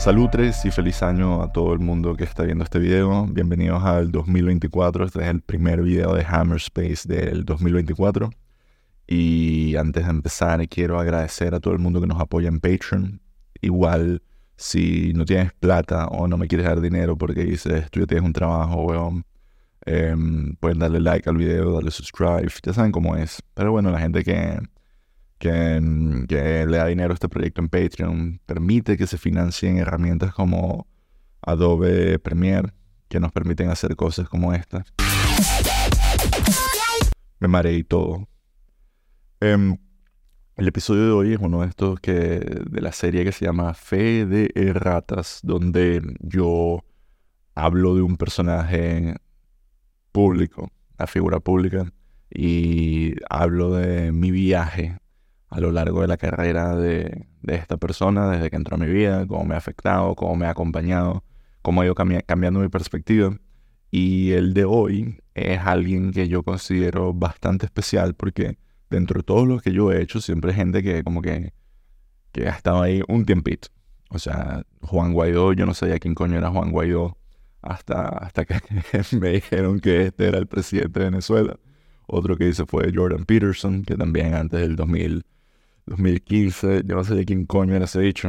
Salutres 0.00 0.64
y 0.64 0.70
feliz 0.70 1.02
año 1.02 1.42
a 1.42 1.52
todo 1.52 1.74
el 1.74 1.78
mundo 1.78 2.14
que 2.16 2.24
está 2.24 2.44
viendo 2.44 2.64
este 2.64 2.78
video. 2.78 3.26
Bienvenidos 3.26 3.84
al 3.84 4.10
2024. 4.10 5.04
Este 5.04 5.20
es 5.20 5.26
el 5.28 5.42
primer 5.42 5.82
video 5.82 6.14
de 6.14 6.24
Hammer 6.26 6.56
Space 6.56 7.06
del 7.06 7.44
2024. 7.44 8.30
Y 9.06 9.76
antes 9.76 10.04
de 10.04 10.10
empezar, 10.10 10.66
quiero 10.68 10.98
agradecer 10.98 11.54
a 11.54 11.60
todo 11.60 11.74
el 11.74 11.80
mundo 11.80 12.00
que 12.00 12.06
nos 12.06 12.18
apoya 12.18 12.48
en 12.48 12.60
Patreon. 12.60 13.20
Igual, 13.60 14.22
si 14.56 15.12
no 15.12 15.26
tienes 15.26 15.52
plata 15.52 16.06
o 16.06 16.26
no 16.26 16.38
me 16.38 16.48
quieres 16.48 16.66
dar 16.66 16.80
dinero 16.80 17.18
porque 17.18 17.44
dices, 17.44 17.90
tú 17.90 18.00
ya 18.00 18.06
tienes 18.06 18.24
un 18.24 18.32
trabajo, 18.32 18.82
weón, 18.82 19.24
eh, 19.84 20.16
pueden 20.60 20.78
darle 20.78 21.00
like 21.00 21.28
al 21.28 21.36
video, 21.36 21.74
darle 21.74 21.90
subscribe. 21.90 22.48
Ya 22.62 22.72
saben 22.72 22.90
cómo 22.90 23.16
es. 23.16 23.42
Pero 23.52 23.70
bueno, 23.72 23.90
la 23.90 24.00
gente 24.00 24.24
que 24.24 24.60
que, 25.40 25.80
que, 26.28 26.66
le 26.66 26.76
da 26.76 26.86
dinero 26.86 27.12
a 27.12 27.14
este 27.14 27.28
proyecto 27.28 27.62
en 27.62 27.70
Patreon 27.70 28.40
permite 28.44 28.96
que 28.98 29.06
se 29.06 29.16
financien 29.16 29.78
herramientas 29.78 30.34
como 30.34 30.86
Adobe 31.40 32.18
Premiere, 32.18 32.74
que 33.08 33.18
nos 33.18 33.32
permiten 33.32 33.70
hacer 33.70 33.96
cosas 33.96 34.28
como 34.28 34.52
estas. 34.52 34.92
Me 37.40 37.48
mareé 37.48 37.78
y 37.78 37.84
todo. 37.84 38.28
Em, 39.40 39.78
el 40.56 40.68
episodio 40.68 41.06
de 41.06 41.12
hoy 41.12 41.32
es 41.32 41.38
uno 41.40 41.62
de 41.62 41.68
estos 41.68 41.98
que, 42.00 42.12
de 42.12 42.80
la 42.82 42.92
serie 42.92 43.24
que 43.24 43.32
se 43.32 43.46
llama 43.46 43.72
Fe 43.72 44.26
de 44.26 44.72
Ratas, 44.74 45.40
donde 45.42 46.02
yo 46.20 46.84
hablo 47.54 47.94
de 47.94 48.02
un 48.02 48.18
personaje 48.18 49.16
público, 50.12 50.70
una 50.98 51.06
figura 51.06 51.40
pública, 51.40 51.90
y 52.28 53.14
hablo 53.30 53.72
de 53.72 54.12
mi 54.12 54.30
viaje 54.30 54.98
a 55.50 55.60
lo 55.60 55.72
largo 55.72 56.00
de 56.00 56.06
la 56.08 56.16
carrera 56.16 56.76
de, 56.76 57.26
esta 57.48 57.76
persona, 57.76 58.30
desde 58.30 58.50
que 58.50 58.56
entró 58.56 58.76
a 58.76 58.78
mi 58.78 58.86
vida, 58.86 59.26
cómo 59.26 59.44
me 59.44 59.54
ha 59.54 59.58
afectado, 59.58 60.14
cómo 60.14 60.36
me 60.36 60.46
ha 60.46 60.50
acompañado, 60.50 61.24
cómo 61.62 61.82
ha 61.82 61.84
ido 61.84 61.94
cambiando 61.94 62.60
mi 62.60 62.68
perspectiva. 62.68 63.36
Y 63.90 64.32
el 64.32 64.54
de 64.54 64.64
hoy 64.64 65.18
es 65.34 65.58
alguien 65.60 66.12
que 66.12 66.28
yo 66.28 66.44
considero 66.44 67.12
bastante 67.12 67.66
especial 67.66 68.14
porque 68.14 68.58
dentro 68.88 69.18
de 69.20 69.24
todo 69.24 69.44
lo 69.46 69.58
que 69.58 69.72
yo 69.72 69.90
he 69.92 70.00
hecho, 70.00 70.20
siempre 70.20 70.52
hay 70.52 70.56
gente 70.56 70.82
que 70.84 71.02
como 71.02 71.20
que, 71.22 71.52
que 72.32 72.48
ha 72.48 72.52
estado 72.52 72.82
ahí 72.82 73.02
un 73.08 73.24
tiempito. 73.26 73.68
O 74.10 74.18
sea, 74.20 74.62
Juan 74.82 75.12
Guaidó, 75.12 75.52
yo 75.52 75.66
no 75.66 75.74
sabía 75.74 75.98
quién 75.98 76.14
coño 76.14 76.38
era 76.38 76.50
Juan 76.50 76.70
Guaidó 76.70 77.18
hasta, 77.62 78.08
hasta 78.08 78.44
que 78.44 78.60
me 79.18 79.30
dijeron 79.30 79.80
que 79.80 80.06
este 80.06 80.28
era 80.28 80.38
el 80.38 80.46
presidente 80.46 81.00
de 81.00 81.06
Venezuela. 81.06 81.58
Otro 82.06 82.36
que 82.36 82.48
hice 82.48 82.66
fue 82.66 82.92
Jordan 82.94 83.24
Peterson, 83.24 83.82
que 83.82 83.96
también 83.96 84.34
antes 84.34 84.60
del 84.60 84.76
2000 84.76 85.24
2015, 85.90 86.82
yo 86.86 86.96
no 86.96 87.04
sé 87.04 87.14
de 87.14 87.24
quién 87.24 87.46
coño 87.46 87.74
era 87.74 87.84
ese 87.84 88.00
dicho. 88.00 88.28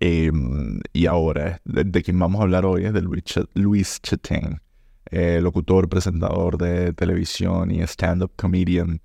Em, 0.00 0.80
y 0.92 1.06
ahora, 1.06 1.60
de, 1.64 2.02
quien 2.02 2.18
vamos 2.18 2.40
a 2.40 2.44
hablar 2.44 2.64
hoy 2.64 2.84
es 2.84 2.92
de 2.92 3.02
Luis, 3.02 3.24
Luis 3.54 4.00
eh, 5.10 5.40
locutor, 5.42 5.88
presentador 5.88 6.58
de 6.58 6.92
televisión 6.92 7.70
y 7.70 7.80
stand-up 7.82 8.32
comedian 8.36 9.00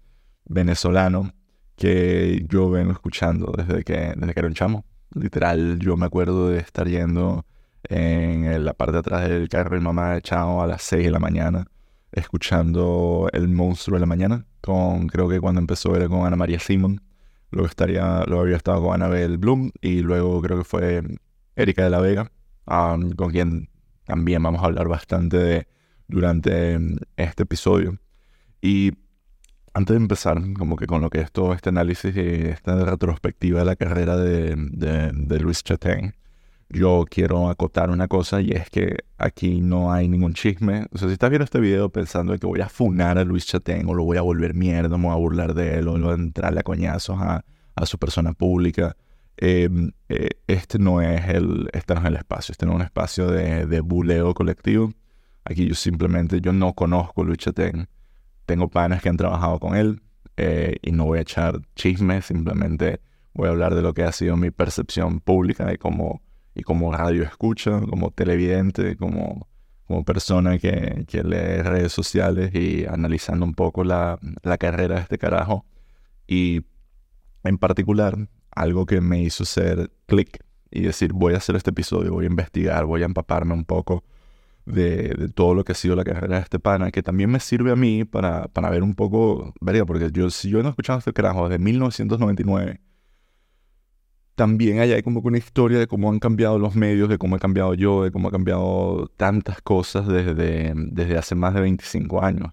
venezolano 0.46 1.34
que 1.76 2.46
yo 2.50 2.70
vengo 2.70 2.92
escuchando 2.92 3.54
desde 3.58 3.84
que, 3.84 4.14
desde 4.16 4.34
que 4.34 4.40
era 4.40 4.48
un 4.48 4.54
chamo. 4.54 4.86
Literal, 5.16 5.80
yo 5.80 5.98
me 5.98 6.06
acuerdo 6.06 6.50
de 6.50 6.60
estar 6.60 6.88
yendo 6.88 7.46
en 7.90 8.64
la 8.64 8.74
parte 8.74 8.94
de 8.94 9.00
atrás 9.00 9.30
del 9.30 9.50
carro 9.50 9.76
de 9.76 9.82
mamá 9.82 10.14
de 10.16 10.22
Chao 10.22 10.62
a 10.62 10.68
las 10.68 10.84
6 10.84 11.06
de 11.06 11.12
la 11.12 11.20
mañana 11.20 11.66
escuchando 12.14 13.28
El 13.34 13.50
monstruo 13.50 13.96
de 13.96 14.02
la 14.02 14.06
mañana, 14.06 14.46
con 14.62 15.08
creo 15.08 15.28
que 15.28 15.40
cuando 15.40 15.60
empezó 15.60 15.96
era 15.96 16.08
con 16.08 16.26
Ana 16.26 16.36
María 16.36 16.60
Simon, 16.60 17.02
luego 17.52 17.68
estaría, 17.68 18.24
luego 18.26 18.44
había 18.44 18.58
estado 18.58 18.82
con 18.82 18.94
Anabel 18.94 19.38
Bloom 19.38 19.72
y 19.82 20.02
luego 20.02 20.42
creo 20.42 20.58
que 20.60 20.64
fue 20.64 21.04
Erika 21.56 21.84
de 21.84 21.90
la 21.90 22.00
Vega, 22.00 22.32
con 22.66 23.32
quien 23.32 23.70
también 24.06 24.44
vamos 24.44 24.62
a 24.62 24.66
hablar 24.66 24.88
bastante 24.88 25.68
durante 26.08 26.80
este 27.18 27.44
episodio. 27.44 27.98
Y 28.62 28.92
antes 29.74 29.96
de 29.96 30.02
empezar, 30.02 30.42
como 30.58 30.76
que 30.76 30.86
con 30.86 31.02
lo 31.02 31.10
que 31.10 31.22
es 31.22 31.32
todo 31.32 31.54
este 31.54 31.70
análisis 31.70 32.16
y 32.16 32.20
esta 32.20 32.86
retrospectiva 32.86 33.60
de 33.60 33.66
la 33.66 33.76
carrera 33.76 34.16
de, 34.18 34.56
de, 34.56 35.40
Luis 35.40 35.64
Chatén, 35.64 36.16
yo 36.70 37.06
quiero 37.10 37.50
acotar 37.50 37.90
una 37.90 38.08
cosa 38.08 38.42
y 38.42 38.52
es 38.52 38.70
que 38.70 38.98
aquí 39.18 39.62
no 39.62 39.92
hay 39.92 40.08
ningún 40.08 40.34
chisme. 40.34 40.88
O 40.92 40.98
sea, 40.98 41.08
si 41.08 41.14
estás 41.14 41.30
viendo 41.30 41.46
este 41.46 41.60
video 41.60 41.90
pensando 41.90 42.38
que 42.38 42.48
voy 42.48 42.62
a 42.62 42.70
funar 42.70 43.18
a 43.18 43.24
Luis 43.24 43.46
Chatén 43.46 43.88
o 43.88 43.94
lo 43.94 44.04
voy 44.04 44.18
a 44.18 44.22
volver 44.22 44.54
mierda, 44.54 44.98
me 44.98 45.06
voy 45.06 45.14
a 45.14 45.18
burlar 45.18 45.54
de 45.54 45.80
él 45.80 45.88
o 45.88 46.00
voy 46.00 46.12
a 46.12 46.14
entrarle 46.16 46.60
a 46.60 46.64
coñazos 46.64 47.18
a, 47.20 47.44
su 47.86 47.98
persona 47.98 48.34
pública, 48.34 48.96
em, 49.36 49.92
eh, 50.08 50.30
este 50.48 50.78
no 50.80 51.02
es 51.02 51.28
el, 51.28 51.70
este 51.74 51.96
no 51.96 52.02
es 52.02 52.08
el 52.08 52.16
espacio. 52.16 52.52
Este 52.54 52.66
no 52.66 52.74
es 52.74 52.76
un 52.78 52.82
espacio 52.84 53.28
de, 53.28 53.66
de 53.66 53.80
buleo 53.82 54.34
colectivo. 54.34 54.94
Aquí 55.44 55.68
yo 55.68 55.76
simplemente, 55.76 56.40
yo 56.40 56.54
no 56.54 56.74
conozco 56.74 57.22
a 57.24 57.26
Luis 57.26 57.40
Chatén. 57.40 57.88
Tengo 58.46 58.70
panes 58.70 59.02
que 59.02 59.10
han 59.10 59.18
trabajado 59.18 59.60
con 59.60 59.76
él 59.76 60.02
eh, 60.38 60.78
y 60.82 60.92
no 60.92 61.06
voy 61.06 61.20
a 61.20 61.22
echar 61.22 61.62
chismes, 61.76 62.26
simplemente 62.26 63.02
voy 63.34 63.48
a 63.48 63.52
hablar 63.52 63.76
de 63.76 63.82
lo 63.82 63.94
que 63.94 64.04
ha 64.04 64.12
sido 64.12 64.36
mi 64.38 64.52
percepción 64.52 65.20
pública 65.20 65.66
de 65.66 65.78
cómo 65.78 66.22
y 66.56 66.64
como 66.64 66.92
radio 66.92 67.24
escucha, 67.24 67.82
como 67.82 68.12
televidente, 68.12 68.96
como, 68.98 69.48
como 69.86 70.04
persona 70.06 70.58
que, 70.58 71.06
que 71.08 71.24
lee 71.24 71.62
redes 71.62 71.92
sociales 71.92 72.54
y 72.54 72.86
analizando 72.86 73.46
un 73.46 73.54
poco 73.54 73.84
la, 73.84 74.20
la 74.44 74.58
carrera 74.58 74.96
de 74.96 75.02
este 75.02 75.18
carajo. 75.18 75.66
Y 76.28 76.62
en 77.44 77.58
particular, 77.58 78.30
algo 78.52 78.86
que 78.86 79.02
me 79.02 79.22
hizo 79.22 79.44
hacer 79.44 79.92
clic 80.06 80.44
y 80.72 80.82
decir, 80.82 81.14
voy 81.14 81.34
a 81.34 81.38
hacer 81.38 81.56
este 81.56 81.72
episodio, 81.72 82.14
voy 82.14 82.26
a 82.26 82.30
investigar, 82.30 82.86
voy 82.86 83.04
a 83.04 83.06
empaparme 83.06 83.54
un 83.54 83.66
poco 83.66 84.04
de, 84.66 85.10
de, 85.10 85.30
todo 85.30 85.54
lo 85.54 85.64
que 85.64 85.74
ha 85.74 85.76
sido 85.76 85.96
la 85.96 86.04
carrera 86.04 86.38
de 86.38 86.44
este 86.44 86.60
pana, 86.60 86.92
que 86.92 87.04
también 87.04 87.30
me 87.30 87.40
sirve 87.40 87.72
a 87.72 87.76
mí 87.76 88.06
para, 88.06 88.48
para 88.48 88.70
ver 88.70 88.84
un 88.84 88.96
poco, 88.96 89.54
verga, 89.62 89.86
porque 89.86 90.10
yo, 90.12 90.30
si 90.30 90.50
yo 90.50 90.62
no 90.62 90.70
he 90.70 90.72
escuchado 90.72 91.00
este 91.00 91.14
carajo 91.14 91.50
desde 91.50 91.64
1999, 91.64 92.82
también 94.36 94.80
hay 94.80 95.02
como 95.04 95.20
una 95.22 95.38
historia 95.38 95.80
de 95.80 95.88
cómo 95.88 96.10
han 96.10 96.20
cambiado 96.20 96.58
los 96.60 96.76
medios, 96.76 97.10
de 97.10 97.18
cómo 97.18 97.36
he 97.36 97.40
cambiado 97.40 97.74
yo, 97.74 98.04
de 98.04 98.12
cómo 98.12 98.30
ha 98.30 98.32
cambiado 98.32 99.08
tantas 99.18 99.62
cosas 99.62 100.08
desde, 100.08 100.74
desde 100.76 101.18
hace 101.18 101.36
más 101.36 101.54
de 101.54 101.62
25 101.62 102.24
años. 102.24 102.52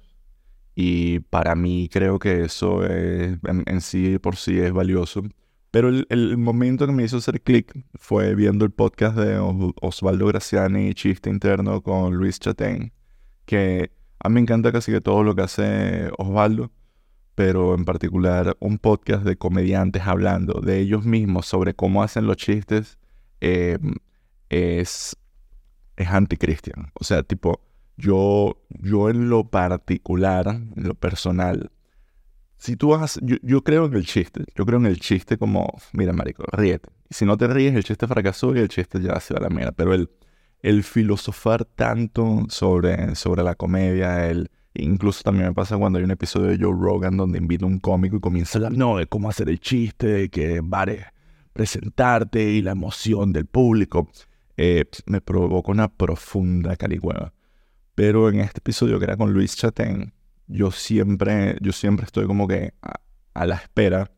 Y 0.75 1.21
para 1.21 1.55
mí 1.55 1.89
creo 1.91 2.19
que 2.19 2.43
eso 2.45 2.85
en, 2.87 3.81
sí 3.81 4.19
por 4.19 4.37
sí 4.37 4.59
es 4.59 4.73
valioso. 4.73 5.23
Pero 5.71 5.89
el, 5.89 6.37
momento 6.37 6.87
que 6.87 6.93
me 6.93 7.05
hizo 7.05 7.19
hacer 7.19 7.43
clic 7.43 7.73
fue 7.95 8.35
viendo 8.35 8.65
el 8.65 8.73
podcast 8.73 9.17
de 9.17 9.39
Osvaldo 9.81 10.27
Graciani, 10.27 10.95
Chiste 10.95 11.31
Interno 11.31 11.83
con 11.83 12.15
Luis 12.15 12.41
Chatén, 12.41 12.93
que 13.47 13.93
a 14.19 14.29
mí 14.29 14.35
me 14.35 14.41
encanta 14.41 14.73
casi 14.73 14.93
que 14.93 15.01
todo 15.01 15.23
lo 15.23 15.35
que 15.35 15.43
hace 15.43 16.11
Osvaldo 16.19 16.71
pero 17.41 17.75
en 17.75 17.87
particular 17.87 18.55
un 18.61 18.77
podcast 18.77 19.25
de 19.25 19.39
comediantes 19.39 20.03
hablando 20.03 20.61
de 20.61 20.79
ellos 20.79 21.07
mismos 21.07 21.47
sobre 21.47 21.73
cómo 21.73 22.03
hacen 22.03 22.27
los 22.27 22.37
chistes, 22.37 22.99
eh, 23.41 23.79
es, 24.51 25.17
es 25.97 26.09
anticristian. 26.09 26.93
O 27.01 27.03
sea, 27.03 27.23
tipo, 27.23 27.63
yo, 27.97 28.59
yo 28.69 29.09
en 29.09 29.31
lo 29.31 29.49
particular, 29.49 30.49
en 30.49 30.87
lo 30.87 30.93
personal, 30.95 31.71
si 32.59 32.77
tú 32.77 32.89
vas, 32.89 33.19
yo, 33.23 33.65
creo 33.65 33.87
en 33.87 33.95
el 33.95 34.05
chiste, 34.05 34.45
yo 34.55 34.67
creo 34.67 34.79
en 34.79 34.85
el 34.85 35.01
chiste 35.01 35.39
como, 35.39 35.67
mira, 35.95 36.13
marico, 36.13 36.45
ríete. 36.53 36.91
Si 37.09 37.25
no 37.25 37.39
te 37.39 37.47
ríes, 37.47 37.75
el 37.75 37.85
chiste 37.85 38.07
fracasó 38.07 38.55
y 38.55 38.59
el 38.59 38.69
chiste 38.69 39.01
ya 39.01 39.19
se 39.19 39.33
va 39.33 39.41
a 39.41 39.45
la 39.45 39.49
mierda. 39.49 39.73
Pero 39.73 39.95
el, 39.95 40.11
el 40.61 40.85
filosofar 40.85 41.65
tanto 41.65 42.45
sobre, 42.51 43.15
sobre 43.15 43.43
la 43.43 43.55
comedia, 43.55 44.29
el 44.29 44.51
Incluso 44.75 45.23
también 45.23 45.49
me 45.49 45.55
pasa 45.55 45.77
cuando 45.77 45.99
hay 45.99 46.05
un 46.05 46.13
episodio 46.13 46.49
de 46.49 46.59
Joe 46.59 46.77
Rogan 46.79 47.17
donde 47.17 47.39
invita 47.39 47.65
a 47.65 47.69
un 47.69 47.81
cómico 47.81 48.17
y 48.17 48.21
comienza 48.21 48.59
a 48.59 48.59
hablar 48.59 48.79
no, 48.79 48.99
de 48.99 49.07
cómo 49.07 49.29
hacer 49.29 49.49
el 49.49 49.59
chiste, 49.59 50.07
de 50.07 50.29
que 50.29 50.61
vale 50.63 51.07
presentarte 51.53 52.43
y 52.43 52.63
la 52.63 52.73
emoción 52.73 53.33
del 53.33 53.47
público. 53.47 54.09
Eh, 54.57 54.85
me 55.07 55.21
provoca 55.21 55.73
una 55.73 55.89
profunda 55.89 56.77
caligüeva. 56.77 57.33
Pero 57.95 58.29
en 58.29 58.41
este 58.41 58.59
episodio 58.59 58.99
que 58.99 59.05
era 59.05 59.17
con 59.17 59.33
Luis 59.33 59.57
Chatén, 59.57 60.13
yo 60.47 60.71
siempre, 60.71 61.57
yo 61.61 61.73
siempre 61.73 62.07
estoy 62.07 62.27
como 62.27 62.47
que 62.47 62.75
a, 62.83 63.01
a 63.35 63.47
la 63.47 63.57
espera 63.57 64.11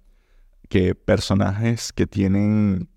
que 0.68 0.94
personajes 0.94 1.92
que 1.92 2.06
tienen 2.06 2.88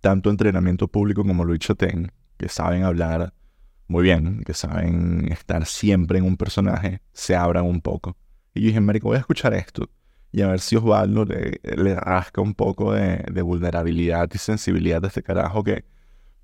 tanto 0.00 0.30
entrenamiento 0.30 0.88
público 0.88 1.24
como 1.24 1.44
Luis 1.44 1.60
Chatén, 1.60 2.12
que 2.36 2.48
saben 2.48 2.82
hablar 2.84 3.32
muy 3.90 4.04
bien, 4.04 4.42
que 4.46 4.54
saben 4.54 5.26
estar 5.32 5.66
siempre 5.66 6.18
en 6.18 6.24
un 6.24 6.36
personaje, 6.36 7.02
se 7.12 7.34
abran 7.34 7.64
un 7.64 7.80
poco. 7.80 8.16
Y 8.54 8.60
yo 8.60 8.66
dije, 8.68 8.80
Marico, 8.80 9.08
voy 9.08 9.16
a 9.16 9.20
escuchar 9.20 9.52
esto 9.52 9.90
y 10.30 10.42
a 10.42 10.46
ver 10.46 10.60
si 10.60 10.76
Osvaldo 10.76 11.24
le, 11.24 11.60
le 11.62 11.96
rasca 11.96 12.40
un 12.40 12.54
poco 12.54 12.92
de, 12.92 13.24
de, 13.32 13.42
vulnerabilidad 13.42 14.30
y 14.32 14.38
sensibilidad 14.38 15.02
de 15.02 15.08
este 15.08 15.24
carajo 15.24 15.64
que 15.64 15.84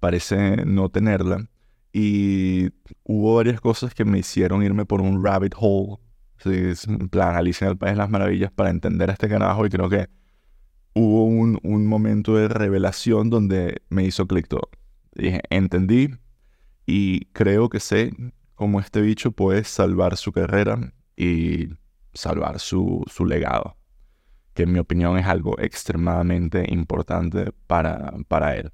parece 0.00 0.64
no 0.66 0.88
tenerla. 0.88 1.48
Y 1.92 2.70
hubo 3.04 3.36
varias 3.36 3.60
cosas 3.60 3.94
que 3.94 4.04
me 4.04 4.18
hicieron 4.18 4.64
irme 4.64 4.84
por 4.84 5.00
un 5.00 5.24
rabbit 5.24 5.54
hole, 5.56 5.98
¿sí? 6.38 6.90
en 6.90 7.08
plan 7.08 7.36
Alicia 7.36 7.66
en 7.66 7.70
el 7.70 7.78
País 7.78 7.92
de 7.92 7.98
las 7.98 8.10
Maravillas, 8.10 8.50
para 8.50 8.70
entender 8.70 9.08
a 9.08 9.12
este 9.12 9.28
carajo 9.28 9.64
y 9.64 9.70
creo 9.70 9.88
que 9.88 10.08
hubo 10.94 11.24
un, 11.26 11.60
un 11.62 11.86
momento 11.86 12.34
de 12.34 12.48
revelación 12.48 13.30
donde 13.30 13.82
me 13.88 14.04
hizo 14.04 14.26
clic 14.26 14.48
todo. 14.48 14.68
Dije, 15.14 15.42
entendí 15.48 16.10
y 16.86 17.26
creo 17.26 17.68
que 17.68 17.80
sé 17.80 18.12
cómo 18.54 18.80
este 18.80 19.00
bicho 19.02 19.32
puede 19.32 19.64
salvar 19.64 20.16
su 20.16 20.32
carrera 20.32 20.92
y 21.16 21.68
salvar 22.14 22.60
su, 22.60 23.04
su 23.08 23.26
legado, 23.26 23.76
que 24.54 24.62
en 24.62 24.72
mi 24.72 24.78
opinión 24.78 25.18
es 25.18 25.26
algo 25.26 25.58
extremadamente 25.58 26.64
importante 26.72 27.52
para, 27.66 28.14
para 28.28 28.56
él. 28.56 28.72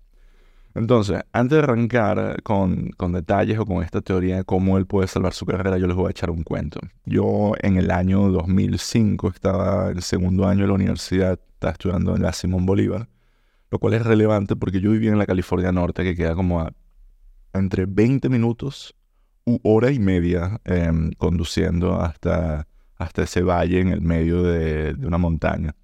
Entonces, 0.74 1.20
antes 1.32 1.58
de 1.58 1.64
arrancar 1.64 2.42
con, 2.42 2.90
con, 2.96 3.12
detalles 3.12 3.58
o 3.58 3.66
con 3.66 3.82
esta 3.82 4.00
teoría 4.00 4.36
de 4.36 4.44
cómo 4.44 4.78
él 4.78 4.86
puede 4.86 5.06
salvar 5.06 5.34
su 5.34 5.44
carrera, 5.44 5.76
yo 5.76 5.86
les 5.86 5.96
voy 5.96 6.06
a 6.06 6.10
echar 6.10 6.30
un 6.30 6.44
cuento. 6.44 6.80
Yo 7.04 7.52
en 7.60 7.76
el 7.76 7.90
año 7.90 8.30
2005 8.30 9.28
estaba 9.28 9.90
en 9.90 9.98
el 9.98 10.02
segundo 10.02 10.46
año 10.46 10.62
de 10.62 10.68
la 10.68 10.74
universidad, 10.74 11.38
estaba 11.52 11.72
estudiando 11.72 12.16
en 12.16 12.22
la 12.22 12.32
Simón 12.32 12.64
Bolívar, 12.64 13.08
lo 13.70 13.78
cual 13.78 13.94
es 13.94 14.06
relevante 14.06 14.56
porque 14.56 14.80
yo 14.80 14.92
vivía 14.92 15.10
en 15.10 15.18
la 15.18 15.26
California 15.26 15.72
Norte, 15.72 16.04
que 16.04 16.16
queda 16.16 16.34
como 16.34 16.60
a 16.60 16.72
entre 17.52 17.86
20 17.86 18.28
minutos 18.28 18.94
u 19.44 19.58
hora 19.62 19.90
y 19.90 19.98
media 19.98 20.60
em, 20.64 21.12
conduciendo 21.12 22.00
hasta, 22.00 22.66
hasta 22.96 23.22
ese 23.22 23.42
valle 23.42 23.80
en 23.80 23.88
el 23.88 24.00
medio 24.00 24.42
de, 24.42 24.94
de 24.94 25.06
una 25.06 25.18
montaña. 25.18 25.74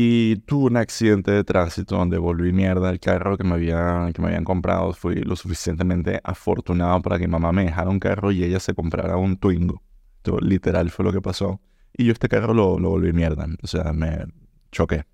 Y 0.00 0.36
tuve 0.46 0.66
un 0.66 0.76
accidente 0.76 1.32
de 1.32 1.42
tránsito 1.42 1.96
donde 1.96 2.18
volví 2.18 2.52
mierda 2.52 2.90
el 2.90 3.00
carro 3.00 3.36
que 3.36 3.42
me, 3.42 3.54
había, 3.54 4.08
que 4.14 4.22
me 4.22 4.28
habían 4.28 4.44
comprado. 4.44 4.92
Fui 4.92 5.16
lo 5.16 5.34
suficientemente 5.34 6.20
afortunado 6.22 7.02
para 7.02 7.18
que 7.18 7.26
mi 7.26 7.32
mamá 7.32 7.50
me 7.50 7.64
dejara 7.64 7.90
un 7.90 7.98
carro 7.98 8.30
y 8.30 8.44
ella 8.44 8.60
se 8.60 8.74
comprara 8.74 9.16
un 9.16 9.38
Twingo. 9.38 9.82
Esto 10.18 10.38
literal 10.38 10.90
fue 10.90 11.04
lo 11.04 11.12
que 11.12 11.20
pasó. 11.20 11.60
Y 11.96 12.04
yo 12.04 12.12
este 12.12 12.28
carro 12.28 12.54
lo, 12.54 12.78
lo 12.78 12.90
volví 12.90 13.12
mierda. 13.12 13.46
O 13.60 13.66
sea, 13.66 13.92
me 13.92 14.26
choqué. 14.70 15.04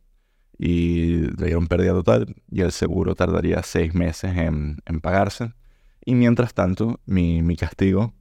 Y 0.58 1.16
le 1.36 1.46
dieron 1.46 1.66
pérdida 1.66 1.92
total 1.92 2.34
y 2.50 2.60
el 2.60 2.72
seguro 2.72 3.14
tardaría 3.14 3.62
seis 3.62 3.94
meses 3.94 4.36
en, 4.36 4.80
pagarse. 5.02 5.52
Y 6.04 6.14
mientras 6.14 6.54
tanto, 6.54 7.00
mi, 7.06 7.42
mi 7.42 7.56
castigo, 7.56 8.14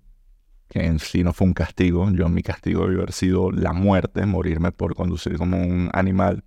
que 0.70 0.86
en 0.86 1.00
sí 1.00 1.24
no 1.24 1.34
fue 1.34 1.48
un 1.48 1.54
castigo, 1.54 2.10
yo 2.12 2.30
mi 2.30 2.42
castigo 2.42 2.84
debió 2.84 3.00
haber 3.00 3.12
sido 3.12 3.52
la 3.52 3.74
muerte, 3.74 4.26
morirme 4.26 4.72
por 4.72 4.96
conducir 4.96 5.38
como 5.38 5.62
un 5.62 5.90
animal, 5.94 6.44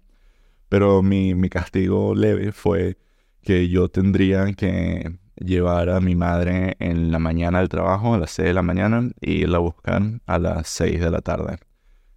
pero 0.69 1.03
mi, 1.03 1.35
mi 1.35 1.49
castigo 1.49 2.15
leve 2.15 2.53
fue 2.53 2.99
que 3.43 3.69
yo 3.69 3.89
tendría 3.89 4.53
que 4.55 5.19
llevar 5.37 5.91
a 5.91 6.01
mi 6.01 6.15
madre 6.17 6.77
en 6.81 7.13
la 7.13 7.19
mañana 7.19 7.61
al 7.61 7.69
trabajo, 7.69 8.15
a 8.15 8.19
las 8.19 8.33
6 8.33 8.49
de 8.49 8.55
la 8.55 8.63
mañana, 8.63 9.11
y 9.21 9.43
irla 9.43 9.59
a 9.59 9.61
buscar 9.61 10.03
a 10.27 10.39
las 10.39 10.69
6 10.69 11.01
de 11.01 11.11
la 11.11 11.21
tarde. 11.21 11.59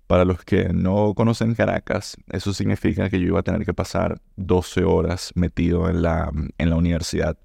Para 0.09 0.25
los 0.25 0.43
que 0.43 0.73
no 0.73 1.13
conocen 1.13 1.53
Caracas, 1.53 2.17
eso 2.31 2.51
significa 2.51 3.11
que 3.11 3.19
yo 3.19 3.27
iba 3.27 3.41
a 3.41 3.43
tener 3.43 3.63
que 3.63 3.75
pasar 3.75 4.19
12 4.37 4.83
horas 4.83 5.31
metido 5.35 5.87
en 5.87 6.01
la, 6.01 6.31
en 6.57 6.69
la 6.71 6.77
universidad. 6.77 7.37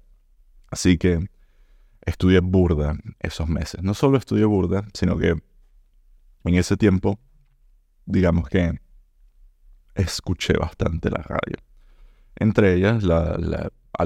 Así 0.71 0.97
que 0.97 1.29
estudié 2.01 2.39
burda 2.39 2.97
esos 3.19 3.47
meses. 3.47 3.83
No 3.83 3.93
solo 3.93 4.17
estudié 4.17 4.45
burda, 4.45 4.83
sino 4.95 5.15
que 5.15 5.35
en 6.43 6.55
ese 6.55 6.75
tiempo, 6.75 7.19
digamos 8.07 8.49
que 8.49 8.79
escuché 9.93 10.53
bastante 10.57 11.11
la 11.11 11.21
radio. 11.21 11.57
Entre 12.35 12.73
ellas, 12.73 13.03
la, 13.03 13.37
la, 13.37 13.71
a. 13.93 14.05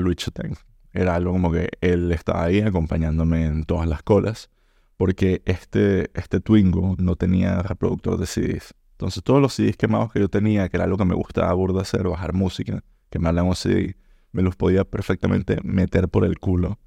Era 0.92 1.16
algo 1.16 1.32
como 1.32 1.54
que 1.54 1.70
él 1.80 2.12
estaba 2.12 2.44
ahí 2.44 2.60
acompañándome 2.60 3.46
en 3.46 3.64
todas 3.64 3.88
las 3.88 4.04
colas, 4.04 4.50
porque 5.00 5.42
este, 5.46 6.12
este 6.14 6.42
Twingo 6.42 6.96
no 6.98 7.16
tenía 7.16 7.62
reproductor 7.62 8.18
de 8.18 8.26
CDs. 8.26 8.76
Entonces 8.92 9.24
todos 9.24 9.42
los 9.42 9.54
CDs 9.54 9.78
quemados 9.78 10.12
que 10.12 10.20
yo 10.20 10.28
tenía, 10.28 10.68
que 10.68 10.76
era 10.76 10.84
algo 10.84 10.98
que 10.98 11.06
me 11.06 11.16
gustaba 11.16 11.54
burda 11.54 11.84
hacer, 11.84 12.06
bajar 12.06 12.34
música, 12.34 12.84
que 13.10 13.18
me 13.18 13.30
un 13.42 13.56
CD, 13.56 13.96
me 14.34 14.42
los 14.42 14.58
podía 14.58 14.84
perfectamente 14.84 15.60
meter 15.64 16.10
por 16.10 16.26
el 16.26 16.38
culo 16.38 16.80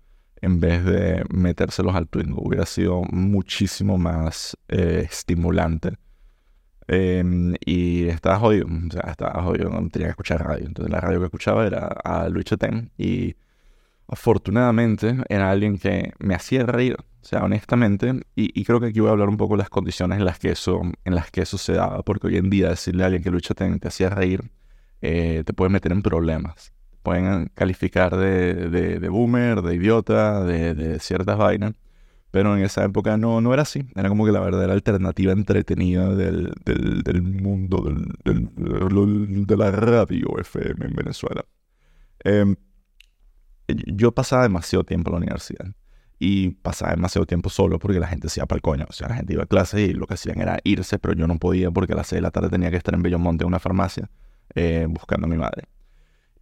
en 0.42 0.60
vez 0.60 0.84
de 0.84 1.24
metérselos 1.32 1.94
al 1.94 2.06
Twingo. 2.06 2.42
Hubiera 2.42 2.66
sido 2.66 3.00
muchísimo 3.10 3.96
más 3.96 4.58
eh, 4.68 5.06
estimulante. 5.10 5.96
Em, 6.88 7.54
y 7.64 8.08
estaba 8.08 8.38
jodido, 8.38 8.66
o 8.66 8.92
sea, 8.92 9.10
estaba 9.10 9.42
jodido, 9.42 9.70
tenía 9.90 10.08
que 10.08 10.10
escuchar 10.10 10.44
radio. 10.44 10.66
Entonces 10.66 10.92
la 10.92 11.00
radio 11.00 11.18
que 11.20 11.24
escuchaba 11.24 11.66
era 11.66 11.86
a 11.86 12.28
Luis 12.28 12.44
Chetén 12.44 12.92
y 12.98 13.36
afortunadamente 14.12 15.16
era 15.28 15.50
alguien 15.50 15.78
que 15.78 16.12
me 16.18 16.34
hacía 16.34 16.66
reír, 16.66 16.96
o 16.98 17.24
sea, 17.24 17.44
honestamente, 17.44 18.20
y, 18.36 18.64
creo 18.64 18.78
que 18.78 18.86
aquí 18.88 19.00
voy 19.00 19.08
a 19.08 19.12
hablar 19.12 19.30
un 19.30 19.38
poco 19.38 19.54
de 19.54 19.58
las 19.58 19.70
condiciones 19.70 20.18
en 20.18 20.24
las 20.26 20.38
que 20.38 20.50
eso, 20.50 20.82
en 21.04 21.14
las 21.14 21.30
que 21.30 21.40
eso 21.42 21.56
se 21.56 21.72
daba, 21.72 22.02
porque 22.02 22.26
hoy 22.26 22.36
en 22.36 22.50
día 22.50 22.68
decirle 22.68 23.04
a 23.04 23.06
alguien 23.06 23.22
que 23.22 23.30
Luis 23.30 23.44
Chetén 23.44 23.78
te 23.80 23.88
hacía 23.88 24.10
reír 24.10 24.50
eh, 25.00 25.42
te 25.46 25.52
puede 25.54 25.70
meter 25.70 25.92
en 25.92 26.02
problemas 26.02 26.72
pueden 27.02 27.50
calificar 27.54 28.16
de, 28.16 28.68
de, 29.00 29.08
boomer, 29.08 29.62
de 29.62 29.74
idiota, 29.74 30.44
de, 30.44 30.74
de, 30.74 31.00
ciertas 31.00 31.36
vainas. 31.36 31.72
Pero 32.30 32.56
en 32.56 32.64
esa 32.64 32.84
época 32.84 33.16
no, 33.16 33.40
no 33.40 33.52
era 33.52 33.62
así. 33.62 33.84
Era 33.94 34.08
como 34.08 34.24
que 34.24 34.32
la 34.32 34.38
verdadera 34.38 34.72
alternativa 34.72 35.32
entretenida 35.32 36.14
del, 36.14 36.52
del, 36.64 37.02
del 37.02 37.22
mundo 37.22 37.84
del, 38.24 39.46
de 39.46 39.56
la 39.56 39.70
radio 39.70 40.38
FM 40.38 40.86
en 40.86 40.94
Venezuela. 40.94 41.44
Em, 42.24 42.56
yo 43.86 44.12
pasaba 44.12 44.42
demasiado 44.42 44.84
tiempo 44.84 45.10
en 45.10 45.12
la 45.12 45.18
universidad. 45.18 45.66
Y 46.18 46.50
pasaba 46.50 46.92
demasiado 46.92 47.26
tiempo 47.26 47.50
solo 47.50 47.80
porque 47.80 47.98
la 47.98 48.06
gente 48.06 48.28
se 48.28 48.38
iba 48.40 48.46
para 48.46 48.58
el 48.58 48.62
coño. 48.62 48.86
O 48.88 48.92
sea, 48.92 49.08
la 49.08 49.16
gente 49.16 49.32
iba 49.32 49.42
a 49.42 49.46
clase 49.46 49.82
y 49.82 49.92
lo 49.92 50.06
que 50.06 50.14
hacían 50.14 50.40
era 50.40 50.58
irse, 50.62 50.98
pero 51.00 51.14
yo 51.14 51.26
no 51.26 51.36
podía 51.38 51.70
porque 51.72 51.94
a 51.94 51.96
las 51.96 52.06
6 52.06 52.18
de 52.18 52.22
la 52.22 52.30
tarde 52.30 52.48
tenía 52.48 52.70
que 52.70 52.76
estar 52.76 52.94
en 52.94 53.02
Bellomonte 53.02 53.42
en 53.42 53.48
una 53.48 53.58
farmacia 53.58 54.08
eh, 54.54 54.86
buscando 54.88 55.26
a 55.26 55.30
mi 55.30 55.36
madre. 55.36 55.64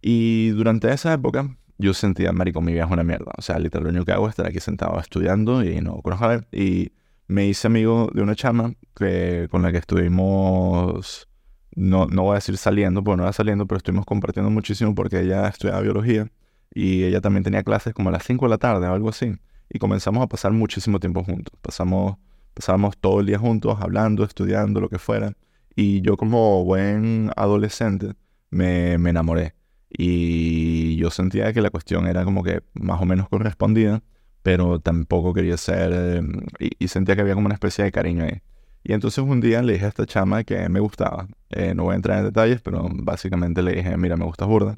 Y 0.01 0.49
durante 0.49 0.91
esa 0.91 1.13
época 1.13 1.57
yo 1.79 1.93
sentía, 1.93 2.31
marico, 2.31 2.61
mi 2.61 2.73
vida 2.73 2.85
es 2.85 2.91
una 2.91 3.03
mierda. 3.03 3.31
O 3.37 3.41
sea, 3.41 3.57
literal, 3.57 3.85
lo 3.85 3.89
único 3.89 4.05
que 4.05 4.11
hago 4.11 4.27
es 4.27 4.33
estar 4.33 4.45
aquí 4.45 4.59
sentado 4.59 4.99
estudiando 4.99 5.63
y 5.63 5.81
no 5.81 5.95
conozco 6.01 6.25
a 6.25 6.27
ver. 6.27 6.47
Y 6.51 6.91
me 7.27 7.47
hice 7.47 7.67
amigo 7.67 8.09
de 8.13 8.21
una 8.21 8.35
chama 8.35 8.73
que, 8.95 9.47
con 9.49 9.63
la 9.63 9.71
que 9.71 9.79
estuvimos, 9.79 11.27
no, 11.75 12.05
no 12.05 12.23
voy 12.23 12.33
a 12.33 12.35
decir 12.35 12.57
saliendo, 12.57 13.03
porque 13.03 13.17
no 13.17 13.23
era 13.23 13.33
saliendo, 13.33 13.65
pero 13.65 13.77
estuvimos 13.77 14.05
compartiendo 14.05 14.51
muchísimo 14.51 14.93
porque 14.93 15.21
ella 15.21 15.47
estudiaba 15.47 15.81
biología 15.81 16.29
y 16.73 17.03
ella 17.03 17.21
también 17.21 17.43
tenía 17.43 17.63
clases 17.63 17.93
como 17.93 18.09
a 18.09 18.11
las 18.11 18.23
5 18.23 18.45
de 18.45 18.49
la 18.49 18.57
tarde 18.57 18.87
o 18.87 18.93
algo 18.93 19.09
así. 19.09 19.33
Y 19.69 19.79
comenzamos 19.79 20.23
a 20.23 20.27
pasar 20.27 20.51
muchísimo 20.51 20.99
tiempo 20.99 21.23
juntos. 21.23 21.53
Pasamos, 21.61 22.17
pasábamos 22.53 22.97
todo 22.97 23.19
el 23.19 23.25
día 23.25 23.39
juntos, 23.39 23.77
hablando, 23.79 24.23
estudiando, 24.23 24.81
lo 24.81 24.89
que 24.89 24.99
fuera. 24.99 25.33
Y 25.75 26.01
yo 26.01 26.17
como 26.17 26.63
buen 26.65 27.31
adolescente 27.35 28.13
me, 28.49 28.97
me 28.97 29.11
enamoré. 29.11 29.55
Y 29.89 30.95
yo 30.97 31.09
sentía 31.11 31.51
que 31.53 31.61
la 31.61 31.69
cuestión 31.69 32.07
era 32.07 32.23
como 32.23 32.43
que 32.43 32.61
más 32.73 33.01
o 33.01 33.05
menos 33.05 33.27
correspondida, 33.29 34.01
pero 34.43 34.79
tampoco 34.79 35.33
quería 35.33 35.57
ser... 35.57 35.93
Em, 35.93 36.31
y, 36.79 36.87
sentía 36.87 37.15
que 37.15 37.21
había 37.21 37.35
como 37.35 37.45
una 37.47 37.55
especie 37.55 37.83
de 37.83 37.91
cariño 37.91 38.23
ahí. 38.25 38.41
Y 38.83 38.93
entonces 38.93 39.23
un 39.23 39.41
día 39.41 39.61
le 39.61 39.73
dije 39.73 39.85
a 39.85 39.89
esta 39.89 40.05
chama 40.05 40.43
que 40.43 40.67
me 40.69 40.79
gustaba. 40.79 41.27
Eh, 41.49 41.73
no 41.75 41.83
voy 41.83 41.93
a 41.93 41.95
entrar 41.97 42.19
en 42.19 42.25
detalles, 42.25 42.61
pero 42.61 42.87
básicamente 42.91 43.61
le 43.61 43.73
dije, 43.73 43.95
mira, 43.97 44.17
me 44.17 44.25
gusta 44.25 44.45
burda. 44.45 44.77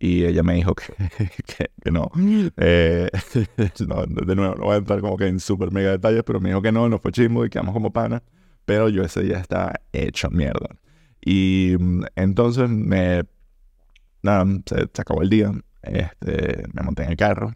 Y 0.00 0.24
ella 0.24 0.42
me 0.42 0.54
dijo 0.54 0.74
que, 0.74 0.86
que, 1.82 1.90
no. 1.90 2.10
Eh, 2.56 3.10
no. 3.86 4.06
De 4.06 4.36
nuevo, 4.36 4.54
no 4.54 4.64
voy 4.64 4.74
a 4.74 4.78
entrar 4.78 5.00
como 5.00 5.16
que 5.16 5.26
en 5.26 5.40
súper 5.40 5.72
mega 5.72 5.90
detalles, 5.90 6.22
pero 6.24 6.40
me 6.40 6.50
dijo 6.50 6.62
que 6.62 6.72
no, 6.72 6.88
nos 6.88 7.00
fue 7.00 7.12
chismo 7.12 7.44
y 7.44 7.50
quedamos 7.50 7.74
como 7.74 7.92
pana. 7.92 8.22
Pero 8.64 8.88
yo 8.88 9.02
ese 9.02 9.22
día 9.22 9.38
estaba 9.38 9.74
hecho 9.92 10.30
mierda. 10.30 10.68
Y 11.20 11.74
mm, 11.78 12.04
entonces 12.16 12.68
me 12.68 13.24
nada, 14.22 14.44
se, 14.66 14.82
acabó 15.00 15.22
el 15.22 15.30
día, 15.30 15.52
este, 15.82 16.64
me 16.72 16.82
monté 16.82 17.04
en 17.04 17.10
el 17.10 17.16
carro 17.16 17.54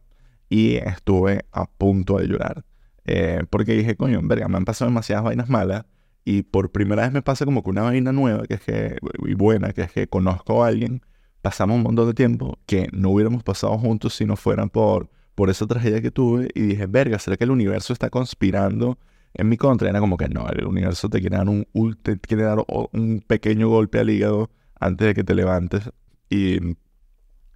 y 0.48 0.76
estuve 0.76 1.44
a 1.52 1.66
punto 1.66 2.18
de 2.18 2.26
llorar. 2.26 2.64
Eh, 3.04 3.44
porque 3.50 3.72
dije, 3.72 3.96
coño, 3.96 4.20
verga, 4.22 4.48
me 4.48 4.56
han 4.58 4.64
pasado 4.64 4.90
demasiadas 4.90 5.24
vainas 5.24 5.48
malas 5.48 5.84
y 6.24 6.42
por 6.42 6.70
primera 6.70 7.02
vez 7.02 7.12
me 7.12 7.22
pasa 7.22 7.44
como 7.44 7.62
que 7.62 7.70
una 7.70 7.82
vaina 7.82 8.12
nueva, 8.12 8.44
que 8.46 8.54
es 8.54 8.60
que, 8.60 8.98
y 9.26 9.34
buena, 9.34 9.72
que 9.72 9.82
es 9.82 9.92
que 9.92 10.06
conozco 10.06 10.64
a 10.64 10.68
alguien, 10.68 11.02
pasamos 11.42 11.76
un 11.76 11.82
montón 11.82 12.06
de 12.06 12.14
tiempo 12.14 12.58
que 12.66 12.88
no 12.92 13.10
hubiéramos 13.10 13.42
pasado 13.42 13.76
juntos 13.76 14.14
si 14.14 14.24
no 14.24 14.36
fueran 14.36 14.70
por, 14.70 15.10
por 15.34 15.50
esa 15.50 15.66
tragedia 15.66 16.00
que 16.00 16.10
tuve 16.10 16.48
y 16.54 16.62
dije, 16.62 16.86
verga, 16.86 17.18
¿será 17.18 17.36
que 17.36 17.44
el 17.44 17.50
universo 17.50 17.92
está 17.92 18.08
conspirando 18.10 18.98
en 19.34 19.48
mi 19.48 19.56
contra? 19.56 19.90
era 19.90 20.00
como 20.00 20.16
que 20.16 20.28
no, 20.28 20.46
el 20.48 20.66
universo 20.66 21.08
te 21.08 21.20
quiere 21.20 21.36
dar 21.36 21.48
un, 21.48 21.66
te 22.02 22.18
quiere 22.18 22.44
dar 22.44 22.64
un 22.92 23.22
pequeño 23.26 23.68
golpe 23.68 23.98
al 23.98 24.10
hígado 24.10 24.50
antes 24.78 25.08
de 25.08 25.14
que 25.14 25.24
te 25.24 25.34
levantes 25.34 25.90
y, 26.30 26.58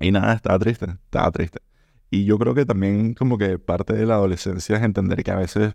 y 0.00 0.11
nada, 0.12 0.35
estaba 0.35 0.59
triste, 0.59 0.87
estaba 1.05 1.31
triste. 1.31 1.61
Y 2.11 2.25
yo 2.25 2.38
creo 2.38 2.55
que 2.55 2.66
también 2.66 3.14
como 3.14 3.38
que 3.38 3.59
parte 3.59 3.95
de 3.95 4.07
la 4.07 4.14
adolescencia 4.14 4.76
es 4.76 4.83
entender 4.83 5.23
que 5.25 5.31
a 5.31 5.37
veces 5.37 5.75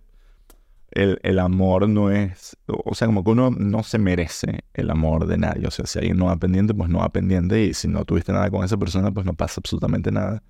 el, 0.91 1.19
el, 1.23 1.39
amor 1.39 1.87
no 1.89 2.11
es, 2.11 2.57
o 2.67 2.93
sea, 2.95 3.07
como 3.07 3.23
que 3.23 3.31
uno 3.31 3.49
no 3.51 3.83
se 3.83 3.97
merece 3.97 4.61
el 4.73 4.89
amor 4.89 5.27
de 5.27 5.37
nadie. 5.37 5.67
O 5.67 5.71
sea, 5.71 5.85
si 5.85 5.99
alguien 5.99 6.17
no 6.17 6.25
va 6.25 6.37
pendiente, 6.37 6.73
pues 6.73 6.89
no 6.89 6.99
va 6.99 7.09
pendiente 7.09 7.63
y 7.63 7.73
si 7.73 7.87
no 7.87 8.05
tuviste 8.05 8.33
nada 8.33 8.49
con 8.49 8.63
esa 8.63 8.77
persona, 8.77 9.11
pues 9.11 9.25
no 9.25 9.33
pasa 9.33 9.61
absolutamente 9.61 10.11
nada. 10.11 10.43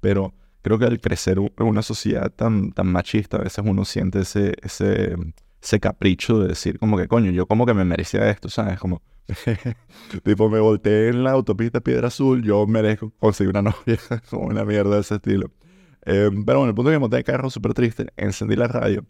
Pero 0.00 0.34
creo 0.62 0.78
que 0.78 0.86
al 0.86 1.00
crecer 1.00 1.38
en 1.38 1.66
una 1.66 1.82
sociedad 1.82 2.30
tan, 2.30 2.72
tan 2.72 2.86
machista, 2.88 3.38
a 3.38 3.40
veces 3.42 3.64
uno 3.66 3.84
siente 3.84 4.20
ese, 4.20 4.54
ese 4.62 5.16
ese 5.62 5.80
capricho 5.80 6.40
de 6.40 6.48
decir 6.48 6.78
como 6.78 6.96
que, 6.96 7.08
coño, 7.08 7.30
yo 7.30 7.46
como 7.46 7.66
que 7.66 7.74
me 7.74 7.84
merecía 7.84 8.30
esto, 8.30 8.48
¿sabes? 8.48 8.78
Como, 8.78 9.02
tipo, 10.24 10.48
me 10.48 10.60
volteé 10.60 11.08
en 11.08 11.24
la 11.24 11.32
autopista 11.32 11.80
Piedra 11.80 12.08
Azul, 12.08 12.42
yo 12.42 12.66
merezco 12.66 13.12
conseguir 13.18 13.50
una 13.50 13.62
novia, 13.70 13.98
como 14.30 14.46
una 14.46 14.64
mierda 14.64 14.94
de 14.96 15.00
ese 15.00 15.16
estilo. 15.16 15.50
Em, 16.04 16.44
pero 16.44 16.58
bueno, 16.58 16.70
el 16.70 16.74
punto 16.74 16.90
es 16.90 16.94
que 16.94 17.00
monté 17.00 17.16
el 17.18 17.24
carro 17.24 17.50
súper 17.50 17.74
triste, 17.74 18.06
encendí 18.16 18.56
la 18.56 18.68
radio 18.68 19.04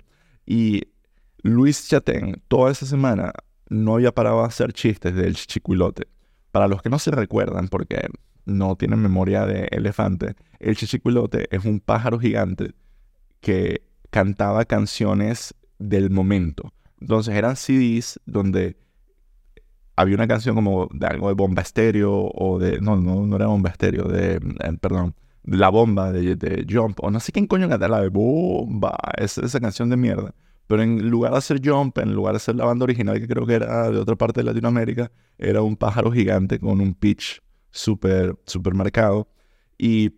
y 0.51 0.89
Luis 1.43 1.89
Chatén 1.89 2.43
toda 2.49 2.73
esa 2.73 2.87
semana 2.87 3.35
no 3.69 3.97
había 3.97 4.15
parado 4.15 4.41
a 4.41 4.47
hacer 4.47 4.73
chistes 4.73 5.15
del 5.15 5.37
chichicuilote. 5.37 6.09
Para 6.53 6.69
los 6.69 6.81
que 6.81 6.89
no 6.89 6.99
se 6.99 7.11
recuerdan, 7.11 7.69
porque 7.69 8.09
no 8.47 8.75
tienen 8.75 9.01
memoria 9.01 9.45
de 9.45 9.69
elefante, 9.71 10.37
el 10.59 10.75
chichicuilote 10.75 11.55
es 11.55 11.67
un 11.67 11.81
pájaro 11.81 12.19
gigante 12.19 12.73
que 13.43 13.83
cantaba 14.09 14.65
canciones 14.65 15.55
del 15.79 16.09
momento. 16.09 16.73
Entonces 16.99 17.35
eran 17.35 17.57
CDs 17.57 18.19
donde 18.25 18.79
había 19.97 20.15
una 20.15 20.29
canción 20.29 20.55
como 20.55 20.89
de 20.95 21.07
algo 21.09 21.29
de 21.29 21.35
bomba 21.35 21.61
estéreo 21.61 22.31
o 22.35 22.59
de. 22.59 22.81
No, 22.81 22.97
no, 22.97 23.27
no 23.27 23.37
era 23.37 23.49
bomba 23.49 23.69
estéreo, 23.69 24.05
de. 24.05 24.37
Eh, 24.37 24.79
perdón. 24.81 25.15
La 25.51 25.71
bomba 25.71 26.13
de, 26.13 26.67
Jump, 26.69 26.99
o 27.03 27.11
no 27.11 27.21
sé 27.21 27.33
quién 27.33 27.47
coño 27.47 27.69
canta 27.69 27.89
la 27.89 28.01
de 28.03 28.09
bomba, 28.09 28.97
esa, 29.17 29.45
esa 29.45 29.61
canción 29.61 29.89
de 29.89 29.97
mierda. 29.97 30.35
Pero 30.67 30.83
en 30.83 31.09
lugar 31.09 31.33
de 31.33 31.39
hacer 31.39 31.61
Jump, 31.65 31.99
en 31.99 32.15
lugar 32.15 32.35
de 32.35 32.37
hacer 32.37 32.55
la 32.55 32.67
banda 32.67 32.85
original, 32.85 33.19
que 33.19 33.27
creo 33.27 33.47
que 33.47 33.55
era 33.55 33.91
de 33.91 33.99
otra 33.99 34.17
parte 34.17 34.41
de 34.41 34.45
Latinoamérica, 34.45 35.11
era 35.39 35.63
un 35.63 35.77
pájaro 35.77 36.13
gigante 36.13 36.59
con 36.59 36.81
un 36.81 36.95
pitch 36.95 37.43
súper, 37.71 38.37
súper 38.45 38.75
marcado. 38.75 39.29
Y 39.79 40.13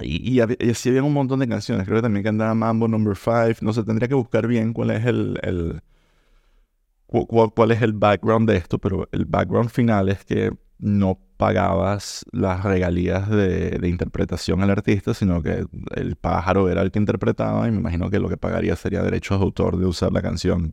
y, 0.00 0.40
así 0.40 0.88
había 0.88 1.02
un 1.02 1.12
montón 1.12 1.40
de 1.40 1.48
canciones. 1.48 1.86
Creo 1.86 1.98
que 1.98 2.02
también 2.02 2.24
cantaba 2.24 2.54
Mambo 2.54 2.88
Number 2.88 3.16
5. 3.16 3.64
No 3.64 3.72
sé, 3.72 3.84
tendría 3.84 4.08
que 4.08 4.14
buscar 4.14 4.46
bien 4.46 4.72
cuál 4.72 4.90
es 4.90 5.04
el, 5.04 5.38
el 5.42 5.82
cuál, 7.06 7.70
es 7.70 7.82
el 7.82 7.92
background 7.92 8.48
de 8.48 8.56
esto, 8.56 8.78
pero 8.78 9.08
el 9.12 9.26
background 9.26 9.70
final 9.70 10.08
es 10.08 10.24
que 10.24 10.52
no 10.78 11.18
pagabas 11.42 12.24
las 12.30 12.62
regalías 12.62 13.28
de, 13.28 13.80
interpretación 13.82 14.62
al 14.62 14.70
artista, 14.70 15.12
sino 15.12 15.42
que 15.42 15.66
el 15.96 16.14
pájaro 16.14 16.68
era 16.68 16.82
el 16.82 16.92
que 16.92 17.00
interpretaba 17.00 17.66
y 17.66 17.72
me 17.72 17.78
imagino 17.78 18.10
que 18.10 18.20
lo 18.20 18.28
que 18.28 18.36
pagaría 18.36 18.76
sería 18.76 19.02
derechos 19.02 19.40
de 19.40 19.44
autor 19.46 19.76
de 19.76 19.86
usar 19.86 20.12
la 20.12 20.22
canción, 20.22 20.72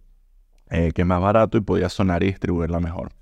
eh, 0.70 0.92
que 0.94 1.02
es 1.02 1.08
más 1.08 1.20
barato 1.22 1.58
y 1.58 1.62
podía 1.62 1.90
sonar 1.90 2.22
y 2.22 2.28
distribuirla 2.28 2.80
mejor. 2.80 3.14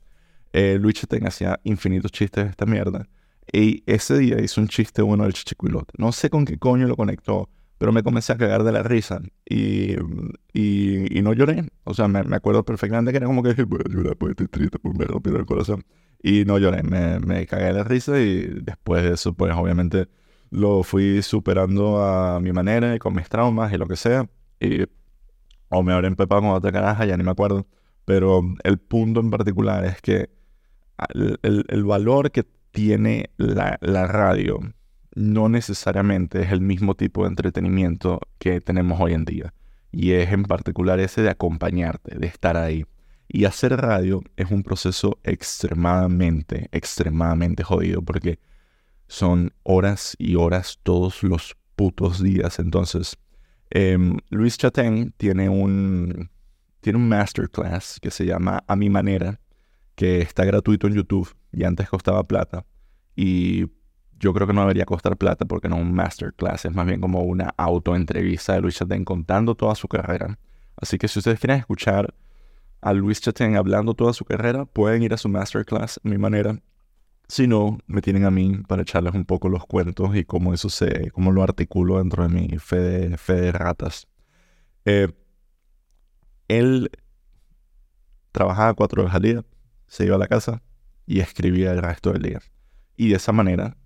Eh, 0.52 0.78
Luis 0.78 0.96
Chetén 0.96 1.26
hacía 1.26 1.58
infinitos 1.64 2.12
chistes 2.12 2.44
de 2.44 2.50
esta 2.50 2.66
mierda. 2.66 3.08
Y 3.50 3.82
ese 3.86 4.18
día 4.18 4.42
hizo 4.42 4.60
un 4.60 4.68
chiste 4.68 5.02
bueno 5.02 5.24
del 5.24 5.32
chichicuilote. 5.32 5.94
No 5.98 6.12
sé 6.12 6.30
con 6.30 6.44
qué 6.44 6.58
coño 6.58 6.86
lo 6.86 6.98
conectó, 6.98 7.48
pero 7.78 7.94
me 7.94 8.04
comencé 8.04 8.34
a 8.34 8.38
cagar 8.38 8.66
de 8.66 8.74
la 8.74 8.84
risa. 8.84 9.22
Y, 9.50 9.96
no 11.22 11.32
lloré. 11.32 11.66
O 11.86 11.94
sea, 11.94 12.10
me, 12.10 12.20
acuerdo 12.36 12.66
perfectamente 12.66 13.12
que 13.12 13.18
era 13.20 13.28
como 13.28 13.42
que 13.42 13.52
a 13.52 13.56
llorar, 13.56 14.18
pues 14.18 14.32
estoy 14.32 14.50
triste, 14.50 14.80
pues 14.80 14.98
me 14.98 15.06
rompió 15.06 15.34
el 15.38 15.46
corazón. 15.46 15.86
Y 16.22 16.46
no 16.46 16.58
lloré, 16.58 16.84
me, 16.84 17.20
me 17.20 17.46
cagué 17.46 17.66
de 17.66 17.74
la 17.74 17.84
risa 17.84 18.20
y 18.20 18.42
después 18.62 19.04
de 19.04 19.14
eso, 19.14 19.34
pues 19.34 19.54
obviamente 19.56 20.08
lo 20.50 20.84
fui 20.84 21.22
superando 21.22 22.04
a 22.04 22.40
mi 22.40 22.52
manera 22.52 22.96
y 22.96 23.00
con 23.00 23.16
mis 23.16 23.30
traumas 23.30 23.72
y 23.74 23.78
lo 23.78 23.88
que 23.88 23.96
sea. 23.96 24.30
Y, 24.60 24.84
o 25.70 25.84
me 25.84 25.94
habré 25.94 26.08
empepado 26.08 26.42
con 26.42 26.52
otra 26.52 26.72
caraja, 26.72 27.06
ya 27.06 27.18
ni 27.18 27.24
me 27.24 27.32
acuerdo. 27.32 27.68
Pero 28.06 28.42
el 28.64 28.78
punto 28.80 29.20
en 29.20 29.30
particular 29.30 29.86
es 29.86 30.02
que 30.02 30.30
el, 31.14 31.40
el, 31.44 31.66
el 31.68 31.84
valor 31.84 32.32
que 32.32 32.46
tiene 32.78 33.32
la, 33.38 33.78
radio 34.08 34.60
no 35.16 35.50
necesariamente 35.50 36.44
es 36.44 36.52
el 36.52 36.62
mismo 36.62 36.94
tipo 36.94 37.24
de 37.24 37.30
entretenimiento 37.30 38.20
que 38.38 38.62
tenemos 38.62 39.02
hoy 39.02 39.14
en 39.14 39.26
día. 39.26 39.54
Y 39.92 40.12
es 40.12 40.32
en 40.32 40.44
particular 40.44 41.00
ese 41.00 41.24
de 41.24 41.32
acompañarte, 41.32 42.20
de 42.20 42.28
estar 42.28 42.56
ahí. 42.56 42.86
Y 43.28 43.46
hacer 43.46 43.76
radio 43.76 44.22
es 44.38 44.52
un 44.52 44.64
proceso 44.64 45.20
extremadamente, 45.24 46.70
extremadamente 46.72 47.64
jodido 47.64 48.02
porque 48.02 48.40
son 49.08 49.54
horas 49.64 50.16
y 50.18 50.36
horas 50.36 50.80
todos 50.84 51.24
los 51.24 51.56
putos 51.76 52.22
días. 52.24 52.60
Entonces, 52.60 53.18
em, 53.70 54.18
Luis 54.30 54.58
Chatén 54.58 55.14
tiene 55.18 55.50
un, 55.50 56.30
tiene 56.80 57.00
un 57.00 57.10
masterclass 57.10 58.00
que 58.02 58.12
se 58.12 58.26
llama 58.26 58.64
A 58.68 58.76
mi 58.76 58.90
manera, 58.90 59.40
que 59.96 60.22
está 60.22 60.46
gratuito 60.46 60.88
en 60.88 60.94
YouTube 60.94 61.36
y 61.52 61.64
antes 61.64 61.90
costaba 61.90 62.24
plata. 62.24 62.66
Y 63.16 63.66
yo 64.20 64.34
creo 64.34 64.48
que 64.48 64.54
no 64.54 64.62
debería 64.62 64.86
costar 64.86 65.18
plata 65.18 65.46
porque 65.46 65.70
no 65.70 65.78
es 65.78 65.82
un 65.82 65.94
masterclass, 65.94 66.66
es 66.66 66.74
más 66.74 66.86
bien 66.86 67.02
como 67.02 67.22
una 67.24 67.54
autoentrevista 67.58 68.54
de 68.54 68.62
Luis 68.62 68.76
Chatén 68.76 69.04
contando 69.06 69.56
toda 69.56 69.76
su 69.76 69.88
carrera. 69.88 70.40
Así 70.78 70.98
que 70.98 71.08
si 71.08 71.20
ustedes 71.20 71.40
quieren 71.40 71.60
escuchar 71.60 72.14
a 72.82 72.94
Luis 72.94 73.22
Chatén 73.22 73.56
hablando 73.56 73.94
toda 73.94 74.14
su 74.14 74.26
carrera, 74.26 74.66
pueden 74.66 75.04
ir 75.04 75.14
a 75.14 75.18
su 75.18 75.30
masterclass 75.30 76.00
a 76.04 76.08
mi 76.08 76.18
manera. 76.18 76.60
Si 77.28 77.48
no, 77.48 77.78
me 77.88 78.02
tienen 78.02 78.26
a 78.26 78.32
mí 78.32 78.62
para 78.68 78.84
echarles 78.84 79.14
un 79.14 79.26
poco 79.26 79.50
los 79.50 79.66
cuentos 79.66 80.16
y 80.16 80.24
cómo 80.24 80.54
eso 80.54 80.70
se, 80.70 81.12
cómo 81.12 81.32
lo 81.32 81.44
articulo 81.44 81.98
dentro 81.98 82.24
de 82.24 82.30
mi 82.30 82.58
fe 82.60 82.80
de, 82.80 83.18
fe 83.18 83.52
ratas. 83.52 84.08
Eh, 84.86 85.10
él 86.48 86.90
trabajaba 88.32 88.74
cuatro 88.74 89.02
horas 89.02 89.16
al 89.16 89.22
día, 89.22 89.46
se 89.88 90.06
iba 90.06 90.16
a 90.16 90.20
la 90.20 90.28
casa 90.28 90.62
y 91.06 91.20
escribía 91.20 91.72
el 91.72 91.82
resto 91.82 92.14
del 92.14 92.22
día. 92.22 92.40
Y 92.96 93.10
de 93.10 93.16
esa 93.16 93.32
manera 93.32 93.78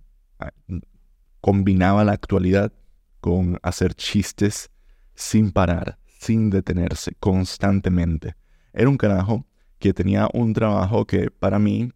combinaba 1.40 2.04
la 2.04 2.14
actualidad 2.14 2.72
con 3.20 3.60
hacer 3.64 3.94
chistes 3.96 4.72
sin 5.16 5.52
parar, 5.52 5.98
sin 6.06 6.50
detenerse, 6.50 7.14
constantemente. 7.20 8.36
Era 8.74 8.90
un 8.90 8.98
carajo 8.98 9.46
que 9.80 9.94
tenía 9.94 10.30
un 10.34 10.54
trabajo 10.54 11.06
que 11.06 11.32
para 11.32 11.60
mí 11.60 11.92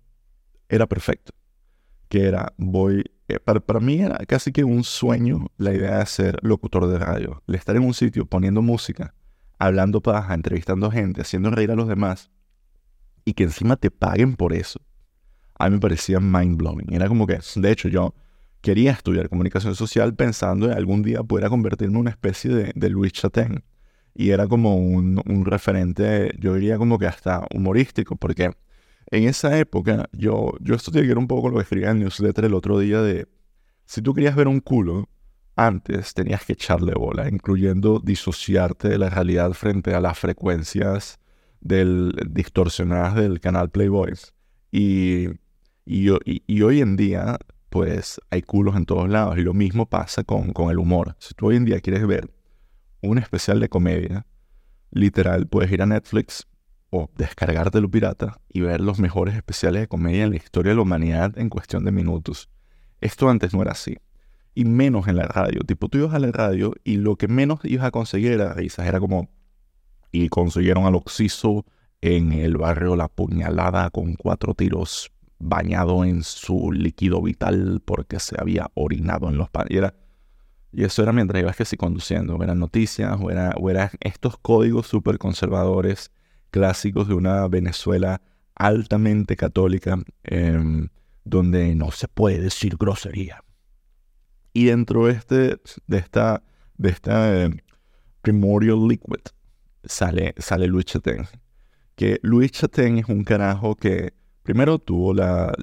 era 0.69 0.87
perfecto. 0.87 1.33
Que 2.09 2.27
era, 2.27 2.53
voy, 2.57 3.03
eh, 3.27 3.39
para, 3.39 3.59
para, 3.59 3.79
mí 3.79 4.01
era 4.01 4.17
casi 4.25 4.51
que 4.51 4.63
un 4.63 4.83
sueño 4.83 5.47
la 5.57 5.73
idea 5.73 5.99
de 5.99 6.05
ser 6.05 6.37
locutor 6.41 6.87
de 6.87 6.99
radio. 6.99 7.41
El 7.47 7.55
estar 7.55 7.75
en 7.75 7.83
un 7.83 7.93
sitio 7.93 8.25
poniendo 8.25 8.61
música, 8.61 9.13
hablando 9.57 10.01
paja, 10.01 10.33
entrevistando 10.33 10.91
gente, 10.91 11.21
haciendo 11.21 11.49
reír 11.49 11.71
a 11.71 11.75
los 11.75 11.87
demás 11.87 12.31
y 13.25 13.33
que 13.33 13.43
encima 13.43 13.75
te 13.75 13.89
paguen 13.89 14.35
por 14.35 14.53
eso, 14.53 14.79
a 15.57 15.67
mí 15.67 15.75
me 15.75 15.81
parecía 15.81 16.19
mind 16.19 16.57
blowing. 16.57 16.93
Era 16.93 17.07
como 17.07 17.25
que, 17.25 17.39
de 17.55 17.71
hecho, 17.71 17.89
yo 17.89 18.13
quería 18.61 18.91
estudiar 18.91 19.29
comunicación 19.29 19.75
social 19.75 20.15
pensando 20.15 20.67
en 20.67 20.73
algún 20.73 21.01
día 21.01 21.23
poder 21.23 21.49
convertirme 21.49 21.93
en 21.95 22.01
una 22.01 22.09
especie 22.11 22.53
de, 22.53 22.71
de 22.75 22.89
Luis 22.89 23.13
Chatén. 23.13 23.63
Y 24.15 24.29
era 24.31 24.47
como 24.47 24.77
un, 24.77 25.21
un, 25.25 25.45
referente, 25.45 26.33
yo 26.39 26.53
diría 26.55 26.77
como 26.77 26.97
que 26.97 27.05
hasta 27.05 27.45
humorístico, 27.53 28.15
porque 28.15 28.51
en 29.11 29.23
esa 29.25 29.57
época 29.59 30.09
yo, 30.13 30.53
yo 30.61 30.75
estudié 30.75 31.03
que 31.03 31.11
era 31.11 31.19
un 31.19 31.27
poco 31.27 31.49
lo 31.49 31.57
que 31.57 31.63
escribía 31.63 31.91
en 31.91 31.97
el 31.97 32.03
newsletter 32.03 32.45
el 32.45 32.53
otro 32.53 32.79
día 32.79 33.01
de, 33.01 33.27
si 33.85 34.01
tú 34.01 34.13
querías 34.13 34.35
ver 34.35 34.47
un 34.47 34.61
culo, 34.61 35.09
antes 35.55 36.13
tenías 36.13 36.45
que 36.45 36.53
echarle 36.53 36.93
bola, 36.93 37.29
incluyendo 37.29 37.99
disociarte 37.99 38.89
de 38.89 38.97
la 38.97 39.09
realidad 39.09 39.51
frente 39.53 39.93
a 39.93 39.99
las 39.99 40.17
frecuencias 40.17 41.19
del, 41.61 42.13
distorsionadas 42.29 43.15
del 43.15 43.39
canal 43.39 43.69
Playboy. 43.69 44.13
Y, 44.71 45.27
y, 45.85 46.09
y, 46.25 46.61
hoy 46.61 46.81
en 46.81 46.97
día, 46.97 47.37
pues 47.69 48.19
hay 48.29 48.41
culos 48.41 48.75
en 48.75 48.85
todos 48.85 49.09
lados. 49.09 49.37
Y 49.37 49.41
lo 49.41 49.53
mismo 49.53 49.85
pasa 49.85 50.23
con, 50.23 50.51
con 50.51 50.69
el 50.71 50.79
humor. 50.79 51.15
Si 51.19 51.33
tú 51.33 51.47
hoy 51.47 51.55
en 51.55 51.65
día 51.65 51.79
quieres 51.79 52.05
ver 52.05 52.29
un 53.05 53.17
especial 53.17 53.59
de 53.59 53.69
comedia, 53.69 54.25
literal, 54.91 55.47
puedes 55.47 55.71
ir 55.71 55.81
a 55.81 55.85
Netflix 55.85 56.47
o 56.89 57.09
descargártelo 57.17 57.89
pirata 57.89 58.39
y 58.49 58.61
ver 58.61 58.81
los 58.81 58.99
mejores 58.99 59.35
especiales 59.35 59.81
de 59.81 59.87
comedia 59.87 60.23
en 60.23 60.31
la 60.31 60.37
historia 60.37 60.71
de 60.71 60.75
la 60.75 60.81
humanidad 60.81 61.37
en 61.37 61.49
cuestión 61.49 61.83
de 61.85 61.91
minutos. 61.91 62.49
Esto 63.01 63.29
antes 63.29 63.53
no 63.53 63.61
era 63.61 63.71
así. 63.71 63.97
Y 64.53 64.65
menos 64.65 65.07
en 65.07 65.17
la 65.17 65.25
radio. 65.25 65.61
Tipo, 65.61 65.89
tú 65.89 65.97
ibas 65.97 66.13
a 66.13 66.19
la 66.19 66.31
radio 66.31 66.73
y 66.83 66.97
lo 66.97 67.17
que 67.17 67.27
menos 67.27 67.59
ibas 67.63 67.85
a 67.85 67.91
conseguir 67.91 68.31
era 68.31 68.53
risas. 68.53 68.87
Era 68.87 68.99
como, 68.99 69.29
y 70.11 70.29
consiguieron 70.29 70.85
al 70.85 70.95
Oxiso 70.95 71.65
en 71.99 72.31
el 72.31 72.57
barrio 72.57 72.95
La 72.95 73.09
Puñalada 73.09 73.89
con 73.89 74.15
cuatro 74.15 74.53
tiros 74.53 75.11
bañado 75.39 76.05
en 76.05 76.23
su 76.23 76.71
líquido 76.71 77.21
vital 77.21 77.81
porque 77.83 78.19
se 78.19 78.39
había 78.39 78.71
orinado 78.75 79.27
en 79.27 79.37
los 79.37 79.49
panes. 79.49 79.91
Y, 80.75 80.83
eso 80.83 81.03
era 81.03 81.13
mientras 81.13 81.41
ibas 81.41 81.55
que 81.55 81.65
sí 81.65 81.77
conduciendo. 81.77 82.41
Eran 82.43 82.59
noticias 82.59 83.17
o, 83.19 83.25
o 83.25 83.69
eran 83.69 83.89
estos 83.99 84.37
códigos 84.37 84.87
súper 84.87 85.17
conservadores 85.17 86.11
clásicos 86.51 87.07
de 87.07 87.13
una 87.13 87.47
Venezuela 87.47 88.21
altamente 88.55 89.35
católica 89.35 89.99
em, 90.23 90.87
donde 91.23 91.75
no 91.75 91.91
se 91.91 92.07
puede 92.07 92.39
decir 92.39 92.77
grosería. 92.77 93.43
Y 94.53 94.65
dentro 94.65 95.07
de, 95.07 95.13
este, 95.13 95.57
de 95.87 95.97
esta, 95.97 96.43
de 96.77 96.89
esta 96.89 97.43
em, 97.43 97.57
Primordial 98.21 98.87
Liquid 98.87 99.21
sale, 99.83 100.33
sale 100.37 100.67
Luis 100.67 100.85
Chatén. 100.85 101.27
Que 101.95 102.19
Luis 102.23 102.51
Chatén 102.51 102.97
es 102.97 103.05
un 103.07 103.23
carajo 103.23 103.75
que 103.75 104.13
primero 104.45 104.79
tuvo 104.79 105.13
la, 105.13 105.53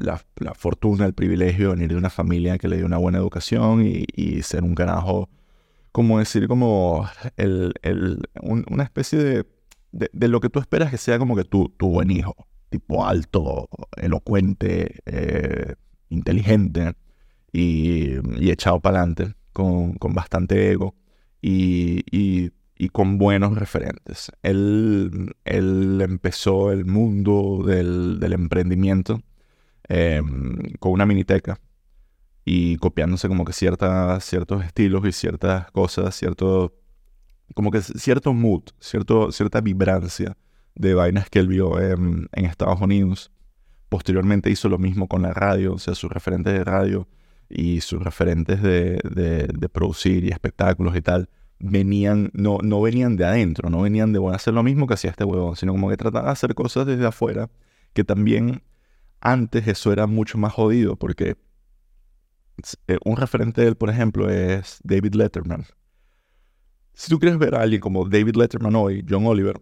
fortuna, 0.54 1.06
el 1.06 1.14
privilegio 1.14 1.68
de 1.68 1.74
venir 1.76 1.88
de 1.90 1.96
una 1.96 2.10
familia 2.10 2.58
que 2.58 2.68
le 2.68 2.76
dio 2.76 2.84
una 2.84 2.98
buena 2.98 3.18
educación 3.18 3.82
y, 3.86 4.42
ser 4.42 4.62
un 4.62 4.74
carajo, 4.74 5.30
como 5.92 6.18
decir, 6.18 6.48
como 6.48 7.08
el, 7.36 7.72
una 8.42 8.82
especie 8.82 9.18
de 9.18 9.46
de, 9.92 10.28
lo 10.28 10.40
que 10.40 10.48
tú 10.48 10.58
esperas 10.58 10.90
que 10.90 10.98
sea 10.98 11.18
como 11.18 11.36
que 11.36 11.44
tu, 11.44 11.68
tu 11.76 11.88
buen 11.88 12.10
hijo, 12.10 12.34
tipo 12.70 13.06
alto, 13.06 13.68
elocuente, 13.96 15.00
eh, 15.06 15.74
inteligente 16.08 16.94
y, 17.52 18.16
echado 18.50 18.80
para 18.80 18.98
adelante, 18.98 19.34
con, 19.52 19.96
bastante 20.14 20.72
ego. 20.72 20.94
Y, 21.40 22.50
con 22.88 23.18
buenos 23.18 23.56
referentes. 23.56 24.32
Él, 24.42 25.34
él 25.44 26.00
empezó 26.02 26.72
el 26.72 26.84
mundo 26.84 27.62
del, 27.66 28.20
emprendimiento 28.32 29.22
em, 29.88 30.56
con 30.78 30.92
una 30.92 31.06
miniteca 31.06 31.60
y 32.44 32.76
copiándose 32.76 33.28
como 33.28 33.44
que 33.44 33.52
ciertas, 33.52 34.24
ciertos 34.24 34.64
estilos 34.64 35.06
y 35.06 35.12
ciertas 35.12 35.70
cosas, 35.70 36.14
cierto, 36.16 36.74
como 37.54 37.70
que 37.70 37.82
cierto 37.82 38.32
mood, 38.32 38.62
cierto, 38.80 39.30
cierta 39.32 39.60
vibrancia 39.60 40.36
de 40.74 40.94
vainas 40.94 41.30
que 41.30 41.38
él 41.38 41.48
vio 41.48 41.80
en, 41.80 42.28
Estados 42.32 42.80
Unidos. 42.80 43.30
Posteriormente 43.88 44.50
hizo 44.50 44.68
lo 44.68 44.78
mismo 44.78 45.06
con 45.06 45.22
la 45.22 45.32
radio, 45.32 45.74
o 45.74 45.78
sea, 45.78 45.94
sus 45.94 46.10
referentes 46.10 46.52
de 46.52 46.64
radio 46.64 47.08
y 47.48 47.80
sus 47.82 48.02
referentes 48.02 48.62
de, 48.62 48.98
de, 49.04 49.68
producir 49.68 50.24
y 50.24 50.30
espectáculos 50.30 50.96
y 50.96 51.02
tal, 51.02 51.28
venían, 51.62 52.30
no, 52.34 52.58
no 52.62 52.82
venían 52.82 53.16
de 53.16 53.24
adentro, 53.24 53.70
no 53.70 53.82
venían 53.82 54.12
de 54.12 54.18
bueno, 54.18 54.36
hacer 54.36 54.52
lo 54.52 54.62
mismo 54.62 54.86
que 54.86 54.94
hacía 54.94 55.10
este 55.10 55.24
huevón, 55.24 55.56
sino 55.56 55.72
como 55.72 55.88
que 55.88 55.96
trataba 55.96 56.26
de 56.26 56.32
hacer 56.32 56.54
cosas 56.54 56.86
desde 56.86 57.06
afuera, 57.06 57.50
que 57.94 58.04
también 58.04 58.62
antes 59.20 59.66
eso 59.68 59.92
era 59.92 60.06
mucho 60.06 60.36
más 60.36 60.52
jodido, 60.52 60.96
porque 60.96 61.36
eh, 62.88 62.98
un 63.04 63.16
referente 63.16 63.62
de 63.62 63.68
él, 63.68 63.76
por 63.76 63.88
ejemplo, 63.90 64.28
es 64.28 64.80
David 64.82 65.14
Letterman. 65.14 65.64
Si 66.94 67.08
tú 67.08 67.18
quieres 67.18 67.38
ver 67.38 67.54
a 67.54 67.62
alguien 67.62 67.80
como 67.80 68.08
David 68.08 68.34
Letterman 68.36 68.74
hoy, 68.74 69.04
John 69.08 69.24
Oliver, 69.26 69.60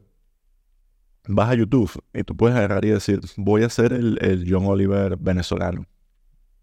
vas 1.29 1.51
a 1.51 1.55
YouTube 1.55 2.03
y 2.15 2.25
tú 2.25 2.37
puedes 2.37 2.57
agarrar 2.57 2.85
y 2.85 2.89
decir, 2.89 3.21
voy 3.37 3.63
a 3.63 3.69
ser 3.69 3.93
el, 3.93 4.47
John 4.49 4.65
Oliver 4.67 5.17
venezolano. 5.19 5.87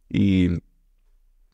Y 0.10 0.50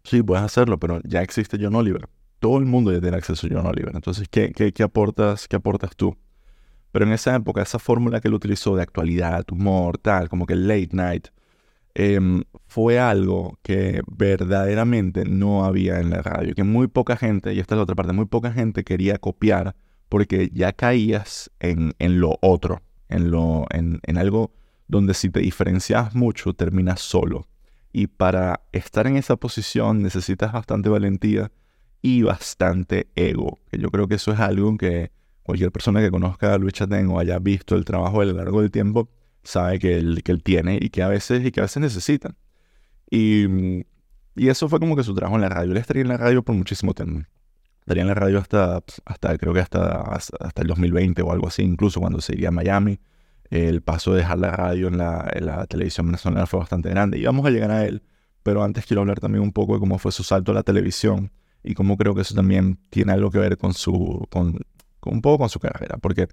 sí, 0.03 0.23
puedes 0.23 0.43
hacerlo, 0.43 0.79
pero 0.79 1.01
ya 1.03 1.21
existe 1.21 1.57
John 1.59 1.75
Oliver. 1.75 2.07
Todo 2.43 2.57
el 2.57 2.65
mundo 2.65 2.91
ya 2.91 2.99
tiene 2.99 3.15
acceso 3.15 3.47
a 3.47 3.49
John 3.49 3.67
Oliver. 3.67 3.95
Entonces, 3.95 4.27
¿qué, 4.27 4.51
qué, 4.51 4.83
aportas, 4.83 5.47
qué 5.47 5.55
aportas 5.55 5.95
tú? 5.95 6.17
Pero 6.91 7.05
en 7.05 7.13
esa 7.13 7.33
época, 7.33 7.61
esa 7.61 7.79
fórmula 7.79 8.19
que 8.19 8.27
él 8.27 8.33
utilizó 8.33 8.75
de 8.75 8.83
actualidad, 8.83 9.45
humor, 9.49 9.97
tal, 9.97 10.27
como 10.27 10.45
que 10.45 10.57
late 10.57 10.89
night, 10.91 11.27
em, 11.95 12.43
fue 12.67 12.99
algo 12.99 13.57
que 13.61 14.01
verdaderamente 14.07 15.23
no 15.23 15.63
había 15.63 16.01
en 16.01 16.09
la 16.09 16.21
radio. 16.21 16.53
Que 16.53 16.65
muy 16.65 16.87
poca 16.87 17.15
gente, 17.15 17.53
y 17.53 17.59
esta 17.59 17.75
es 17.75 17.77
la 17.77 17.83
otra 17.83 17.95
parte, 17.95 18.11
muy 18.11 18.25
poca 18.25 18.51
gente 18.51 18.83
quería 18.83 19.19
copiar 19.19 19.77
porque 20.09 20.49
ya 20.53 20.73
caías 20.73 21.49
en, 21.61 21.93
en 21.99 22.19
lo 22.19 22.37
otro 22.41 22.81
en, 23.07 23.31
lo, 23.31 23.67
en, 23.69 24.01
en 24.03 24.17
algo 24.17 24.51
donde 24.89 25.13
si 25.13 25.29
te 25.29 25.39
diferencias 25.39 26.13
mucho 26.13 26.51
terminas 26.51 26.99
solo. 26.99 27.47
Y 27.93 28.07
para 28.07 28.65
estar 28.73 29.07
en 29.07 29.15
esa 29.15 29.37
posición 29.37 30.01
necesitas 30.01 30.51
bastante 30.51 30.89
valentía 30.89 31.53
y 32.03 32.21
bastante 32.21 33.07
ego. 33.15 33.59
Yo 33.71 33.89
creo 33.89 34.07
que 34.07 34.15
eso 34.15 34.33
es 34.33 34.39
algo 34.39 34.77
que 34.77 35.11
cualquier 35.41 35.71
persona 35.71 36.01
que 36.01 36.11
conozca 36.11 36.53
a 36.53 36.57
Luis 36.57 36.73
Chatén 36.73 37.07
o 37.07 37.17
haya 37.17 37.39
visto 37.39 37.75
el 37.75 37.85
trabajo 37.85 38.21
a 38.21 38.25
lo 38.25 38.33
largo 38.33 38.61
del 38.61 38.71
tiempo 38.71 39.09
sabe 39.41 39.79
que 39.79 39.97
él, 39.97 40.21
que 40.21 40.33
él 40.33 40.43
tiene 40.43 40.77
y 40.79 40.89
que 40.89 41.01
a 41.01 41.07
veces 41.07 41.45
y 41.45 41.51
que 41.51 41.61
a 41.61 41.63
veces 41.63 41.81
necesita. 41.81 42.35
Y, 43.09 43.85
y 44.35 44.49
eso 44.49 44.67
fue 44.67 44.79
como 44.81 44.97
que 44.97 45.03
su 45.03 45.15
trabajo 45.15 45.35
en 45.35 45.41
la 45.41 45.49
radio. 45.49 45.71
Él 45.71 45.77
estaría 45.77 46.01
en 46.01 46.09
la 46.09 46.17
radio 46.17 46.43
por 46.43 46.55
muchísimo 46.55 46.93
tiempo. 46.93 47.25
Estaría 47.79 48.01
en 48.01 48.09
la 48.09 48.15
radio 48.15 48.39
hasta, 48.39 48.83
hasta 49.05 49.37
creo 49.37 49.53
que 49.53 49.61
hasta, 49.61 50.01
hasta 50.01 50.61
el 50.61 50.67
2020 50.67 51.21
o 51.21 51.31
algo 51.31 51.47
así, 51.47 51.63
incluso 51.63 52.01
cuando 52.01 52.19
se 52.19 52.33
iría 52.33 52.49
a 52.49 52.51
Miami. 52.51 52.99
El 53.49 53.81
paso 53.81 54.11
de 54.11 54.19
dejar 54.19 54.39
la 54.39 54.51
radio 54.51 54.89
en 54.89 54.97
la, 54.97 55.29
en 55.33 55.45
la 55.45 55.65
televisión 55.67 56.07
venezolana 56.07 56.47
fue 56.47 56.59
bastante 56.59 56.89
grande. 56.89 57.17
Y 57.17 57.23
vamos 57.23 57.45
a 57.45 57.49
llegar 57.49 57.71
a 57.71 57.85
él, 57.85 58.03
pero 58.41 58.61
antes 58.61 58.85
quiero 58.85 59.01
hablar 59.01 59.21
también 59.21 59.41
un 59.41 59.53
poco 59.53 59.75
de 59.75 59.79
cómo 59.79 59.99
fue 59.99 60.11
su 60.11 60.23
salto 60.23 60.51
a 60.51 60.55
la 60.55 60.63
televisión 60.63 61.31
y 61.63 61.73
cómo 61.73 61.97
creo 61.97 62.13
que 62.13 62.21
eso 62.21 62.35
también 62.35 62.77
tiene 62.89 63.13
algo 63.13 63.31
que 63.31 63.39
ver 63.39 63.57
con 63.57 63.73
su, 63.73 64.27
con, 64.29 64.59
un 65.05 65.21
poco 65.21 65.39
con 65.39 65.49
su 65.49 65.59
carrera, 65.59 65.97
porque 65.97 66.27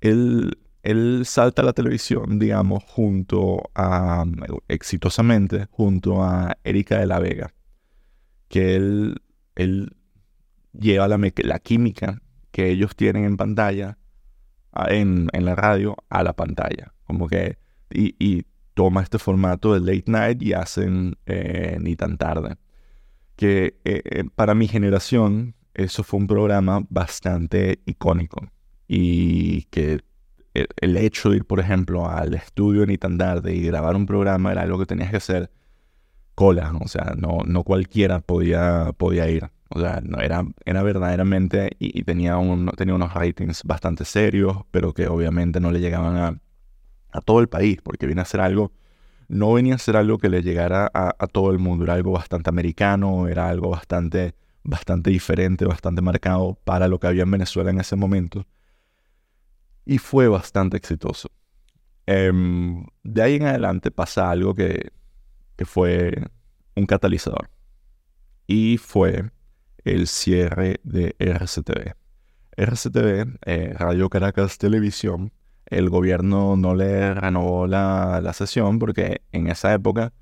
él, 0.00 0.58
él 0.82 1.22
salta 1.24 1.62
a 1.62 1.64
la 1.64 1.72
televisión, 1.72 2.38
digamos, 2.38 2.84
junto 2.84 3.70
a, 3.74 4.24
exitosamente, 4.68 5.66
junto 5.70 6.22
a 6.22 6.56
Erika 6.64 6.98
de 6.98 7.06
la 7.06 7.18
Vega, 7.18 7.54
que 8.48 8.76
él, 8.76 9.22
él 9.54 9.96
lleva 10.72 11.08
la, 11.08 11.18
la 11.18 11.58
química 11.58 12.20
que 12.50 12.70
ellos 12.70 12.94
tienen 12.96 13.24
en 13.24 13.36
pantalla, 13.36 13.98
en, 14.88 15.28
en, 15.32 15.44
la 15.44 15.54
radio, 15.54 15.96
a 16.08 16.22
la 16.22 16.34
pantalla. 16.34 16.94
Como 17.04 17.26
que, 17.26 17.58
y, 17.90 18.14
y, 18.18 18.44
toma 18.74 19.02
este 19.02 19.18
formato 19.18 19.74
de 19.74 19.80
late 19.80 20.08
night 20.08 20.40
y 20.40 20.52
hacen 20.52 21.16
eh, 21.26 21.78
ni 21.80 21.96
tan 21.96 22.16
tarde. 22.16 22.56
Que 23.38 23.78
eh, 23.84 24.02
eh, 24.04 24.24
para 24.34 24.56
mi 24.56 24.66
generación, 24.66 25.54
eso 25.74 26.02
fue 26.02 26.18
un 26.18 26.26
programa 26.26 26.84
bastante 26.90 27.78
icónico. 27.86 28.50
Y 28.88 29.62
que 29.70 30.00
el, 30.54 30.96
hecho 30.96 31.30
de 31.30 31.36
ir, 31.36 31.44
por 31.44 31.60
ejemplo, 31.60 32.08
al 32.10 32.34
estudio 32.34 32.84
ni 32.84 32.98
tan 32.98 33.16
tarde 33.16 33.54
y 33.54 33.62
grabar 33.62 33.94
un 33.94 34.06
programa 34.06 34.50
era 34.50 34.62
algo 34.62 34.76
que 34.80 34.86
tenías 34.86 35.10
que 35.10 35.18
hacer 35.18 35.52
cola. 36.34 36.72
O 36.80 36.88
sea, 36.88 37.14
no, 37.16 37.42
no 37.46 37.62
cualquiera 37.62 38.18
podía, 38.18 38.90
podía 38.96 39.30
ir. 39.30 39.48
O 39.68 39.78
sea, 39.78 40.00
no, 40.02 40.18
era, 40.18 40.44
era 40.64 40.82
verdaderamente 40.82 41.76
y, 41.78 42.02
tenía, 42.02 42.38
un, 42.38 42.66
tenía 42.76 42.96
unos 42.96 43.14
ratings 43.14 43.62
bastante 43.62 44.04
serios, 44.04 44.64
pero 44.72 44.92
que 44.94 45.06
obviamente 45.06 45.60
no 45.60 45.70
le 45.70 45.78
llegaban 45.78 46.16
a, 46.16 46.40
a 47.12 47.20
todo 47.20 47.38
el 47.38 47.48
país, 47.48 47.78
porque 47.84 48.06
viene 48.06 48.22
a 48.22 48.24
ser 48.24 48.40
algo, 48.40 48.72
no 49.28 49.52
venía 49.52 49.74
a 49.74 49.78
ser 49.78 49.96
algo 49.96 50.18
que 50.18 50.30
le 50.30 50.42
llegara 50.42 50.90
a, 50.92 51.26
todo 51.26 51.50
el 51.50 51.58
mundo, 51.58 51.84
era 51.84 51.94
algo 51.94 52.12
bastante 52.12 52.50
americano, 52.50 53.28
era 53.28 53.48
algo 53.48 53.70
bastante, 53.70 54.34
bastante 54.64 55.10
diferente, 55.10 55.66
bastante 55.66 56.00
marcado 56.02 56.58
para 56.64 56.88
lo 56.88 56.98
que 56.98 57.06
había 57.08 57.22
en 57.24 57.30
Venezuela 57.30 57.70
en 57.70 57.80
ese 57.80 57.94
momento. 57.94 58.46
Y 59.84 59.98
fue 59.98 60.28
bastante 60.28 60.76
exitoso. 60.78 61.30
Em, 62.06 62.86
de 63.02 63.22
ahí 63.22 63.36
en 63.36 63.46
adelante 63.46 63.90
pasa 63.90 64.30
algo 64.30 64.54
que, 64.54 64.90
que 65.56 65.66
fue 65.66 66.14
un 66.74 66.86
catalizador. 66.86 67.50
Y 68.46 68.78
fue 68.78 69.30
el 69.84 70.06
cierre 70.06 70.80
de 70.84 71.14
RCTV. 71.18 71.94
RCTV, 72.56 73.38
eh, 73.44 73.74
Radio 73.74 74.08
Caracas 74.08 74.58
Televisión, 74.58 75.32
el 75.70 75.90
gobierno 75.90 76.56
no 76.56 76.74
le 76.74 77.14
renovó 77.14 77.66
la, 77.66 78.20
la, 78.22 78.32
sesión 78.32 78.78
porque 78.78 79.22
en 79.32 79.48
esa 79.48 79.72
época, 79.72 80.12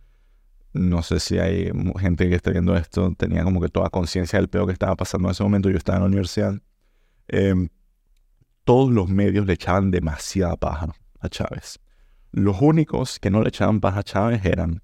no 0.72 1.02
sé 1.02 1.20
si 1.20 1.38
hay 1.38 1.70
gente 1.98 2.28
que 2.28 2.34
esté 2.34 2.52
viendo 2.52 2.76
esto, 2.76 3.12
tenía 3.16 3.44
como 3.44 3.60
que 3.60 3.68
toda 3.68 3.90
conciencia 3.90 4.38
del 4.38 4.48
peor 4.48 4.66
que 4.66 4.72
estaba 4.72 4.96
pasando 4.96 5.28
en 5.28 5.32
ese 5.32 5.42
momento, 5.42 5.70
yo 5.70 5.78
estaba 5.78 5.98
en 5.98 6.02
la 6.02 6.08
universidad, 6.08 6.54
em, 7.28 7.68
todos 8.64 8.90
los 8.90 9.08
medios 9.08 9.46
le 9.46 9.52
echaban 9.54 9.90
demasiada 9.90 10.56
paja 10.56 10.88
a 11.20 11.28
Chávez. 11.28 11.78
Los 12.32 12.60
únicos 12.60 13.18
que 13.20 13.30
no 13.30 13.42
le 13.42 13.48
echaban 13.48 13.80
paja 13.80 14.00
a 14.00 14.02
Chávez 14.02 14.44
eran 14.44 14.82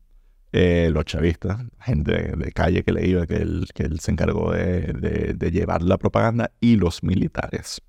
eh, 0.52 0.90
los 0.92 1.06
chavistas, 1.06 1.64
gente 1.80 2.36
de, 2.36 2.52
calle 2.52 2.84
que 2.84 2.92
le 2.92 3.06
iba, 3.06 3.26
que 3.26 3.36
él, 3.36 3.66
que 3.74 3.84
él 3.84 4.00
se 4.00 4.10
encargó 4.10 4.52
de, 4.52 5.34
de, 5.34 5.50
llevar 5.50 5.82
la 5.82 5.96
propaganda, 5.96 6.52
y 6.60 6.76
los 6.76 7.02
militares. 7.02 7.80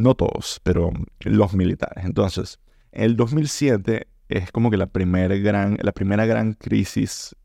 No 0.00 0.14
todos, 0.14 0.60
pero 0.62 0.92
los 1.20 1.52
militares. 1.52 2.04
Entonces, 2.04 2.58
el 2.90 3.16
2007 3.16 4.08
es 4.28 4.50
como 4.50 4.70
que 4.70 4.78
la, 4.78 4.86
primer 4.86 5.42
gran, 5.42 5.76
la 5.82 5.92
primera 5.92 6.24
gran 6.24 6.54
crisis, 6.54 7.36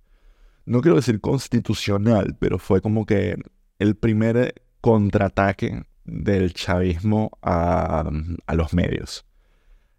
no 0.65 0.81
quiero 0.81 0.95
decir 0.95 1.19
constitucional, 1.19 2.37
pero 2.39 2.57
fue 2.57 2.81
como 2.81 3.05
que 3.05 3.35
el 3.77 3.95
primer 3.95 4.63
contraataque 4.79 5.83
del 6.05 6.53
chavismo 6.53 7.31
a, 7.41 8.09
a 8.47 8.55
los 8.55 8.73
medios. 8.73 9.25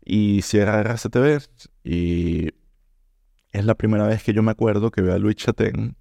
Y 0.03 0.41
cierra 0.43 0.81
RCTV 0.81 1.43
y 1.85 2.55
es 3.53 3.65
la 3.65 3.75
primera 3.75 4.07
vez 4.07 4.23
que 4.23 4.33
yo 4.33 4.43
me 4.43 4.53
acuerdo 4.53 4.91
que 4.91 5.03
veo 5.03 5.15
a 5.15 5.19
Luis 5.19 5.37
Chatén, 5.37 5.97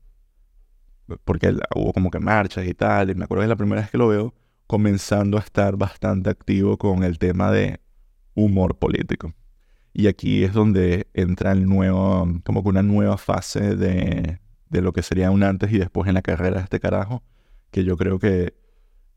porque 1.25 1.53
hubo 1.75 1.91
como 1.91 2.11
que 2.11 2.19
marchas 2.19 2.65
y 2.65 2.73
tal, 2.73 3.09
y 3.09 3.15
me 3.15 3.25
acuerdo 3.25 3.41
que 3.41 3.45
es 3.45 3.49
la 3.49 3.55
primera 3.57 3.81
vez 3.81 3.91
que 3.91 3.97
lo 3.97 4.07
veo 4.07 4.33
comenzando 4.67 5.37
a 5.37 5.41
estar 5.41 5.77
bastante 5.77 6.29
activo 6.29 6.77
con 6.77 7.03
el 7.03 7.19
tema 7.19 7.51
de 7.51 7.79
humor 8.33 8.77
político. 8.77 9.33
Y 9.93 10.07
aquí 10.07 10.43
es 10.43 10.53
donde 10.53 11.07
entra 11.13 11.51
el 11.51 11.65
nuevo, 11.65 12.27
como 12.43 12.63
que 12.63 12.69
una 12.69 12.83
nueva 12.83 13.17
fase 13.17 13.75
de, 13.75 14.39
de 14.69 14.81
lo 14.81 14.91
que 14.91 15.01
sería 15.01 15.31
un 15.31 15.43
antes 15.43 15.71
y 15.71 15.77
después 15.77 16.07
en 16.07 16.15
la 16.15 16.21
carrera 16.21 16.57
de 16.57 16.63
este 16.63 16.79
carajo, 16.79 17.23
que 17.71 17.83
yo 17.83 17.95
creo 17.95 18.19
que 18.19 18.53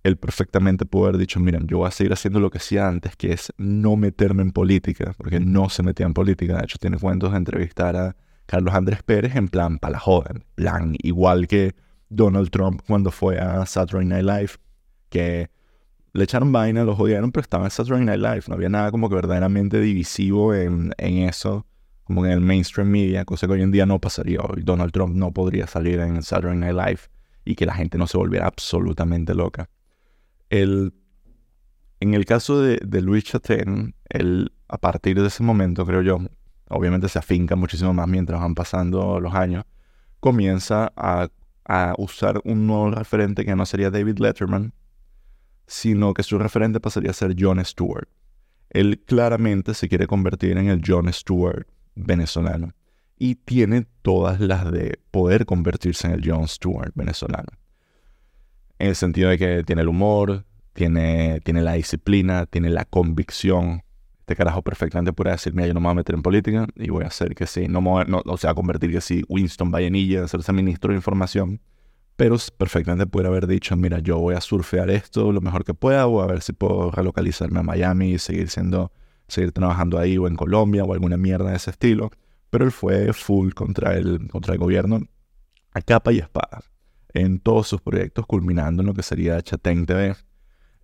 él 0.05 0.17
perfectamente 0.17 0.87
pudo 0.87 1.07
haber 1.07 1.19
dicho, 1.19 1.41
miren, 1.41 1.67
yo 1.67 1.79
voy 1.79 1.89
a 1.89 1.91
seguir 1.91 2.13
haciendo 2.13 2.41
lo 2.41 2.51
que 2.51 2.59
hacía 2.59 2.87
antes, 2.87 3.17
que 3.17 3.33
es 3.33 3.53
no 3.57 3.97
meterme 3.97 4.43
en 4.43 4.53
política, 4.53 5.15
porque 5.17 5.41
no 5.41 5.69
se 5.69 5.83
metía 5.83 6.07
en 6.07 6.15
política. 6.15 6.57
De 6.57 6.65
hecho, 6.65 6.79
tiene 6.79 6.99
cuentos 6.99 7.33
de 7.33 7.39
entrevistar 7.39 7.97
a 7.97 8.17
Carlos 8.47 8.75
Andrés 8.75 9.03
Pérez 9.03 9.37
en 9.37 9.49
plan 9.49 9.79
para 9.79 9.93
la 9.93 9.99
joven, 9.99 10.45
plan 10.55 10.95
igual 11.03 11.47
que 11.47 11.75
Donald 12.09 12.51
Trump 12.51 12.81
cuando 12.87 13.11
fue 13.11 13.39
a 13.39 13.67
Saturday 13.67 14.07
Night 14.07 14.25
Live, 14.25 14.53
que 15.09 15.51
le 16.13 16.25
echaron 16.25 16.53
vaina, 16.53 16.85
lo 16.85 16.97
jodieron, 16.97 17.33
pero 17.33 17.43
estaba 17.43 17.65
en 17.65 17.71
Saturday 17.71 18.05
Night 18.05 18.21
Live. 18.21 18.43
No 18.49 18.55
había 18.55 18.69
nada 18.69 18.91
como 18.91 19.09
que 19.09 19.15
verdaderamente 19.15 19.81
divisivo 19.81 20.55
en, 20.55 20.93
en 20.99 21.19
eso, 21.29 21.67
como 22.05 22.25
en 22.25 22.33
el 22.33 22.41
mainstream 22.41 22.89
media, 22.89 23.25
cosa 23.25 23.47
que 23.47 23.55
hoy 23.55 23.63
en 23.63 23.71
día 23.71 23.87
no 23.87 24.01
pasaría. 24.01 24.41
Hoy 24.41 24.63
Donald 24.63 24.93
Trump 24.93 25.15
no 25.15 25.33
podría 25.33 25.67
salir 25.67 26.01
en 26.01 26.23
Saturday 26.23 26.57
Night 26.57 26.75
Live 26.75 27.01
y 27.45 27.55
que 27.55 27.67
la 27.67 27.75
gente 27.75 27.99
no 27.99 28.07
se 28.07 28.19
volviera 28.19 28.47
absolutamente 28.47 29.35
loca. 29.35 29.69
El, 30.51 30.95
en 32.01 32.15
el 32.15 32.25
caso 32.25 32.61
de, 32.61 32.81
de 32.85 33.03
Luis 33.03 33.25
Chaten, 33.25 33.95
él, 34.09 34.53
a 34.69 34.79
partir 34.79 35.21
de 35.21 35.29
ese 35.29 35.43
momento, 35.43 35.85
creo 35.85 36.03
yo, 36.03 36.19
obviamente 36.69 37.09
se 37.09 37.19
afinca 37.19 37.57
muchísimo 37.57 37.93
más 37.93 38.09
mientras 38.09 38.41
van 38.41 38.55
pasando 38.55 39.21
los 39.21 39.35
años, 39.35 39.65
comienza 40.21 40.93
a, 40.97 41.29
a 41.65 41.95
usar 41.99 42.41
un 42.45 42.67
nuevo 42.67 42.91
referente 42.91 43.45
que 43.45 43.55
no 43.55 43.67
sería 43.67 43.91
David 43.91 44.19
Letterman, 44.19 44.73
sino 45.69 46.15
que 46.15 46.23
su 46.23 46.39
referente 46.39 46.81
pasaría 46.81 47.11
a 47.11 47.15
ser 47.15 47.37
Jon 47.39 47.65
Stewart. 47.65 48.09
Él 48.71 49.03
claramente 49.07 49.75
se 49.75 49.89
quiere 49.89 50.07
convertir 50.07 50.57
en 50.57 50.69
el 50.69 50.83
Jon 50.85 51.13
Stewart 51.13 51.67
venezolano 51.95 52.73
y 53.19 53.37
tiene 53.37 53.87
todas 54.03 54.41
las 54.41 54.71
de 54.73 54.99
poder 55.11 55.45
convertirse 55.45 56.07
en 56.07 56.15
el 56.15 56.29
Jon 56.29 56.49
Stewart 56.49 56.93
venezolano. 56.95 57.49
En 58.79 58.89
el 58.89 58.97
sentido 58.97 59.29
de 59.29 59.39
que 59.39 59.63
tiene 59.65 59.83
el 59.83 59.89
humor, 59.89 60.45
tiene, 60.73 61.41
tiene 61.41 61.63
la 61.63 61.75
disciplina, 61.75 62.47
tiene 62.47 62.71
la 62.71 62.85
convicción. 62.85 63.83
Este 64.21 64.37
carajo 64.37 64.63
perfectamente 64.63 65.13
puede 65.13 65.33
decir, 65.33 65.53
mira, 65.53 65.69
yo 65.69 65.75
no 65.75 65.81
me 65.81 65.87
voy 65.87 65.93
a 65.93 65.97
meter 65.97 66.15
en 66.15 66.23
política 66.23 66.67
y 66.77 66.89
voy 66.89 67.05
a 67.05 67.09
hacer 67.09 67.35
que 67.35 67.47
sí, 67.47 67.67
no, 67.69 67.81
no, 67.81 68.23
o 68.25 68.37
sea, 68.37 68.55
convertir 68.55 68.93
que 68.93 69.01
sí, 69.01 69.23
Winston 69.29 69.71
Vallenilla, 69.71 70.25
hacerse 70.25 70.53
ministro 70.53 70.93
de 70.93 70.97
información 70.97 71.61
pero 72.19 72.37
perfectamente 72.57 73.07
puede 73.07 73.29
haber 73.29 73.47
dicho, 73.47 73.77
mira, 73.77 74.01
yo 74.01 74.19
voy 74.19 74.35
a 74.35 74.41
surfear 74.41 74.91
esto 74.91 75.31
lo 75.31 75.41
mejor 75.41 75.63
que 75.65 75.73
pueda, 75.73 76.09
o 76.09 76.21
a 76.21 76.27
ver 76.27 76.43
si 76.43 76.53
puedo 76.53 76.91
relocalizarme 76.91 77.61
a 77.61 77.63
Miami 77.63 78.11
y 78.11 78.19
seguir 78.19 78.51
siendo, 78.51 78.91
seguir 79.29 79.53
trabajando 79.53 80.01
ahí 80.01 80.19
o 80.19 80.27
en 80.27 80.35
Colombia 80.35 80.83
o 80.83 80.93
alguna 80.93 81.17
mierda 81.17 81.51
de 81.51 81.57
ese 81.57 81.71
estilo. 81.71 82.11
Pero 82.51 82.65
él 82.65 82.73
fue 82.73 83.13
full 83.13 83.53
contra 83.53 83.97
el, 83.97 84.27
contra 84.33 84.55
el 84.55 84.59
gobierno 84.59 85.07
a 85.73 85.81
capa 85.81 86.13
y 86.13 86.19
espada 86.19 86.63
en 87.15 87.39
todos 87.39 87.69
sus 87.69 87.81
proyectos, 87.81 88.27
culminando 88.27 88.83
en 88.83 88.89
lo 88.89 88.95
que 88.95 89.05
sería 89.05 89.41
Chatén 89.41 89.87
TV, 89.87 90.17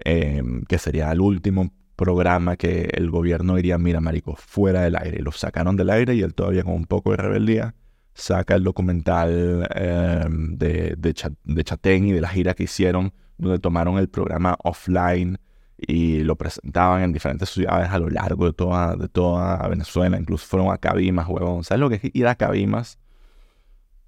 em, 0.04 0.62
que 0.62 0.78
sería 0.78 1.10
el 1.10 1.20
último 1.20 1.72
programa 1.96 2.56
que 2.56 2.90
el 2.92 3.10
gobierno 3.10 3.56
diría, 3.56 3.76
mira, 3.76 4.00
marico, 4.00 4.36
fuera 4.36 4.82
del 4.82 4.94
aire. 4.94 5.18
Y 5.18 5.22
lo 5.22 5.32
sacaron 5.32 5.74
del 5.74 5.90
aire 5.90 6.14
y 6.14 6.22
él 6.22 6.32
todavía 6.32 6.62
con 6.62 6.74
un 6.74 6.84
poco 6.84 7.10
de 7.10 7.16
rebeldía 7.16 7.74
saca 8.14 8.54
el 8.54 8.64
documental 8.64 9.68
em, 9.74 10.56
de, 10.56 10.94
de, 10.96 11.64
Chatén 11.64 12.06
y 12.06 12.12
de 12.12 12.20
la 12.20 12.28
gira 12.28 12.54
que 12.54 12.64
hicieron, 12.64 13.12
donde 13.38 13.58
tomaron 13.58 13.98
el 13.98 14.08
programa 14.08 14.56
offline 14.62 15.38
y 15.76 16.22
lo 16.22 16.36
presentaban 16.36 17.02
en 17.02 17.12
diferentes 17.12 17.50
ciudades 17.50 17.90
a 17.90 17.98
lo 17.98 18.08
largo 18.08 18.46
de 18.46 18.52
toda, 18.52 18.96
de 18.96 19.08
toda 19.08 19.66
Venezuela. 19.68 20.18
Incluso 20.18 20.46
fueron 20.46 20.72
a 20.72 20.78
Cabimas, 20.78 21.26
huevón. 21.28 21.64
¿Sabes 21.64 21.80
lo 21.80 21.90
que 21.90 21.96
es 21.96 22.02
ir 22.14 22.26
a 22.26 22.36
Cabimas? 22.36 22.98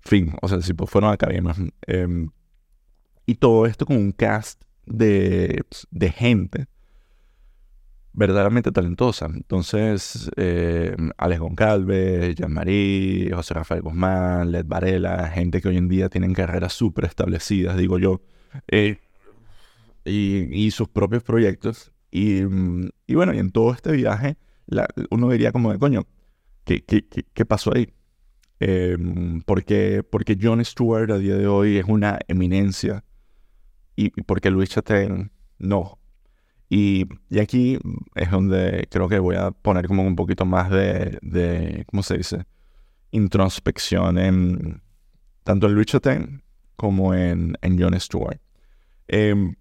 Fin, 0.01 0.35
o 0.40 0.49
sea, 0.49 0.62
si 0.62 0.73
pues 0.73 0.88
fueron 0.88 1.12
a 1.12 1.16
Cabimas. 1.16 1.59
Em, 1.87 2.31
y 3.27 3.35
todo 3.35 3.66
esto 3.66 3.87
con 3.87 3.97
un 3.97 4.12
cast 4.12 4.62
de, 4.87 5.64
de 5.90 6.11
gente 6.12 6.69
verdaderamente 8.16 8.72
talentosa. 8.72 9.26
Entonces, 9.26 10.31
eh, 10.37 10.96
Alex 11.18 11.40
Goncalves, 11.40 12.35
Jean-Marie, 12.35 13.31
José 13.33 13.55
Rafael 13.55 13.83
Guzmán, 13.83 14.50
Led 14.50 14.64
Varela, 14.66 15.29
gente 15.29 15.61
que 15.61 15.68
hoy 15.68 15.76
en 15.76 15.88
día 15.88 16.09
tienen 16.09 16.33
carreras 16.33 16.72
súper 16.72 17.05
establecidas, 17.05 17.76
digo 17.76 17.98
yo, 17.98 18.22
eh, 18.68 18.98
y, 20.05 20.70
sus 20.70 20.88
propios 20.88 21.22
proyectos. 21.22 21.92
Y, 22.11 22.42
bueno, 23.14 23.35
y 23.35 23.38
en 23.38 23.50
todo 23.50 23.72
este 23.72 23.92
viaje, 23.92 24.37
uno 25.11 25.31
diría 25.31 25.52
como 25.52 25.72
de, 25.72 25.79
coño, 25.79 26.07
¿qué, 26.64 26.83
qué, 26.85 27.05
qué, 27.07 27.44
pasó 27.44 27.74
ahí? 27.74 27.92
Eh, 28.61 28.96
porque, 29.44 30.02
porque 30.09 30.38
Jon 30.40 30.64
Stewart 30.64 31.11
a 31.11 31.18
día 31.18 31.37
de 31.37 31.46
hoy 31.46 31.76
es 31.76 31.85
una 31.85 32.18
eminencia 32.29 33.05
y, 33.94 34.07
y 34.07 34.22
porque 34.22 34.50
Luis 34.50 34.70
Chaten 34.70 35.31
no. 35.59 35.98
Y, 36.68 37.07
aquí 37.40 37.79
es 38.14 38.31
donde 38.31 38.88
creo 38.90 39.09
que 39.09 39.18
voy 39.18 39.37
a 39.37 39.52
poner 39.52 39.87
como 39.87 40.02
un 40.02 40.16
poquito 40.16 40.44
más 40.44 40.70
de, 40.70 41.85
¿cómo 41.87 42.02
se 42.02 42.18
dice? 42.18 42.44
Introspección 43.12 44.18
en 44.18 44.83
tanto 45.44 45.68
en 45.68 45.74
Luis 45.74 45.87
Chaten 45.87 46.42
como 46.74 47.14
en, 47.14 47.57
en 47.62 47.81
Jon 47.81 47.98
Stewart. 48.00 48.40
Eh, 49.09 49.55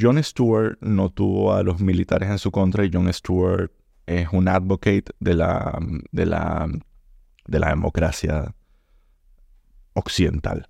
Jon 0.00 0.22
Stewart 0.22 0.78
no 0.80 1.10
tuvo 1.10 1.52
a 1.52 1.62
los 1.62 1.80
militares 1.80 2.30
en 2.30 2.38
su 2.38 2.50
contra 2.50 2.84
y 2.84 2.90
Jon 2.92 3.12
Stewart 3.12 3.70
es 4.06 4.28
un 4.32 4.48
advocate 4.48 5.04
de 5.18 5.34
la, 5.34 5.78
de 6.12 6.26
la, 6.26 6.68
de 7.46 7.58
la 7.58 7.68
democracia 7.68 8.54
occidental. 9.94 10.68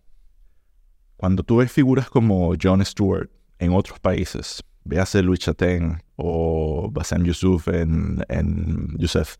Cuando 1.16 1.42
tú 1.42 1.57
ves 1.57 1.70
figuras 1.70 2.09
como 2.09 2.55
Jon 2.61 2.85
Stewart 2.85 3.31
en 3.59 3.73
otros 3.73 4.01
países, 4.01 4.64
véase 4.90 5.22
Luis 5.22 5.38
Chaten 5.38 6.03
o 6.16 6.90
Bassem 6.90 7.24
Yusuf 7.24 7.68
en, 7.68 8.24
en, 8.29 8.96
Youssef, 8.98 9.37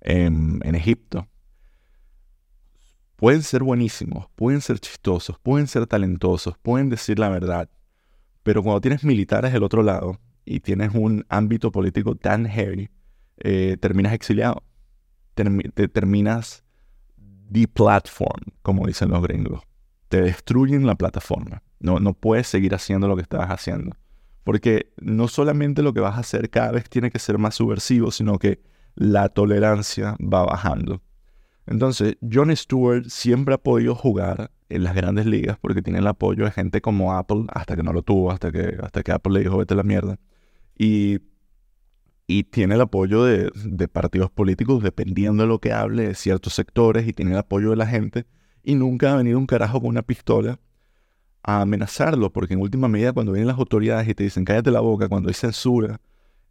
en, 0.00 0.60
en 0.64 0.74
Egipto, 0.74 1.28
pueden 3.16 3.42
ser 3.42 3.62
buenísimos, 3.62 4.26
pueden 4.34 4.60
ser 4.60 4.80
chistosos, 4.80 5.38
pueden 5.38 5.66
ser 5.66 5.86
talentosos, 5.86 6.56
pueden 6.58 6.88
decir 6.88 7.18
la 7.18 7.28
verdad, 7.28 7.68
pero 8.42 8.62
cuando 8.62 8.80
tienes 8.80 9.04
militares 9.04 9.52
del 9.52 9.62
otro 9.62 9.82
lado 9.82 10.18
y 10.44 10.60
tienes 10.60 10.94
un 10.94 11.24
ámbito 11.28 11.70
político 11.70 12.14
tan 12.16 12.46
heavy, 12.46 12.90
eh, 13.38 13.76
terminas 13.80 14.14
exiliado, 14.14 14.62
te 15.34 15.88
terminas 15.88 16.64
platform 17.72 18.52
como 18.62 18.86
dicen 18.86 19.10
los 19.10 19.22
gringos. 19.22 19.62
Te 20.08 20.20
destruyen 20.22 20.86
la 20.86 20.94
plataforma. 20.94 21.62
No, 21.80 22.00
no 22.00 22.14
puedes 22.14 22.46
seguir 22.46 22.74
haciendo 22.74 23.08
lo 23.08 23.16
que 23.16 23.22
estabas 23.22 23.50
haciendo. 23.50 23.96
Porque 24.44 24.92
no 25.00 25.26
solamente 25.26 25.82
lo 25.82 25.94
que 25.94 26.00
vas 26.00 26.16
a 26.16 26.20
hacer 26.20 26.50
cada 26.50 26.72
vez 26.72 26.88
tiene 26.88 27.10
que 27.10 27.18
ser 27.18 27.38
más 27.38 27.54
subversivo, 27.54 28.10
sino 28.10 28.38
que 28.38 28.60
la 28.94 29.28
tolerancia 29.30 30.16
va 30.20 30.44
bajando. 30.44 31.02
Entonces, 31.66 32.16
Jon 32.30 32.54
Stewart 32.54 33.06
siempre 33.08 33.54
ha 33.54 33.58
podido 33.58 33.94
jugar 33.94 34.50
en 34.68 34.84
las 34.84 34.94
grandes 34.94 35.26
ligas 35.26 35.56
porque 35.60 35.82
tiene 35.82 36.00
el 36.00 36.06
apoyo 36.06 36.44
de 36.44 36.50
gente 36.50 36.80
como 36.80 37.14
Apple, 37.14 37.46
hasta 37.48 37.76
que 37.76 37.82
no 37.82 37.92
lo 37.92 38.02
tuvo, 38.02 38.30
hasta 38.30 38.52
que, 38.52 38.76
hasta 38.82 39.02
que 39.02 39.12
Apple 39.12 39.32
le 39.32 39.40
dijo 39.40 39.56
vete 39.56 39.74
la 39.74 39.82
mierda. 39.82 40.18
Y, 40.76 41.20
y 42.26 42.44
tiene 42.44 42.74
el 42.74 42.80
apoyo 42.82 43.24
de, 43.24 43.50
de 43.54 43.88
partidos 43.88 44.30
políticos 44.30 44.82
dependiendo 44.82 45.44
de 45.44 45.48
lo 45.48 45.58
que 45.58 45.72
hable 45.72 46.08
de 46.08 46.14
ciertos 46.14 46.54
sectores 46.54 47.06
y 47.08 47.12
tiene 47.12 47.32
el 47.32 47.38
apoyo 47.38 47.70
de 47.70 47.76
la 47.76 47.86
gente. 47.86 48.26
Y 48.62 48.74
nunca 48.74 49.12
ha 49.12 49.16
venido 49.16 49.38
un 49.38 49.46
carajo 49.46 49.80
con 49.80 49.90
una 49.90 50.02
pistola 50.02 50.58
a 51.44 51.60
amenazarlo, 51.60 52.32
porque 52.32 52.54
en 52.54 52.60
última 52.60 52.88
medida 52.88 53.12
cuando 53.12 53.32
vienen 53.32 53.48
las 53.48 53.58
autoridades 53.58 54.08
y 54.08 54.14
te 54.14 54.24
dicen 54.24 54.44
cállate 54.44 54.70
la 54.70 54.80
boca, 54.80 55.08
cuando 55.08 55.28
hay 55.28 55.34
censura, 55.34 56.00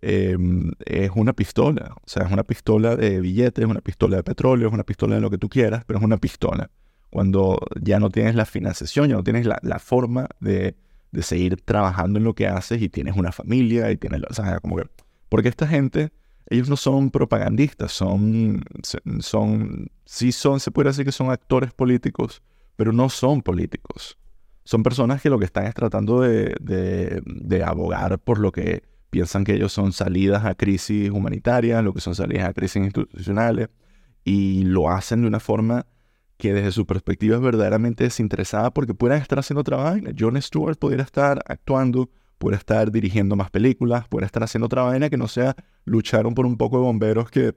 em, 0.01 0.71
es 0.85 1.11
una 1.15 1.33
pistola. 1.33 1.95
O 1.95 2.07
sea, 2.07 2.23
es 2.25 2.31
una 2.31 2.43
pistola 2.43 2.95
de 2.95 3.19
billetes, 3.19 3.63
es 3.63 3.69
una 3.69 3.81
pistola 3.81 4.17
de 4.17 4.23
petróleo, 4.23 4.67
es 4.67 4.73
una 4.73 4.83
pistola 4.83 5.15
de 5.15 5.21
lo 5.21 5.29
que 5.31 5.37
tú 5.39 5.49
quieras, 5.49 5.83
pero 5.85 5.99
es 5.99 6.05
una 6.05 6.17
pistola. 6.17 6.69
Cuando 7.09 7.59
ya 7.81 7.99
no 7.99 8.09
tienes 8.09 8.35
la 8.35 8.45
financiación, 8.45 9.09
ya 9.09 9.15
no 9.15 9.23
tienes 9.23 9.45
la, 9.45 9.79
forma 9.79 10.27
de, 10.39 10.75
de, 11.11 11.23
seguir 11.23 11.61
trabajando 11.61 12.19
en 12.19 12.25
lo 12.25 12.33
que 12.33 12.47
haces 12.47 12.81
y 12.81 12.89
tienes 12.89 13.15
una 13.17 13.31
familia 13.31 13.91
y 13.91 13.97
tienes... 13.97 14.21
O 14.29 14.33
sea, 14.33 14.59
como 14.59 14.77
que... 14.77 14.83
Porque 15.29 15.49
esta 15.49 15.67
gente, 15.67 16.11
ellos 16.49 16.69
no 16.69 16.77
son 16.77 17.11
propagandistas, 17.11 17.91
son... 17.91 18.63
son 19.19 19.89
sí 20.05 20.31
son, 20.31 20.59
se 20.59 20.71
puede 20.71 20.89
decir 20.89 21.05
que 21.05 21.11
son 21.11 21.31
actores 21.31 21.73
políticos, 21.73 22.41
pero 22.75 22.91
no 22.93 23.09
son 23.09 23.41
políticos 23.41 24.17
son 24.63 24.83
personas 24.83 25.21
que 25.21 25.29
lo 25.29 25.39
que 25.39 25.45
están 25.45 25.65
es 25.65 25.73
tratando 25.73 26.21
de, 26.21 27.63
abogar 27.65 28.19
por 28.19 28.39
lo 28.39 28.51
que 28.51 28.83
piensan 29.09 29.43
que 29.43 29.53
ellos 29.53 29.71
son 29.71 29.91
salidas 29.91 30.45
a 30.45 30.55
crisis 30.55 31.11
humanitarias, 31.11 31.83
lo 31.83 31.93
que 31.93 32.01
son 32.01 32.15
salidas 32.15 32.49
a 32.49 32.53
crisis 32.53 32.77
institucionales, 32.83 33.69
y 34.23 34.63
lo 34.63 34.89
hacen 34.89 35.21
de 35.21 35.27
una 35.27 35.39
forma 35.39 35.85
que 36.37 36.53
desde 36.53 36.71
su 36.71 36.85
perspectiva 36.85 37.35
es 37.35 37.41
verdaderamente 37.41 38.05
desinteresada 38.05 38.71
porque 38.71 38.93
pueden 38.93 39.21
estar 39.21 39.37
haciendo 39.37 39.63
trabajo. 39.63 39.97
Jon 40.17 40.41
Stewart 40.41 40.77
pudiera 40.77 41.03
estar 41.03 41.43
actuando, 41.45 42.09
pudiera 42.37 42.57
estar 42.57 42.91
dirigiendo 42.91 43.35
más 43.35 43.51
películas, 43.51 44.07
pudiera 44.07 44.25
estar 44.25 44.43
haciendo 44.43 44.65
otra 44.65 44.83
vaina 44.83 45.09
que 45.09 45.17
no 45.17 45.27
sea 45.27 45.55
lucharon 45.85 46.33
por 46.33 46.45
un 46.45 46.57
poco 46.57 46.77
de 46.77 46.83
bomberos 46.83 47.29
que 47.29 47.55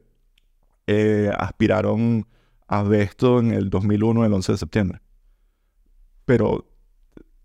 eh, 0.86 1.30
aspiraron 1.38 2.26
a 2.68 2.84
esto 2.96 3.38
en 3.40 3.52
el 3.52 3.70
2001, 3.70 4.24
el 4.24 4.32
11 4.32 4.52
de 4.52 4.58
septiembre. 4.58 5.00
Pero 6.24 6.66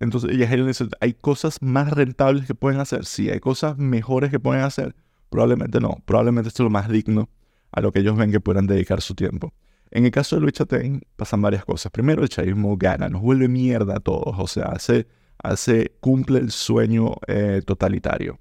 entonces, 0.02 0.32
y 0.34 0.42
Helen 0.42 0.66
dice, 0.66 0.88
¿hay 1.00 1.14
cosas 1.14 1.62
más 1.62 1.92
rentables 1.92 2.48
que 2.48 2.56
pueden 2.56 2.80
hacer? 2.80 3.06
Sí, 3.06 3.30
hay 3.30 3.40
cosas 3.40 3.78
mejores 3.78 4.32
que 4.32 4.40
pueden 4.40 4.64
hacer. 4.64 4.96
Probablemente 5.30 5.80
no. 5.80 6.02
Probablemente 6.06 6.50
es 6.50 6.60
lo 6.60 6.72
más 6.72 6.90
digno 6.90 7.30
a 7.72 7.82
lo 7.82 7.92
que 7.92 8.00
ellos 8.00 8.18
ven 8.18 8.32
que 8.32 8.40
puedan 8.40 8.66
dedicar 8.66 9.00
su 9.02 9.14
tiempo. 9.14 9.54
En 9.92 10.06
el 10.06 10.12
caso 10.12 10.36
de 10.36 10.42
Luis 10.42 10.54
Chatein 10.54 11.04
pasan 11.16 11.44
varias 11.44 11.64
cosas. 11.66 11.92
Primero, 11.92 12.24
el 12.24 12.30
chavismo 12.30 12.76
gana, 12.78 13.10
nos 13.10 13.22
vuelve 13.22 13.48
mierda 13.48 13.98
a 13.98 14.00
todos. 14.00 14.36
O 14.40 14.48
sea, 14.48 14.70
hace, 14.70 15.06
hace 15.38 15.92
cumple 16.00 16.40
el 16.40 16.50
sueño 16.50 17.14
eh, 17.28 17.62
totalitario. 17.64 18.40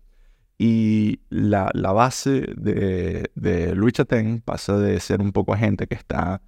Y 0.57 1.21
la, 1.29 1.71
base 1.93 2.47
de, 2.57 3.31
de 3.35 3.75
Luis 3.75 3.93
Chatén 3.93 4.41
pasa 4.41 4.79
de 4.79 4.99
ser 4.99 5.21
un 5.21 5.33
poco 5.33 5.55
gente 5.57 5.87
que 5.87 5.95
está 5.95 6.41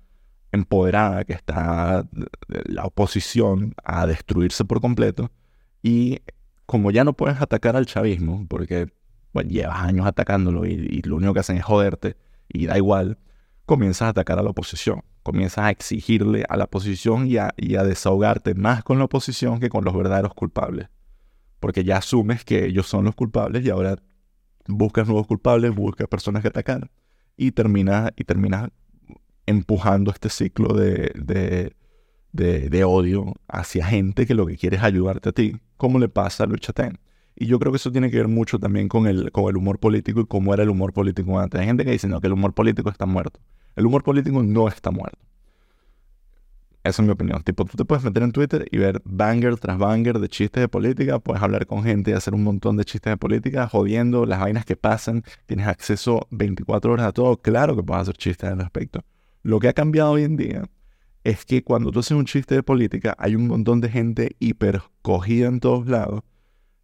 empoderada, 0.52 1.24
que 1.24 1.32
está 1.32 2.06
la 2.46 2.84
oposición 2.84 3.74
a 3.82 4.06
destruirse 4.06 4.64
por 4.64 4.80
completo. 4.80 5.30
Y 5.82 6.20
como 6.66 6.90
ya 6.90 7.04
no 7.04 7.14
puedes 7.14 7.40
atacar 7.40 7.76
al 7.76 7.86
chavismo, 7.86 8.46
porque 8.48 8.92
llevas 9.48 9.80
años 9.80 10.06
atacándolo 10.06 10.66
y, 10.66 11.00
lo 11.02 11.16
único 11.16 11.34
que 11.34 11.40
hacen 11.40 11.56
es 11.56 11.64
joderte 11.64 12.16
y 12.48 12.66
da 12.66 12.76
igual, 12.76 13.18
comienzas 13.64 14.02
a 14.02 14.08
atacar 14.08 14.38
a 14.38 14.42
la 14.42 14.50
oposición. 14.50 15.02
Comienzas 15.22 15.64
a 15.64 15.70
exigirle 15.70 16.44
a 16.48 16.56
la 16.56 16.64
oposición 16.64 17.26
y 17.26 17.38
a, 17.38 17.54
y 17.56 17.76
a 17.76 17.84
desahogarte 17.84 18.54
más 18.54 18.84
con 18.84 18.98
la 18.98 19.04
oposición 19.04 19.60
que 19.60 19.70
con 19.70 19.84
los 19.84 19.94
verdaderos 19.94 20.34
culpables. 20.34 20.88
Porque 21.60 21.84
ya 21.84 21.98
asumes 21.98 22.44
que 22.44 22.66
ellos 22.66 22.86
son 22.86 23.04
los 23.04 23.14
culpables 23.14 23.64
y 23.64 23.70
ahora 23.70 23.96
buscas 24.66 25.06
nuevos 25.06 25.26
culpables, 25.26 25.74
buscas 25.74 26.08
personas 26.08 26.42
que 26.42 26.48
atacar 26.48 26.90
y 27.36 27.52
terminas, 27.52 28.10
y 28.16 28.24
terminas 28.24 28.70
empujando 29.46 30.10
este 30.10 30.28
ciclo 30.28 30.74
de, 30.74 31.12
de, 32.32 32.84
odio 32.84 33.34
hacia 33.48 33.86
gente 33.86 34.26
que 34.26 34.34
lo 34.34 34.46
que 34.46 34.56
quiere 34.56 34.76
es 34.76 34.82
ayudarte 34.82 35.28
a 35.30 35.32
ti, 35.32 35.56
como 35.76 35.98
le 35.98 36.08
pasa 36.08 36.44
a 36.44 36.46
Luis 36.46 36.60
Chatén. 36.60 36.98
Y 37.34 37.46
yo 37.46 37.58
creo 37.58 37.72
que 37.72 37.76
eso 37.76 37.90
tiene 37.90 38.10
que 38.10 38.18
ver 38.18 38.28
mucho 38.28 38.58
también 38.58 38.88
con 38.88 39.06
el, 39.06 39.32
con 39.32 39.48
el 39.48 39.56
humor 39.56 39.78
político 39.78 40.20
y 40.20 40.26
cómo 40.26 40.52
era 40.52 40.62
el 40.62 40.70
humor 40.70 40.92
político 40.92 41.38
antes. 41.38 41.60
Hay 41.60 41.66
gente 41.66 41.84
que 41.84 41.92
dice, 41.92 42.08
no, 42.08 42.20
que 42.20 42.26
el 42.26 42.34
humor 42.34 42.52
político 42.52 42.90
está 42.90 43.06
muerto. 43.06 43.40
El 43.74 43.86
humor 43.86 44.02
político 44.02 44.42
no 44.42 44.68
está 44.68 44.90
muerto. 44.90 45.18
Esa 46.84 47.00
es 47.00 47.06
mi 47.06 47.12
opinión. 47.12 47.42
Tipo, 47.44 47.64
tú 47.64 47.76
te 47.76 47.84
puedes 47.84 48.02
meter 48.02 48.24
en 48.24 48.32
Twitter 48.32 48.66
y 48.70 48.76
ver 48.76 49.00
banger 49.04 49.56
tras 49.56 49.78
banger 49.78 50.18
de 50.18 50.28
chistes 50.28 50.60
de 50.60 50.68
política. 50.68 51.20
Puedes 51.20 51.40
hablar 51.40 51.66
con 51.66 51.84
gente 51.84 52.10
y 52.10 52.14
hacer 52.14 52.34
un 52.34 52.42
montón 52.42 52.76
de 52.76 52.84
chistes 52.84 53.12
de 53.12 53.16
política, 53.16 53.68
jodiendo 53.68 54.26
las 54.26 54.40
vainas 54.40 54.64
que 54.64 54.76
pasan. 54.76 55.22
Tienes 55.46 55.68
acceso 55.68 56.26
24 56.30 56.92
horas 56.92 57.06
a 57.06 57.12
todo. 57.12 57.36
Claro 57.40 57.76
que 57.76 57.84
puedes 57.84 58.02
hacer 58.02 58.16
chistes 58.16 58.50
al 58.50 58.58
respecto. 58.58 59.04
Lo 59.42 59.58
que 59.58 59.68
ha 59.68 59.72
cambiado 59.72 60.12
hoy 60.12 60.22
en 60.22 60.36
día 60.36 60.64
es 61.24 61.44
que 61.44 61.64
cuando 61.64 61.90
tú 61.90 62.00
haces 62.00 62.16
un 62.16 62.26
chiste 62.26 62.54
de 62.54 62.62
política, 62.62 63.16
hay 63.18 63.34
un 63.34 63.48
montón 63.48 63.80
de 63.80 63.88
gente 63.88 64.36
hipercogida 64.38 65.48
en 65.48 65.58
todos 65.58 65.86
lados 65.86 66.22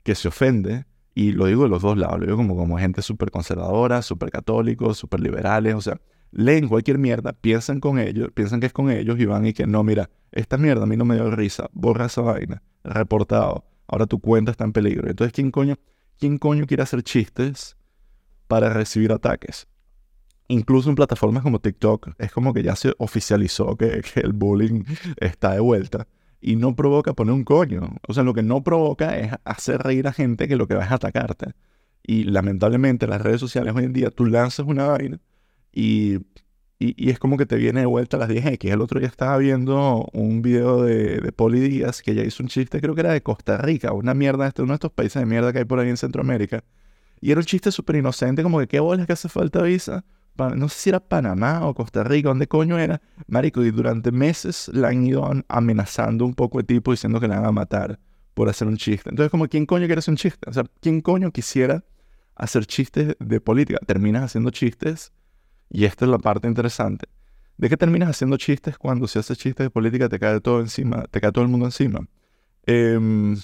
que 0.02 0.14
se 0.14 0.28
ofende, 0.28 0.84
y 1.14 1.32
lo 1.32 1.46
digo 1.46 1.64
de 1.64 1.68
los 1.68 1.82
dos 1.82 1.96
lados, 1.96 2.18
lo 2.18 2.26
digo 2.26 2.36
como, 2.36 2.56
como 2.56 2.78
gente 2.78 3.02
súper 3.02 3.30
conservadora, 3.30 4.02
súper 4.02 4.30
católicos, 4.30 4.98
súper 4.98 5.20
liberales, 5.20 5.74
o 5.74 5.80
sea, 5.80 6.00
leen 6.32 6.68
cualquier 6.68 6.98
mierda, 6.98 7.32
piensan 7.32 7.80
con 7.80 7.98
ellos, 7.98 8.30
piensan 8.34 8.60
que 8.60 8.66
es 8.66 8.72
con 8.72 8.90
ellos 8.90 9.18
y 9.18 9.24
van 9.24 9.46
y 9.46 9.52
que 9.52 9.66
no, 9.66 9.84
mira, 9.84 10.10
esta 10.32 10.56
mierda 10.56 10.82
a 10.82 10.86
mí 10.86 10.96
no 10.96 11.04
me 11.04 11.14
dio 11.14 11.30
risa, 11.30 11.68
borra 11.72 12.06
esa 12.06 12.22
vaina, 12.22 12.62
reportado, 12.82 13.64
ahora 13.86 14.06
tu 14.06 14.20
cuenta 14.20 14.50
está 14.50 14.64
en 14.64 14.72
peligro. 14.72 15.08
Entonces, 15.08 15.32
¿quién 15.32 15.50
coño, 15.50 15.76
quién 16.18 16.38
coño 16.38 16.66
quiere 16.66 16.82
hacer 16.82 17.02
chistes 17.02 17.76
para 18.46 18.72
recibir 18.72 19.12
ataques? 19.12 19.68
Incluso 20.48 20.88
en 20.88 20.96
plataformas 20.96 21.42
como 21.42 21.60
TikTok, 21.60 22.10
es 22.18 22.32
como 22.32 22.52
que 22.52 22.62
ya 22.62 22.74
se 22.74 22.94
oficializó 22.98 23.76
que, 23.76 24.02
el 24.16 24.32
bullying 24.32 24.84
está 25.18 25.52
de 25.52 25.60
vuelta. 25.60 26.08
Y 26.40 26.56
no 26.56 26.76
provoca 26.76 27.14
poner 27.14 27.34
un 27.34 27.44
coño. 27.44 27.96
O 28.06 28.14
sea, 28.14 28.22
lo 28.22 28.32
que 28.32 28.42
no 28.42 28.62
provoca 28.62 29.18
es 29.18 29.32
hacer 29.44 29.80
reír 29.82 30.06
a 30.06 30.12
gente 30.12 30.46
que 30.46 30.56
lo 30.56 30.68
que 30.68 30.74
va 30.74 30.84
es 30.84 30.92
atacarte. 30.92 31.52
Y 32.02 32.24
lamentablemente 32.24 33.06
las 33.06 33.20
redes 33.20 33.40
sociales 33.40 33.74
hoy 33.74 33.84
en 33.84 33.92
día, 33.92 34.10
tú 34.10 34.24
lanzas 34.24 34.66
una 34.66 34.86
vaina 34.86 35.20
y, 35.72 36.18
y, 36.78 37.10
es 37.10 37.18
como 37.18 37.36
que 37.36 37.44
te 37.44 37.56
viene 37.56 37.80
de 37.80 37.86
vuelta 37.86 38.16
a 38.16 38.20
las 38.20 38.30
10X. 38.30 38.70
El 38.70 38.80
otro 38.80 39.00
día 39.00 39.08
estaba 39.08 39.36
viendo 39.36 40.08
un 40.12 40.40
video 40.42 40.82
de, 40.82 41.18
de 41.20 41.32
Poli 41.32 41.60
Díaz 41.60 42.02
que 42.02 42.14
ya 42.14 42.22
hizo 42.22 42.42
un 42.42 42.48
chiste, 42.48 42.80
creo 42.80 42.94
que 42.94 43.00
era 43.00 43.12
de 43.12 43.22
Costa 43.22 43.58
Rica, 43.58 43.92
una 43.92 44.14
mierda, 44.14 44.46
este, 44.46 44.62
uno 44.62 44.72
de 44.72 44.76
estos 44.76 44.92
países 44.92 45.20
de 45.20 45.26
mierda 45.26 45.52
que 45.52 45.58
hay 45.58 45.64
por 45.64 45.80
ahí 45.80 45.88
en 45.88 45.96
Centroamérica. 45.96 46.62
Y 47.20 47.32
era 47.32 47.40
un 47.40 47.46
chiste 47.46 47.72
súper 47.72 47.96
inocente, 47.96 48.44
como 48.44 48.60
que 48.60 48.68
qué 48.68 48.80
bolas 48.80 49.06
que 49.06 49.12
hace 49.12 49.28
falta 49.28 49.60
visa 49.62 50.04
no 50.38 50.68
sé 50.68 50.78
si 50.78 50.88
era 50.90 51.00
Panamá 51.00 51.66
o 51.66 51.74
Costa 51.74 52.04
Rica, 52.04 52.28
¿dónde 52.28 52.46
coño 52.46 52.78
era? 52.78 53.00
Marico, 53.26 53.64
y 53.64 53.70
durante 53.70 54.12
meses 54.12 54.70
la 54.72 54.88
han 54.88 55.04
ido 55.04 55.28
amenazando 55.48 56.24
un 56.24 56.34
poco 56.34 56.60
el 56.60 56.66
tipo 56.66 56.90
diciendo 56.90 57.20
que 57.20 57.28
la 57.28 57.36
van 57.36 57.46
a 57.46 57.52
matar 57.52 57.98
por 58.34 58.48
hacer 58.48 58.68
un 58.68 58.76
chiste. 58.76 59.10
Entonces, 59.10 59.30
como, 59.30 59.48
¿quién 59.48 59.66
coño 59.66 59.86
quiere 59.86 59.98
hacer 59.98 60.12
un 60.12 60.16
chiste? 60.16 60.48
O 60.48 60.52
sea, 60.52 60.64
¿quién 60.80 61.00
coño 61.00 61.32
quisiera 61.32 61.84
hacer 62.36 62.66
chistes 62.66 63.16
de 63.18 63.40
política? 63.40 63.80
Terminas 63.86 64.22
haciendo 64.24 64.50
chistes, 64.50 65.12
y 65.70 65.84
esta 65.84 66.04
es 66.04 66.10
la 66.10 66.18
parte 66.18 66.46
interesante. 66.48 67.06
¿De 67.56 67.68
qué 67.68 67.76
terminas 67.76 68.10
haciendo 68.10 68.36
chistes 68.36 68.78
cuando 68.78 69.08
si 69.08 69.18
haces 69.18 69.36
chistes 69.36 69.66
de 69.66 69.70
política 69.70 70.08
te 70.08 70.18
cae 70.18 70.40
todo 70.40 70.60
encima, 70.60 71.02
te 71.10 71.20
cae 71.20 71.32
todo 71.32 71.42
el 71.44 71.50
mundo 71.50 71.66
encima? 71.66 72.06
Eh, 72.66 73.34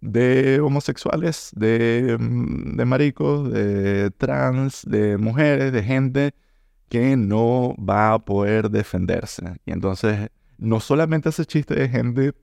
de 0.00 0.60
homosexuales, 0.60 1.50
de, 1.54 2.16
mm, 2.18 2.76
de 2.76 2.84
maricos, 2.84 3.52
de 3.52 4.10
trans, 4.12 4.82
de 4.86 5.18
mujeres, 5.18 5.72
de 5.72 5.82
gente 5.82 6.34
que 6.88 7.16
no 7.16 7.74
va 7.76 8.14
a 8.14 8.18
poder 8.18 8.70
defenderse. 8.70 9.60
Y 9.64 9.72
entonces, 9.72 10.30
no 10.58 10.80
solamente 10.80 11.28
hace 11.28 11.44
chiste 11.44 11.74
de 11.74 11.88
gente 11.88 12.34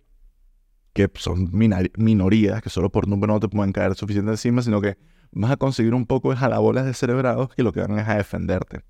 que 0.93 1.10
son 1.15 1.50
minorías, 1.52 2.62
que 2.62 2.70
solo 2.70 2.89
por 2.91 3.08
número 3.08 3.34
no 3.34 3.39
te 3.39 3.48
pueden 3.48 3.72
caer 3.72 3.93
suficiente 3.96 4.32
encima, 4.32 4.63
sino 4.63 4.82
que 4.82 4.98
vas 5.32 5.52
a 5.52 5.58
conseguir 5.58 5.93
un 5.93 6.08
poco 6.08 6.32
de 6.32 6.38
jalabolas 6.38 6.86
de 6.86 6.93
cerebrados 6.93 7.54
que 7.54 7.62
lo 7.62 7.72
que 7.72 7.82
van 7.82 8.00
es 8.00 8.08
a 8.08 8.15
defenderte. 8.15 8.82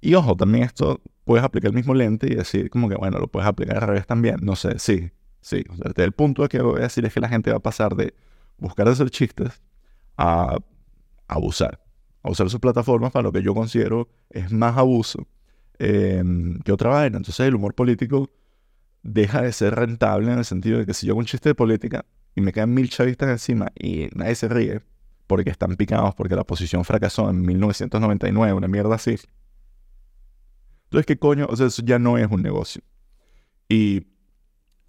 Y 0.00 0.14
ojo, 0.14 0.36
también 0.36 0.64
esto 0.64 1.02
puedes 1.24 1.44
aplicar 1.44 1.70
el 1.70 1.74
mismo 1.74 1.94
lente 1.94 2.26
y 2.30 2.34
decir 2.34 2.70
como 2.70 2.88
que, 2.88 2.94
bueno, 2.94 3.18
lo 3.18 3.28
puedes 3.28 3.46
aplicar 3.48 3.78
al 3.78 3.88
revés 3.88 4.06
también. 4.06 4.36
No 4.42 4.56
sé, 4.56 4.78
sí, 4.78 5.10
Sí, 5.44 5.62
el 5.96 6.12
punto 6.12 6.48
que 6.48 6.62
voy 6.62 6.80
a 6.80 6.84
decir 6.84 7.04
es 7.04 7.12
que 7.12 7.20
la 7.20 7.28
gente 7.28 7.50
va 7.50 7.58
a 7.58 7.60
pasar 7.60 7.94
de 7.94 8.14
buscar 8.56 8.88
hacer 8.88 9.10
chistes 9.10 9.62
a 10.16 10.56
abusar. 11.28 11.84
A 12.22 12.30
usar 12.30 12.48
sus 12.48 12.60
plataformas 12.60 13.12
para 13.12 13.24
lo 13.24 13.30
que 13.30 13.42
yo 13.42 13.54
considero 13.54 14.08
es 14.30 14.50
más 14.50 14.78
abuso 14.78 15.28
em, 15.78 16.58
que 16.60 16.72
otra 16.72 16.88
vaina. 16.88 17.18
Entonces 17.18 17.46
el 17.46 17.56
humor 17.56 17.74
político 17.74 18.30
deja 19.02 19.42
de 19.42 19.52
ser 19.52 19.74
rentable 19.74 20.32
en 20.32 20.38
el 20.38 20.46
sentido 20.46 20.78
de 20.78 20.86
que 20.86 20.94
si 20.94 21.06
yo 21.06 21.12
hago 21.12 21.20
un 21.20 21.26
chiste 21.26 21.50
de 21.50 21.54
política 21.54 22.06
y 22.34 22.40
me 22.40 22.50
quedan 22.50 22.72
mil 22.72 22.88
chavistas 22.88 23.28
encima 23.28 23.70
y 23.78 24.08
nadie 24.14 24.36
se 24.36 24.48
ríe 24.48 24.80
porque 25.26 25.50
están 25.50 25.76
picados 25.76 26.14
porque 26.14 26.36
la 26.36 26.40
oposición 26.40 26.86
fracasó 26.86 27.28
en 27.28 27.42
1999, 27.42 28.54
una 28.54 28.68
mierda 28.68 28.94
así. 28.94 29.16
Entonces, 30.84 31.04
¿qué 31.04 31.18
coño? 31.18 31.48
O 31.50 31.56
sea, 31.56 31.66
eso 31.66 31.82
ya 31.84 31.98
no 31.98 32.16
es 32.16 32.30
un 32.30 32.40
negocio. 32.40 32.80
Y 33.68 34.13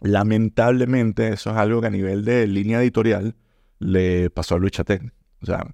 Lamentablemente, 0.01 1.29
eso 1.29 1.51
es 1.51 1.57
algo 1.57 1.81
que 1.81 1.87
a 1.87 1.91
nivel 1.91 2.25
de 2.25 2.47
línea 2.47 2.81
editorial 2.81 3.35
le 3.79 4.29
pasó 4.29 4.55
a 4.55 4.59
Luis 4.59 4.71
Chatén. 4.71 5.13
O 5.41 5.45
sea, 5.45 5.65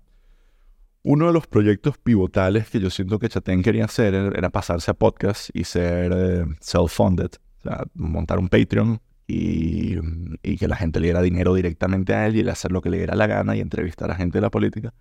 uno 1.03 1.27
de 1.27 1.33
los 1.33 1.47
proyectos 1.47 1.97
pivotales 1.97 2.69
que 2.69 2.79
yo 2.79 2.89
siento 2.89 3.19
que 3.19 3.29
Chatén 3.29 3.63
quería 3.63 3.85
hacer 3.85 4.13
era 4.13 4.49
pasarse 4.49 4.91
a 4.91 4.93
podcast 4.93 5.49
y 5.53 5.63
ser 5.63 6.11
eh, 6.15 6.45
self-funded. 6.59 7.31
O 7.59 7.61
sea, 7.63 7.83
montar 7.95 8.39
un 8.39 8.49
Patreon 8.49 9.01
y, 9.27 9.97
y, 10.43 10.57
que 10.57 10.67
la 10.67 10.75
gente 10.75 10.99
le 10.99 11.07
diera 11.07 11.21
dinero 11.21 11.53
directamente 11.53 12.13
a 12.13 12.27
él 12.27 12.35
y 12.35 12.39
él 12.41 12.49
hacer 12.49 12.71
lo 12.71 12.81
que 12.81 12.89
le 12.89 12.97
diera 12.97 13.15
la 13.15 13.27
gana 13.27 13.55
y 13.55 13.61
entrevistar 13.61 14.11
a 14.11 14.15
gente 14.15 14.37
de 14.37 14.41
la 14.41 14.49
política. 14.49 14.93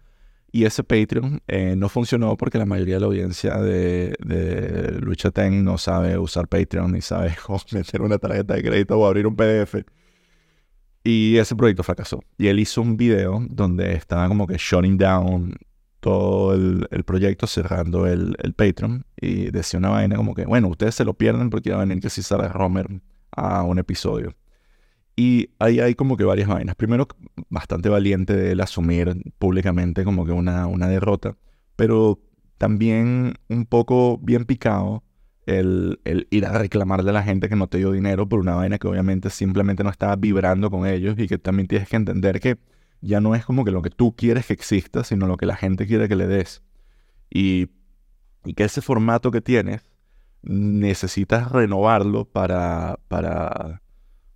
Y 0.53 0.65
ese 0.65 0.83
Patreon 0.83 1.41
eh, 1.47 1.77
no 1.77 1.89
funcionó 1.89 2.37
porque 2.37 2.59
la 2.59 2.67
mayoría 2.67 2.95
de 2.97 3.01
la 3.01 3.07
audiencia 3.07 3.57
de, 3.59 4.99
Lucha 5.01 5.31
Ten 5.31 5.65
no 5.65 5.79
sabe 5.79 6.19
usar 6.19 6.49
Patreon 6.49 6.93
ni 6.93 7.01
sabe 7.01 7.37
cómo 7.47 7.61
meter 7.73 8.03
una 8.03 8.19
tarjeta 8.19 8.55
de 8.55 8.63
crédito 8.63 8.99
o 8.99 9.07
abrir 9.07 9.27
un 9.27 9.37
PDF. 9.37 9.77
Y 11.05 11.37
ese 11.39 11.55
proyecto 11.57 11.83
fracasó. 11.83 12.23
Y 12.37 12.49
él 12.49 12.59
hizo 12.59 12.83
un 12.83 12.97
video 12.97 13.43
donde 13.49 13.95
estaba 13.95 14.29
como 14.29 14.47
que 14.47 14.57
shutting 14.59 14.99
down 14.99 15.55
todo 16.01 16.55
el, 16.55 17.05
proyecto, 17.05 17.47
cerrando 17.47 18.07
el, 18.07 18.35
Patreon. 18.57 19.05
Y 19.17 19.51
decía 19.51 19.79
una 19.79 19.91
vaina 19.91 20.17
como 20.17 20.35
que, 20.35 20.45
bueno, 20.47 20.69
ustedes 20.69 20.95
se 20.95 21.05
lo 21.05 21.15
pierden 21.15 21.49
porque 21.51 21.71
iba 21.71 21.79
a 21.79 21.85
venir 21.85 22.03
que 22.03 22.11
si 22.11 22.23
sale 22.23 22.49
Romer 22.49 22.87
a 23.31 23.63
un 23.63 23.79
episodio. 23.79 24.35
Y 25.21 25.51
ahí 25.59 25.81
hay 25.81 25.95
como 25.95 26.17
que 26.17 26.25
varias 26.25 26.49
vainas. 26.49 26.75
Primero, 26.77 27.07
bastante 27.51 27.91
valiente 27.91 28.35
de 28.35 28.53
él 28.53 28.61
asumir 28.63 29.15
públicamente 29.39 30.03
como 30.03 30.25
que 30.25 30.33
una, 30.33 30.67
una 30.67 30.89
derrota, 30.89 31.37
pero 31.77 32.19
también 32.57 33.35
un 33.51 33.67
poco 33.67 34.17
bien 34.17 34.47
picado 34.47 35.05
el, 35.45 36.01
el, 36.05 36.27
ir 36.31 36.47
a 36.47 36.57
reclamarle 36.57 37.11
a 37.11 37.13
la 37.13 37.23
gente 37.23 37.51
que 37.51 37.57
no 37.57 37.67
te 37.67 37.77
dio 37.77 37.93
dinero 37.93 38.31
por 38.31 38.41
una 38.41 38.55
vaina 38.55 38.79
que 38.79 38.89
obviamente 38.89 39.29
simplemente 39.29 39.85
no 39.85 39.91
estaba 39.91 40.17
vibrando 40.17 40.71
con 40.71 40.87
ellos 40.87 41.17
y 41.19 41.29
que 41.29 41.37
también 41.37 41.69
tienes 41.69 41.91
que 41.91 41.97
entender 41.97 42.41
que 42.41 42.57
ya 43.03 43.21
no 43.21 43.35
es 43.35 43.45
como 43.45 43.67
que 43.67 43.73
lo 43.73 43.83
que 43.83 43.91
tú 43.91 44.17
quieres 44.17 44.47
que 44.47 44.55
exista, 44.55 45.05
sino 45.05 45.27
lo 45.27 45.37
que 45.37 45.45
la 45.45 45.57
gente 45.57 45.87
quiere 45.87 46.09
que 46.09 46.17
le 46.17 46.29
des. 46.29 46.63
Y, 47.29 47.69
y 48.47 48.55
que 48.55 48.65
ese 48.65 48.81
formato 48.81 49.31
que 49.31 49.43
tienes 49.43 49.83
necesitas 50.41 51.53
renovarlo 51.53 52.25
para, 52.25 52.99
para 53.09 53.83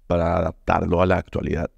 para 0.06 0.36
adaptarlo 0.36 1.00
a 1.02 1.06
la 1.06 1.16
actualidad. 1.16 1.70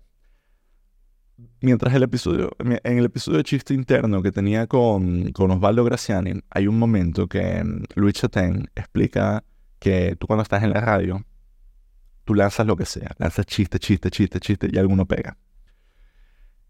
Mientras 1.61 1.95
el 1.95 2.03
episodio, 2.03 2.51
en 2.59 2.99
el 2.99 3.05
episodio 3.05 3.39
de 3.39 3.45
chiste 3.45 3.75
interno 3.75 4.23
que 4.23 4.33
tenía 4.33 4.67
con, 4.67 5.33
con 5.33 5.51
Osvaldo 5.51 5.85
Graciani, 5.85 6.41
hay 6.51 6.67
un 6.67 6.79
momento 6.79 7.27
que 7.27 7.63
mm, 7.63 7.85
Luis 7.95 8.15
Chatén 8.15 8.71
explica 8.75 9.45
que 9.79 10.17
tú 10.17 10.27
cuando 10.27 10.43
estás 10.43 10.63
en 10.63 10.71
la 10.71 10.81
radio, 10.81 11.25
tú 12.25 12.35
lanzas 12.35 12.67
lo 12.67 12.77
que 12.77 12.87
sea, 12.87 13.15
lanzas 13.19 13.47
chiste, 13.47 13.79
chiste, 13.79 14.11
chiste, 14.11 14.41
chiste 14.41 14.69
y 14.73 14.79
alguno 14.79 15.07
pega. 15.07 15.37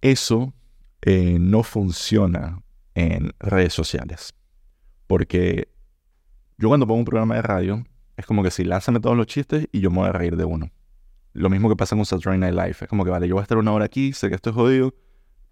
Eso 0.00 0.52
eh, 1.02 1.38
no 1.38 1.62
funciona 1.62 2.62
en 2.94 3.32
redes 3.38 3.72
sociales. 3.72 4.34
Porque 5.06 5.68
yo 6.58 6.68
cuando 6.68 6.86
pongo 6.86 7.00
un 7.00 7.04
programa 7.04 7.36
de 7.36 7.42
radio, 7.42 7.84
es 8.16 8.26
como 8.26 8.42
que 8.42 8.50
si 8.50 8.64
lánzame 8.64 9.00
todos 9.00 9.16
los 9.16 9.26
chistes 9.26 9.68
y 9.72 9.80
yo 9.80 9.90
me 9.90 9.98
voy 9.98 10.08
a 10.08 10.12
reír 10.12 10.36
de 10.36 10.44
uno. 10.44 10.70
Lo 11.36 11.50
mismo 11.50 11.68
que 11.68 11.76
pasa 11.76 11.94
con 11.94 12.06
Saturday 12.06 12.38
Night 12.38 12.54
Live. 12.54 12.76
Es 12.80 12.88
como 12.88 13.04
que, 13.04 13.10
vale, 13.10 13.28
yo 13.28 13.34
voy 13.34 13.40
a 13.40 13.42
estar 13.42 13.58
una 13.58 13.70
hora 13.70 13.84
aquí, 13.84 14.14
sé 14.14 14.30
que 14.30 14.34
esto 14.34 14.50
es 14.50 14.56
jodido, 14.56 14.94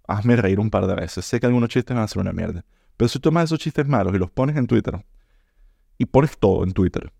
hazme 0.07 0.35
reír 0.35 0.59
un 0.59 0.71
par 0.71 0.87
de 0.87 0.95
veces. 0.95 1.25
Sé 1.25 1.39
que 1.39 1.45
algunos 1.45 1.69
chistes 1.69 1.95
van 1.95 2.03
a 2.03 2.07
ser 2.07 2.21
una 2.21 2.33
mierda. 2.33 2.65
Pero 2.97 3.07
si 3.07 3.19
tomas 3.19 3.45
esos 3.45 3.59
chistes 3.59 3.87
malos 3.87 4.15
y 4.15 4.17
los 4.17 4.31
pones 4.31 4.57
en 4.57 4.65
Twitter, 4.65 5.05
y 5.99 6.05
pones 6.07 6.39
todo 6.39 6.63
en 6.63 6.73
Twitter, 6.73 7.13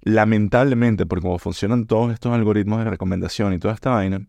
lamentablemente, 0.00 1.06
porque 1.06 1.22
como 1.22 1.38
funcionan 1.38 1.86
todos 1.86 2.12
estos 2.12 2.32
algoritmos 2.32 2.80
de 2.80 2.90
recomendación 2.90 3.52
y 3.52 3.58
toda 3.60 3.74
esta 3.74 3.90
vaina, 3.90 4.26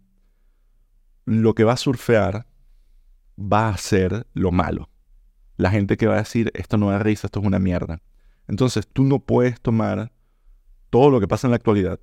lo 1.26 1.56
que 1.56 1.64
va 1.64 1.74
a 1.74 1.78
surfear 1.78 2.46
va 3.36 3.70
a 3.70 3.78
ser 3.78 4.28
lo 4.34 4.52
malo. 4.52 4.92
La 5.58 5.72
gente 5.72 5.98
que 5.98 6.06
va 6.06 6.16
a 6.16 6.20
decir, 6.20 6.52
esto 6.54 6.78
no 6.78 6.92
da 6.92 7.00
risa, 7.00 7.26
esto 7.26 7.40
es 7.40 7.48
una 7.48 7.58
mierda. 7.58 8.04
Entonces 8.48 8.88
tú 8.88 9.04
no 9.06 9.18
puedes 9.18 9.60
tomar 9.60 10.12
todo 10.92 11.10
lo 11.10 11.20
que 11.20 11.28
pasa 11.28 11.48
en 11.48 11.52
la 11.52 11.58
actualidad, 11.58 12.00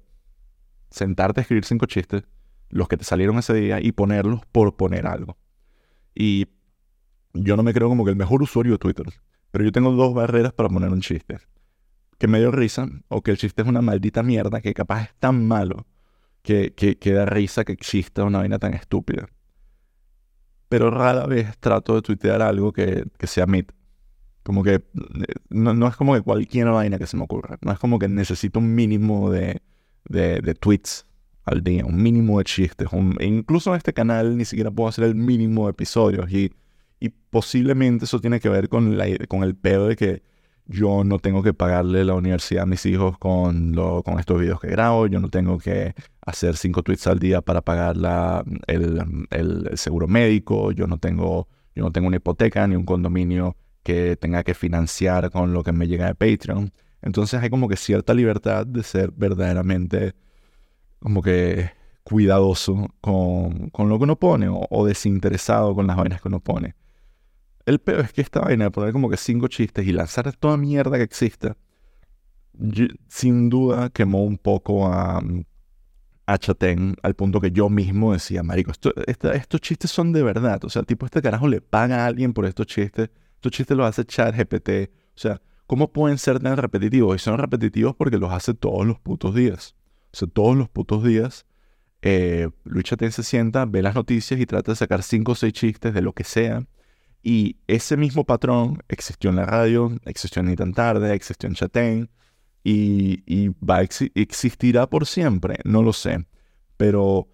sentarte 0.93 1.41
a 1.41 1.43
escribir 1.43 1.65
cinco 1.65 1.87
chistes, 1.87 2.23
los 2.69 2.89
que 2.89 2.97
te 2.97 3.05
salieron 3.05 3.39
ese 3.39 3.55
día, 3.55 3.81
y 3.81 3.93
ponerlos 3.93 4.41
por 4.53 4.77
poner 4.77 5.07
algo. 5.07 5.37
Y 6.15 6.47
yo 7.35 7.57
no 7.57 7.63
me 7.63 7.73
creo 7.73 7.89
como 7.89 8.05
que 8.05 8.11
el 8.11 8.17
mejor 8.17 8.43
usuario 8.43 8.73
de 8.73 8.79
Twitter, 8.79 9.07
pero 9.51 9.65
yo 9.65 9.73
tengo 9.73 9.93
dos 9.93 10.15
barreras 10.15 10.53
para 10.53 10.69
poner 10.69 10.91
un 10.91 11.01
chiste. 11.01 11.39
Que 12.19 12.29
me 12.29 12.39
dio 12.39 12.51
risa, 12.51 12.89
o 13.09 13.23
que 13.23 13.33
el 13.33 13.39
chiste 13.39 13.63
es 13.63 13.69
una 13.69 13.83
maldita 13.83 14.23
mierda 14.23 14.61
que 14.61 14.75
capaz 14.75 15.05
es 15.05 15.15
tan 15.19 15.47
malo 15.47 15.87
que, 16.43 16.73
que, 16.75 17.13
da 17.13 17.27
risa 17.27 17.65
que 17.65 17.73
exista 17.73 18.25
una 18.25 18.39
vaina 18.39 18.59
tan 18.59 18.75
estúpida. 18.75 19.29
Pero 20.69 20.91
rara 20.91 21.27
vez 21.27 21.57
trato 21.59 21.95
de 21.95 22.03
tuitear 22.03 22.43
algo 22.43 22.73
que, 22.73 23.05
que 23.19 23.27
sea 23.27 23.47
mit. 23.47 23.73
Como 24.43 24.65
que 24.65 24.83
no, 25.51 25.87
es 25.87 25.97
como 25.97 26.15
que 26.15 26.23
cualquier 26.23 26.69
vaina 26.69 26.99
que 26.99 27.07
se 27.07 27.17
me 27.17 27.25
ocurra. 27.25 27.59
No 27.61 27.73
es 27.73 27.79
como 27.79 27.99
que 27.99 28.09
necesito 28.09 28.59
un 28.59 28.75
mínimo 28.75 29.31
de, 29.31 29.63
de, 30.09 30.55
tweets 30.55 31.07
al 31.45 31.63
día, 31.63 31.85
un 31.85 32.01
mínimo 32.03 32.39
de 32.39 32.45
chistes. 32.45 32.89
incluso 33.21 33.71
en 33.71 33.77
este 33.77 33.93
canal 33.93 34.37
ni 34.37 34.45
siquiera 34.45 34.71
puedo 34.71 34.89
hacer 34.89 35.05
el 35.05 35.15
mínimo 35.15 35.67
de 35.67 35.73
episodios. 35.73 36.31
Y, 36.31 36.53
y 37.01 37.09
posiblemente 37.09 38.05
eso 38.05 38.21
tiene 38.21 38.41
que 38.41 38.49
ver 38.49 38.69
con, 38.69 38.97
la, 38.97 39.07
con 39.29 39.43
el 39.43 39.57
pedo 39.57 39.89
de 39.89 39.97
que 39.97 40.23
yo 40.67 41.05
no 41.05 41.19
tengo 41.19 41.43
que 41.43 41.55
pagarle 41.55 42.05
la 42.05 42.15
universidad 42.15 42.63
a 42.63 42.67
mis 42.67 42.87
hijos 42.87 43.19
con, 43.19 43.73
lo, 43.73 44.03
con 44.03 44.19
estos 44.19 44.41
videos 44.41 44.61
que 44.61 44.69
grabo, 44.69 45.07
yo 45.07 45.21
no 45.21 45.29
tengo 45.29 45.59
que 45.59 45.95
hacer 46.25 46.57
cinco 46.57 46.83
tweets 46.83 47.07
al 47.07 47.19
día 47.19 47.41
para 47.41 47.63
pagar 47.63 47.97
la, 47.97 48.45
el, 48.67 49.27
el, 49.31 49.71
seguro 49.77 50.07
médico, 50.07 50.73
yo 50.73 50.87
no, 50.87 50.99
tengo, 50.99 51.49
yo 51.75 51.83
no 51.83 51.93
tengo 51.93 52.09
una 52.09 52.17
hipoteca 52.17 52.67
ni 52.67 52.77
un 52.77 52.85
condominio 52.85 53.57
que 53.83 54.17
tenga 54.17 54.45
que 54.45 54.55
financiar 54.55 55.31
con 55.31 55.53
lo 55.53 55.63
que 55.63 55.73
me 55.73 55.89
llega 55.89 56.07
de 56.07 56.15
Patreon. 56.15 56.73
Entonces 57.03 57.43
hay 57.43 57.51
como 57.51 57.69
que 57.69 57.77
cierta 57.77 58.15
libertad 58.15 58.67
de 58.67 58.83
ser 58.83 59.11
verdaderamente 59.13 60.15
como 61.01 61.21
que 61.21 61.71
cuidadoso 62.05 62.89
con, 63.01 63.71
con 63.71 63.89
lo 63.89 63.99
que 63.99 64.05
uno 64.05 64.17
pone 64.17 64.49
o, 64.51 64.87
desinteresado 64.87 65.75
con 65.75 65.87
las 65.87 65.97
vainas 65.97 66.23
que 66.23 66.29
uno 66.29 66.41
pone. 66.41 66.75
El 67.67 67.81
peor 67.81 68.01
es 68.01 68.13
que 68.13 68.23
esta 68.23 68.41
vaina 68.41 68.65
de 68.65 68.71
poner 68.71 68.93
como 68.93 69.09
que 69.11 69.17
cinco 69.17 69.49
chistes 69.49 69.87
y 69.87 69.93
lanzar 69.93 70.33
toda 70.35 70.57
mierda 70.57 70.97
que 70.97 71.05
exista, 71.05 71.57
sin 73.09 73.49
duda 73.49 73.91
quemó 73.91 74.25
un 74.25 74.37
poco 74.39 74.87
a, 74.89 75.23
a 76.27 76.39
al 77.03 77.15
punto 77.15 77.41
que 77.41 77.51
yo 77.51 77.69
mismo 77.69 78.13
decía, 78.13 78.43
marico, 78.43 78.73
estos 78.73 79.61
chistes 79.61 79.91
son 79.91 80.13
de 80.13 80.23
verdad. 80.23 80.65
O 80.65 80.69
sea, 80.69 80.83
tipo, 80.83 81.07
este 81.07 81.23
carajo 81.23 81.49
le 81.49 81.61
paga 81.61 82.05
a 82.05 82.07
alguien 82.07 82.33
por 82.33 82.47
estos 82.47 82.67
chistes. 82.67 83.11
Estos 83.35 83.53
chistes 83.53 83.77
los 83.77 83.87
hace 83.87 84.05
Chat 84.05 84.35
GPT. 84.37 84.91
O 85.15 85.19
sea, 85.19 85.41
¿cómo 85.67 85.93
pueden 85.93 86.19
ser 86.19 86.41
tan 86.41 86.57
repetitivos? 86.57 87.17
Y 87.17 87.19
son 87.19 87.39
repetitivos 87.39 87.95
porque 87.97 88.19
los 88.19 88.33
hace 88.33 88.55
todos 88.55 88.87
los 88.87 88.99
putos 89.01 89.35
días. 89.35 89.75
O 90.13 90.17
sea, 90.17 90.29
todos 90.29 90.57
los 90.57 90.69
putos 90.69 91.05
días. 91.05 91.47
Eh, 92.03 92.51
Luis 92.65 92.85
Chatén 92.85 93.13
se 93.13 93.23
sienta, 93.23 93.65
ve 93.65 93.81
las 93.83 93.95
noticias 93.95 94.41
y 94.41 94.47
trata 94.47 94.73
de 94.73 94.77
sacar 94.77 95.03
cinco 95.03 95.33
o 95.33 95.35
seis 95.35 95.53
chistes 95.53 95.95
de 95.95 96.03
lo 96.03 96.13
que 96.13 96.25
sea 96.25 96.67
y 97.23 97.59
ese 97.69 97.97
mismo 97.97 98.25
patrón 98.25 98.83
existió 98.89 99.31
en 99.31 99.37
la 99.37 99.47
radio, 99.47 99.93
existió 100.05 100.41
en 100.41 100.47
Ni 100.47 100.57
tan 100.57 100.73
tarde, 100.73 101.15
existió 101.15 101.49
en 101.49 101.55
Chatén 101.55 102.11
y 102.65 103.49
va 103.65 103.79
a 103.79 103.83
existirá 103.83 104.89
por 104.89 105.07
siempre, 105.07 105.59
no 105.65 105.83
lo 105.83 105.93
sé. 105.93 106.27
Pero 106.77 107.29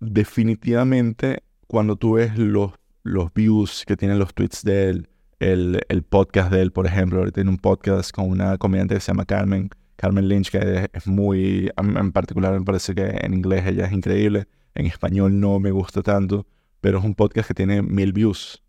definitivamente 0.00 1.42
cuando 1.66 1.96
tú 1.96 2.14
ves 2.14 2.36
los, 2.36 2.72
los 3.04 3.32
views 3.32 3.84
que 3.86 3.96
tienen 3.96 4.18
los 4.18 4.34
tweets 4.34 4.64
de 4.64 4.90
él, 4.90 5.08
el, 5.40 5.80
el 5.88 6.02
podcast 6.02 6.50
de 6.50 6.62
él, 6.62 6.72
por 6.72 6.86
ejemplo, 6.86 7.18
ahorita 7.18 7.36
tiene 7.36 7.50
un 7.50 7.58
podcast 7.58 8.10
con 8.10 8.28
una 8.28 8.58
comediante 8.58 8.94
que 8.94 9.00
se 9.00 9.12
llama 9.12 9.24
Carmen, 9.24 9.70
Carmen 9.96 10.28
Lynch, 10.28 10.50
que 10.50 10.88
es 10.92 11.06
muy, 11.06 11.70
en 11.76 12.12
particular 12.12 12.52
me 12.52 12.64
parece 12.64 12.94
que 12.94 13.18
en 13.20 13.34
inglés 13.34 13.66
ella 13.66 13.86
es 13.86 13.92
increíble, 13.92 14.46
en 14.74 14.86
español 14.86 15.40
no 15.40 15.58
me 15.58 15.72
gusta 15.72 16.02
tanto, 16.02 16.46
pero 16.80 16.98
es 16.98 17.04
un 17.04 17.14
podcast 17.14 17.48
que 17.48 17.54
tiene 17.54 17.82
mil 17.82 18.12
views. 18.12 18.62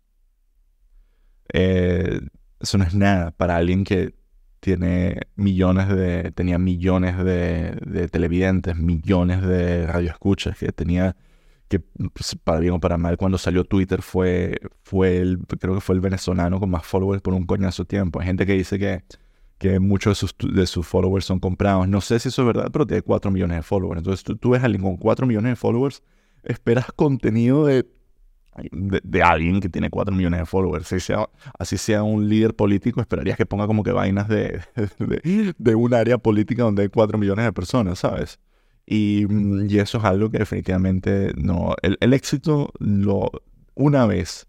Eh, 1.52 2.20
eso 2.58 2.78
no 2.78 2.84
es 2.84 2.94
nada 2.94 3.30
para 3.30 3.56
alguien 3.56 3.84
que 3.84 4.14
tiene 4.60 5.20
millones 5.36 5.88
de, 5.88 6.32
tenía 6.32 6.58
millones 6.58 7.16
de, 7.16 8.08
televidentes, 8.10 8.76
millones 8.76 9.42
de 9.42 9.86
radioescuchas, 9.86 10.58
que 10.58 10.72
tenía, 10.72 11.16
que 11.70 11.78
pues, 11.78 12.36
para 12.42 12.58
bien 12.58 12.74
o 12.74 12.80
para 12.80 12.98
mal, 12.98 13.16
cuando 13.16 13.38
salió 13.38 13.64
Twitter 13.64 14.02
fue, 14.02 14.58
fue 14.82 15.18
el, 15.18 15.38
creo 15.60 15.74
que 15.76 15.80
fue 15.80 15.94
el 15.94 16.00
venezolano 16.00 16.58
con 16.58 16.68
más 16.68 16.84
followers 16.84 17.22
por 17.22 17.32
un 17.32 17.46
coñazo 17.46 17.84
tiempo. 17.84 18.20
Hay 18.20 18.26
gente 18.26 18.44
que 18.44 18.54
dice 18.54 18.78
que, 18.78 19.04
que 19.56 19.78
muchos 19.78 20.12
de 20.12 20.14
sus, 20.16 20.54
de 20.54 20.66
sus 20.66 20.86
followers 20.86 21.24
son 21.24 21.38
comprados. 21.38 21.88
No 21.88 22.00
sé 22.00 22.18
si 22.18 22.28
eso 22.28 22.42
es 22.42 22.46
verdad, 22.46 22.70
pero 22.72 22.86
tiene 22.86 23.02
4 23.02 23.30
millones 23.30 23.58
de 23.58 23.62
followers. 23.62 23.98
Entonces 23.98 24.24
tú, 24.24 24.36
tú 24.36 24.50
ves 24.50 24.62
a 24.62 24.66
alguien 24.66 24.82
con 24.82 24.96
4 24.96 25.26
millones 25.26 25.52
de 25.52 25.56
followers, 25.56 26.02
esperas 26.42 26.86
contenido 26.92 27.64
de 27.64 27.86
de, 28.72 29.22
alguien 29.22 29.60
que 29.60 29.68
tiene 29.68 29.90
4 29.90 30.14
millones 30.14 30.40
de 30.40 30.46
followers. 30.46 30.86
Así 30.86 31.00
sea, 31.00 31.28
así 31.58 31.78
sea 31.78 32.02
un 32.02 32.28
líder 32.28 32.54
político, 32.54 33.00
esperarías 33.00 33.36
que 33.36 33.46
ponga 33.46 33.66
como 33.66 33.82
que 33.82 33.92
vainas 33.92 34.28
de, 34.28 34.60
de, 35.58 35.74
un 35.74 35.94
área 35.94 36.18
política 36.18 36.64
donde 36.64 36.82
hay 36.82 36.88
4 36.88 37.16
millones 37.16 37.44
de 37.44 37.52
personas, 37.52 38.00
¿sabes? 38.00 38.38
Y, 38.90 39.26
y, 39.72 39.78
eso 39.78 39.98
es 39.98 40.04
algo 40.04 40.30
que 40.30 40.38
definitivamente 40.38 41.32
no. 41.36 41.76
El, 41.80 41.96
el 42.00 42.12
éxito, 42.12 42.72
lo, 42.80 43.30
una 43.74 44.04
vez 44.04 44.48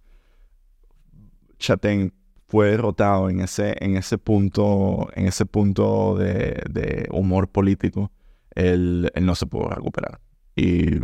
Chatén 1.60 2.14
fue 2.48 2.72
derrotado 2.72 3.30
en 3.30 3.42
ese, 3.42 3.76
en 3.80 3.96
ese 3.98 4.18
punto, 4.18 5.10
en 5.16 5.28
ese 5.28 5.46
punto 5.46 6.18
de, 6.18 7.08
humor 7.12 7.50
político, 7.50 8.12
él, 8.56 9.12
no 9.22 9.36
se 9.36 9.46
pudo 9.46 9.70
recuperar. 9.70 10.20
Y, 10.56 10.96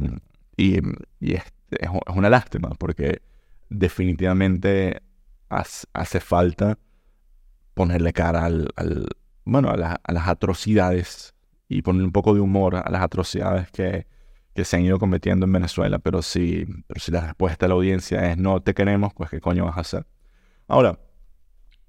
y, 0.58 0.80
y 1.19 1.34
es 1.36 1.43
es, 1.71 1.89
una 2.15 2.30
lástima 2.30 2.69
porque 2.78 3.21
definitivamente 3.69 5.02
hace 5.50 6.19
falta 6.19 6.78
ponerle 7.73 8.13
cara 8.13 8.45
al, 8.45 8.67
bueno, 9.45 9.69
a, 9.69 9.78
las 9.78 10.28
atrocidades 10.28 11.36
y 11.70 11.82
poner 11.82 12.04
un 12.04 12.12
poco 12.12 12.34
de 12.34 12.40
humor 12.40 12.76
a 12.76 12.90
las 12.90 13.02
atrocidades 13.02 13.70
que, 13.72 14.08
que, 14.54 14.66
se 14.66 14.78
han 14.78 14.84
ido 14.84 15.00
cometiendo 15.00 15.46
en 15.46 15.52
Venezuela. 15.52 16.00
Pero 16.00 16.22
si, 16.22 16.66
pero 16.88 17.00
si 17.00 17.12
la 17.12 17.22
respuesta 17.22 17.66
de 17.66 17.70
la 17.70 17.76
audiencia 17.76 18.32
es 18.32 18.38
no 18.38 18.62
te 18.62 18.74
queremos, 18.74 19.14
pues 19.14 19.30
qué 19.30 19.42
coño 19.42 19.66
vas 19.66 19.78
a 19.78 19.82
hacer. 19.82 20.06
Ahora, 20.68 21.00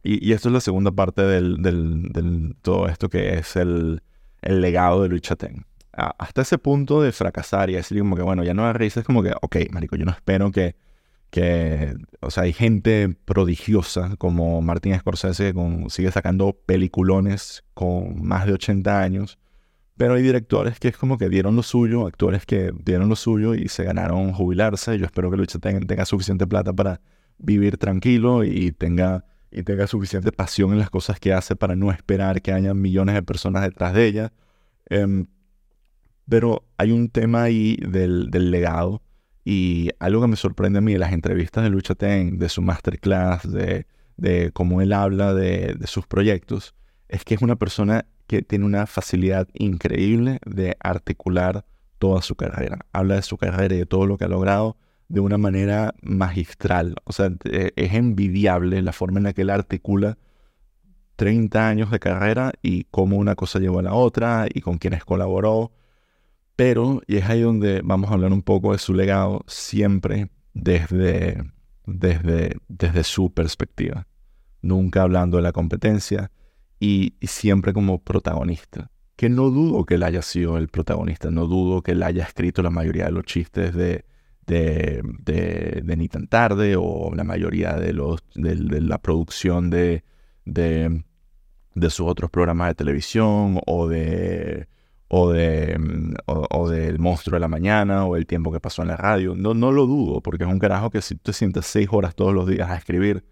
y, 0.03 0.33
esto 0.33 0.49
es 0.49 0.53
la 0.55 0.61
segunda 0.61 0.93
parte 0.93 1.23
del, 1.23 1.63
del, 1.63 2.57
todo 2.63 2.89
esto 2.89 3.09
que 3.09 3.35
es 3.39 3.57
el, 3.57 4.03
legado 4.43 5.03
de 5.03 5.09
Luis 5.09 5.23
Chatén 5.23 5.67
hasta 5.93 6.43
ese 6.43 6.59
punto 6.59 7.03
de 7.03 7.11
fracasar 7.11 7.71
y 7.71 7.75
decir 7.75 7.99
como 7.99 8.15
que, 8.15 8.23
bueno, 8.23 8.45
ya 8.45 8.55
no 8.55 8.63
da 8.63 8.73
risa, 8.73 9.01
es 9.01 9.07
como 9.07 9.23
que, 9.23 9.33
ok, 9.43 9.57
marico, 9.73 9.97
yo 9.97 10.05
no 10.05 10.13
espero 10.13 10.53
que, 10.53 10.77
que 11.31 11.97
o 12.21 12.31
sea, 12.31 12.45
hay 12.45 12.53
gente 12.53 13.17
prodigiosa 13.25 14.15
como 14.17 14.63
Martín 14.63 14.97
Scorsese 14.97 15.53
que 15.53 15.87
sigue 15.89 16.13
sacando 16.13 16.53
peliculones 16.53 17.65
con 17.75 18.25
más 18.25 18.47
de 18.47 18.53
80 18.53 19.01
años, 19.01 19.39
pero 19.99 20.15
hay 20.15 20.23
directores 20.23 20.79
que 20.79 20.89
es 20.89 20.97
como 20.97 21.19
que 21.19 21.29
dieron 21.29 21.57
lo 21.57 21.65
suyo, 21.65 22.07
actores 22.07 22.47
que 22.47 22.73
dieron 22.85 23.09
lo 23.09 23.17
suyo 23.17 23.55
y 23.55 23.69
se 23.69 23.83
ganaron 23.83 24.33
jubilarse. 24.33 24.97
Yo 24.97 25.05
espero 25.05 25.29
que 25.29 25.37
Lucha 25.37 25.59
tenga, 25.59 25.81
tenga 25.81 26.05
suficiente 26.05 26.47
plata 26.47 26.73
para 26.73 27.01
vivir 27.37 27.79
tranquilo 27.79 28.45
y 28.45 28.71
tenga, 28.71 29.25
y 29.51 29.65
tenga 29.65 29.89
suficiente 29.89 30.31
pasión 30.31 30.73
en 30.73 30.79
las 30.79 30.89
cosas 30.89 31.19
que 31.19 31.33
hace 31.33 31.57
para 31.57 31.75
no 31.75 31.91
esperar 31.91 32.41
que 32.43 32.53
haya 32.53 32.75
millones 32.75 33.17
de 33.17 33.25
personas 33.25 33.63
detrás 33.63 33.93
de 33.93 34.07
ella. 34.07 34.33
Em, 34.87 35.27
pero 36.29 36.65
hay 36.77 36.93
un 36.93 37.09
tema 37.09 37.43
ahí 37.43 37.77
del, 37.77 38.31
legado 38.31 39.03
y 39.45 39.91
algo 39.99 40.21
que 40.23 40.29
me 40.29 40.37
sorprende 40.37 40.79
a 40.79 40.83
mí 40.83 40.93
de 40.93 41.01
las 41.01 41.13
entrevistas 41.13 41.65
de 41.65 41.71
Lucha 41.71 41.97
Ten, 41.97 42.39
de 42.39 42.49
su 42.49 42.63
masterclass, 42.63 43.51
de, 43.51 43.87
de 44.17 44.53
cómo 44.53 44.81
él 44.81 44.93
habla 44.93 45.35
de, 45.35 45.75
de, 45.77 45.87
sus 45.89 46.07
proyectos, 46.07 46.77
es 47.09 47.25
que 47.25 47.35
es 47.35 47.43
una 47.43 47.57
persona 47.57 48.07
que 48.29 48.43
tiene 48.43 48.67
una 48.67 48.87
facilidad 48.87 49.49
increíble 49.55 50.39
de 50.47 50.77
articular 50.81 51.65
toda 51.99 52.23
su 52.23 52.37
carrera. 52.37 52.87
Habla 52.93 53.17
de 53.17 53.23
su 53.23 53.39
carrera 53.39 53.75
y 53.75 53.79
de 53.79 53.87
todo 53.87 54.07
lo 54.07 54.19
que 54.19 54.27
ha 54.27 54.29
logrado 54.29 54.77
de 55.09 55.21
una 55.21 55.39
manera 55.39 55.95
magistral. 56.03 56.95
O 57.05 57.13
sea, 57.13 57.33
e, 57.45 57.73
es 57.75 57.95
envidiable 57.95 58.83
la 58.83 58.93
forma 58.93 59.19
en 59.19 59.25
la 59.25 59.33
que 59.33 59.43
él 59.43 59.51
articula 59.51 60.19
30 61.17 61.69
años 61.69 61.91
de 61.91 61.99
carrera 61.99 62.53
y 62.63 62.85
cómo 62.85 63.17
una 63.17 63.35
cosa 63.35 63.59
llevó 63.59 63.79
a 63.79 63.83
la 63.83 63.95
otra 63.95 64.47
y 64.53 64.61
con 64.61 64.77
quienes 64.77 65.05
colaboró. 65.05 65.73
Pero, 66.55 67.01
y 67.07 67.17
es 67.17 67.31
ahí 67.31 67.41
donde 67.41 67.81
vamos 67.83 68.11
a 68.11 68.15
hablar 68.15 68.33
un 68.33 68.43
poco 68.43 68.73
de 68.73 68.79
su 68.79 68.93
legado, 68.93 69.43
siempre 69.47 70.29
desde, 70.53 71.43
desde, 71.87 72.59
desde 72.69 73.05
su 73.05 73.33
perspectiva. 73.33 74.07
Nunca 74.61 75.03
hablando 75.03 75.39
de 75.39 75.45
la 75.45 75.53
competencia 75.53 76.31
y, 76.81 77.15
siempre 77.23 77.73
como 77.73 78.03
protagonista. 78.03 78.91
Que 79.17 79.29
no 79.29 79.51
dudo 79.51 79.85
que 79.85 79.95
él 79.95 80.05
haya 80.05 80.23
sido 80.23 80.59
el 80.59 80.69
protagonista, 80.69 81.31
no 81.31 81.47
dudo 81.47 81.83
que 81.83 81.93
él 81.93 82.03
haya 82.03 82.25
escrito 82.25 82.63
la 82.63 82.71
mayoría 82.71 83.07
de 83.07 83.13
los 83.13 83.25
chistes 83.25 83.75
de, 83.75 84.05
de, 84.47 85.03
de, 85.83 85.97
Ni 85.97 86.09
tan 86.09 86.29
tarde 86.29 86.77
o 86.79 87.13
la 87.15 87.25
mayoría 87.25 87.75
de, 87.75 87.93
los, 87.93 88.23
de, 88.35 88.81
la 88.81 88.99
producción 88.99 89.71
de, 89.71 90.05
de, 90.45 91.03
de 91.75 91.91
sus 91.91 92.07
otros 92.07 92.31
programas 92.31 92.69
de 92.69 92.75
televisión 92.77 93.61
o 93.67 93.89
de 93.89 94.69
o 95.09 95.31
de 95.33 95.77
o, 96.27 96.69
del 96.69 96.99
monstruo 96.99 97.37
de 97.37 97.41
la 97.41 97.49
mañana 97.49 98.05
o 98.05 98.17
el 98.17 98.27
tiempo 98.27 98.53
que 98.53 98.61
pasó 98.61 98.83
en 98.83 98.89
la 98.89 98.97
radio. 98.97 99.35
No, 99.35 99.55
no 99.55 99.73
lo 99.73 99.87
dudo, 99.87 100.21
porque 100.21 100.45
es 100.45 100.51
un 100.51 100.59
carajo 100.59 100.91
que 100.91 101.03
si 101.03 101.17
te 101.17 101.33
sientes 101.33 101.67
seis 101.67 101.89
horas 101.91 102.15
todos 102.15 102.35
los 102.35 102.47
días 102.47 102.71
a 102.71 102.77
escribir, 102.77 103.25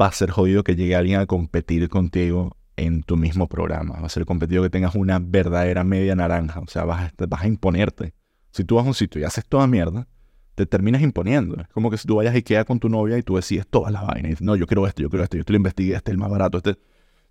va 0.00 0.06
a 0.06 0.12
ser 0.12 0.30
jodido 0.30 0.64
que 0.64 0.76
llegue 0.76 0.96
alguien 0.96 1.20
a 1.20 1.26
competir 1.26 1.88
contigo 1.88 2.56
en 2.76 3.02
tu 3.02 3.16
mismo 3.16 3.48
programa. 3.48 3.98
Va 4.00 4.06
a 4.06 4.10
ser 4.10 4.24
competido 4.24 4.62
que 4.62 4.70
tengas 4.70 4.94
una 4.94 5.18
verdadera 5.18 5.84
media 5.84 6.14
naranja. 6.14 6.60
O 6.60 6.68
sea, 6.68 6.84
vas 6.84 7.12
a, 7.18 7.26
vas 7.26 7.42
a 7.42 7.46
imponerte. 7.46 8.14
Si 8.52 8.64
tú 8.64 8.76
vas 8.76 8.84
a 8.84 8.88
un 8.88 8.94
sitio 8.94 9.20
y 9.20 9.24
haces 9.24 9.44
toda 9.46 9.66
mierda, 9.66 10.06
te 10.54 10.66
terminas 10.66 11.02
imponiendo. 11.02 11.60
Es 11.60 11.68
como 11.68 11.90
que 11.90 11.98
si 11.98 12.06
tú 12.06 12.16
vayas 12.16 12.34
a 12.34 12.36
Ikea 12.36 12.64
con 12.64 12.78
tu 12.80 12.88
novia 12.88 13.18
y 13.18 13.22
tú 13.22 13.36
decides 13.36 13.66
toda 13.66 13.90
la 13.90 14.02
vaina. 14.02 14.28
Y 14.28 14.30
dices, 14.30 14.44
no, 14.44 14.56
yo 14.56 14.66
quiero 14.66 14.86
esto, 14.86 15.02
yo 15.02 15.10
quiero 15.10 15.24
esto, 15.24 15.36
yo 15.36 15.44
te 15.44 15.52
lo 15.52 15.56
investigué, 15.56 15.94
este 15.94 16.10
es 16.10 16.14
el 16.14 16.18
más 16.18 16.30
barato, 16.30 16.58
este... 16.58 16.76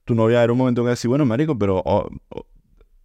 Tu 0.06 0.16
novia 0.16 0.42
era 0.42 0.54
un 0.54 0.58
momento 0.58 0.86
que 0.86 0.92
decir, 0.92 1.10
bueno, 1.10 1.26
marico, 1.26 1.60
pero 1.60 1.82
oh, 1.84 2.10
oh, 2.30 2.46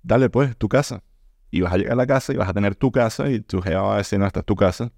dale 0.05 0.31
pues, 0.31 0.57
tu 0.57 0.69
casa. 0.69 1.03
Y 1.51 1.61
vas 1.61 1.73
a 1.73 1.77
llegar 1.77 1.95
a 1.95 1.97
la 1.97 2.07
casa 2.07 2.33
y 2.33 2.37
vas 2.37 2.49
a 2.49 2.55
tener 2.55 2.77
tu 2.77 2.93
casa 2.93 3.29
y 3.29 3.41
tu 3.41 3.61
jefa 3.61 3.83
va 3.83 3.95
a 3.95 3.99
decir, 3.99 4.21
no, 4.21 4.27
esta 4.27 4.39
es 4.39 4.47
tu 4.47 4.55
casa. 4.55 4.93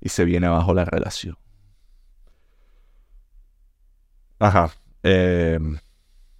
Y 0.00 0.08
se 0.08 0.24
viene 0.24 0.48
abajo 0.48 0.74
la 0.74 0.84
relación. 0.84 1.36
Ajá. 4.44 4.70
Eh, 5.02 5.58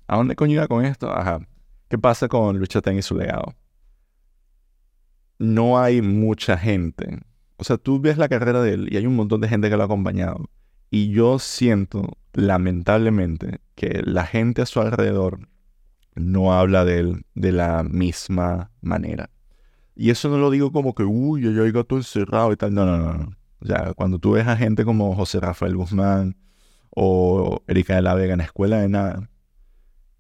¿A 0.07 0.17
dónde 0.19 0.37
coño 0.37 0.53
iba 0.53 0.69
con 0.69 0.85
esto? 0.85 1.11
Ajá. 1.11 1.41
¿Qué 1.89 1.97
pasa 1.97 2.29
con 2.29 2.59
Lucha 2.59 2.83
Ten 2.83 2.99
y 2.99 3.03
su 3.03 3.17
legado? 3.17 3.55
No 5.39 5.79
hay 5.79 6.03
mucha 6.03 6.59
gente. 6.59 7.21
O 7.57 7.65
sea, 7.65 7.79
tú 7.79 7.99
ves 7.99 8.19
la 8.19 8.29
carrera 8.29 8.61
de 8.61 8.75
él 8.75 8.93
y 8.93 8.99
hay 8.99 9.07
un 9.07 9.17
montón 9.17 9.41
de 9.41 9.49
gente 9.49 9.71
que 9.71 9.77
lo 9.77 9.83
ha 9.85 9.87
acompañado. 9.87 10.51
Y 10.91 11.13
yo 11.13 11.39
siento, 11.39 12.19
lamentablemente, 12.35 13.61
que 13.75 14.03
la 14.05 14.27
gente 14.27 14.61
a 14.61 14.67
su 14.67 14.83
alrededor 14.83 15.49
no 16.15 16.53
habla 16.53 16.85
de 16.85 16.99
él 16.99 17.27
de 17.35 17.53
la 17.53 17.85
misma 17.85 18.71
manera. 18.83 19.31
Y 19.97 20.11
eso 20.11 20.29
no 20.29 20.37
lo 20.37 20.51
digo 20.51 20.73
como 20.73 20.95
que, 20.95 21.05
uy, 21.05 21.41
yo 21.41 21.65
hay 21.65 21.73
gato 21.73 21.97
encerrado 21.97 22.53
y 22.53 22.57
tal. 22.57 22.75
No, 22.75 22.85
no, 22.85 22.99
no. 22.99 23.35
O 23.61 23.67
sea, 23.67 23.95
cuando 23.95 24.19
tú 24.19 24.33
ves 24.33 24.47
a 24.47 24.59
gente 24.59 24.85
como 24.85 25.15
José 25.15 25.41
Rafael 25.41 25.75
Guzmán 25.75 26.37
o 26.95 27.63
Erika 27.67 27.97
de 27.97 28.03
la 28.03 28.15
Vega 28.15 28.35
en 28.35 28.41
Escuela 28.41 28.79
de 28.79 28.89
Nada, 28.89 29.29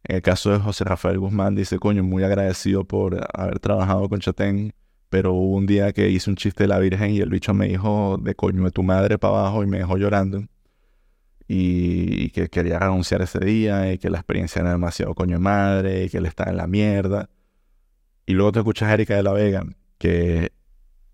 en 0.04 0.16
el 0.16 0.22
caso 0.22 0.50
de 0.50 0.58
José 0.58 0.84
Rafael 0.84 1.18
Guzmán, 1.18 1.54
dice, 1.54 1.78
coño, 1.78 2.04
muy 2.04 2.24
agradecido 2.24 2.84
por 2.84 3.26
haber 3.32 3.58
trabajado 3.58 4.08
con 4.08 4.20
Chatén, 4.20 4.74
pero 5.08 5.32
hubo 5.32 5.56
un 5.56 5.66
día 5.66 5.92
que 5.92 6.10
hice 6.10 6.28
un 6.28 6.36
chiste 6.36 6.64
de 6.64 6.68
la 6.68 6.78
Virgen 6.78 7.10
y 7.12 7.20
el 7.20 7.30
bicho 7.30 7.54
me 7.54 7.68
dijo 7.68 8.18
de 8.20 8.34
coño 8.34 8.64
de 8.64 8.70
tu 8.70 8.82
madre 8.82 9.18
para 9.18 9.38
abajo 9.38 9.62
y 9.62 9.66
me 9.66 9.78
dejó 9.78 9.96
llorando 9.96 10.44
y, 11.48 12.30
que 12.30 12.48
quería 12.48 12.78
renunciar 12.78 13.22
ese 13.22 13.38
día 13.38 13.92
y 13.92 13.98
que 13.98 14.10
la 14.10 14.18
experiencia 14.18 14.60
era 14.60 14.70
demasiado 14.72 15.14
coño 15.14 15.36
de 15.36 15.40
madre 15.40 16.04
y 16.04 16.10
que 16.10 16.18
él 16.18 16.26
estaba 16.26 16.50
en 16.50 16.56
la 16.56 16.66
mierda. 16.66 17.30
Y 18.26 18.32
luego 18.32 18.52
te 18.52 18.58
escuchas 18.60 18.88
a 18.88 18.94
Erika 18.94 19.16
de 19.16 19.22
la 19.22 19.32
Vega, 19.32 19.64
que 19.98 20.52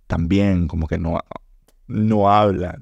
también 0.06 0.68
como 0.68 0.86
que 0.86 0.98
no, 0.98 1.18
no 1.86 2.30
habla 2.30 2.80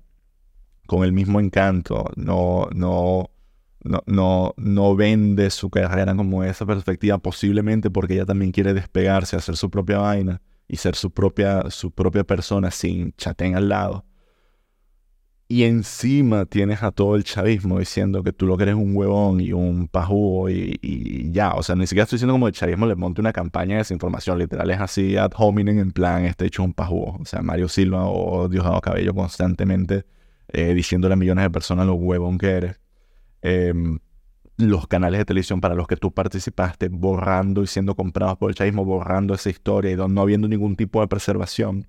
con 0.88 1.04
el 1.04 1.12
mismo 1.12 1.38
encanto, 1.38 2.06
no, 2.16 2.66
no, 2.74 3.28
no, 3.84 4.02
no, 4.06 4.54
no 4.56 4.96
vende 4.96 5.50
su 5.50 5.68
carrera 5.68 6.16
como 6.16 6.42
esa 6.44 6.64
perspectiva, 6.64 7.18
posiblemente 7.18 7.90
porque 7.90 8.14
ella 8.14 8.24
también 8.24 8.52
quiere 8.52 8.72
despegarse, 8.72 9.36
hacer 9.36 9.58
su 9.58 9.70
propia 9.70 9.98
vaina 9.98 10.40
y 10.66 10.78
ser 10.78 10.94
su 10.94 11.10
propia, 11.10 11.70
su 11.70 11.90
propia 11.90 12.24
persona 12.24 12.70
sin 12.70 13.12
chatén 13.18 13.54
al 13.54 13.68
lado. 13.68 14.06
Y 15.46 15.64
encima 15.64 16.46
tienes 16.46 16.82
a 16.82 16.90
todo 16.90 17.16
el 17.16 17.24
chavismo 17.24 17.78
diciendo 17.78 18.22
que 18.22 18.32
tú 18.32 18.46
lo 18.46 18.56
que 18.56 18.62
eres 18.62 18.74
un 18.74 18.96
huevón 18.96 19.42
y 19.42 19.52
un 19.52 19.88
pajú 19.88 20.48
y, 20.48 21.30
ya. 21.32 21.52
O 21.52 21.62
sea, 21.62 21.74
ni 21.74 21.86
siquiera 21.86 22.04
estoy 22.04 22.16
diciendo 22.16 22.32
como 22.32 22.48
el 22.48 22.54
chavismo 22.54 22.86
le 22.86 22.94
monte 22.94 23.20
una 23.20 23.34
campaña 23.34 23.74
de 23.74 23.78
desinformación. 23.80 24.38
Literal 24.38 24.70
es 24.70 24.80
así 24.80 25.18
ad 25.18 25.32
hominem 25.36 25.80
en 25.80 25.92
plan, 25.92 26.24
este 26.24 26.46
hecho 26.46 26.62
un 26.62 26.72
pajú. 26.72 27.18
O 27.20 27.24
sea, 27.26 27.42
Mario 27.42 27.68
Silva 27.68 28.06
o 28.06 28.48
Diosdado 28.48 28.80
Cabello 28.80 29.14
constantemente 29.14 30.06
eh, 30.52 30.74
diciéndole 30.74 31.14
a 31.14 31.16
millones 31.16 31.44
de 31.44 31.50
personas 31.50 31.86
lo 31.86 31.94
huevón 31.94 32.38
que 32.38 32.50
eres. 32.50 32.80
Em, 33.42 33.98
los 34.56 34.88
canales 34.88 35.18
de 35.18 35.24
televisión 35.24 35.60
para 35.60 35.74
los 35.74 35.86
que 35.86 35.96
tú 35.96 36.12
participaste 36.12 36.88
borrando 36.88 37.62
y 37.62 37.66
siendo 37.68 37.94
comprados 37.94 38.38
por 38.38 38.50
el 38.50 38.56
chavismo, 38.56 38.84
borrando 38.84 39.34
esa 39.34 39.50
historia 39.50 39.92
y 39.92 39.96
no 39.96 40.20
habiendo 40.20 40.48
ningún 40.48 40.74
tipo 40.74 41.00
de 41.00 41.06
preservación 41.06 41.86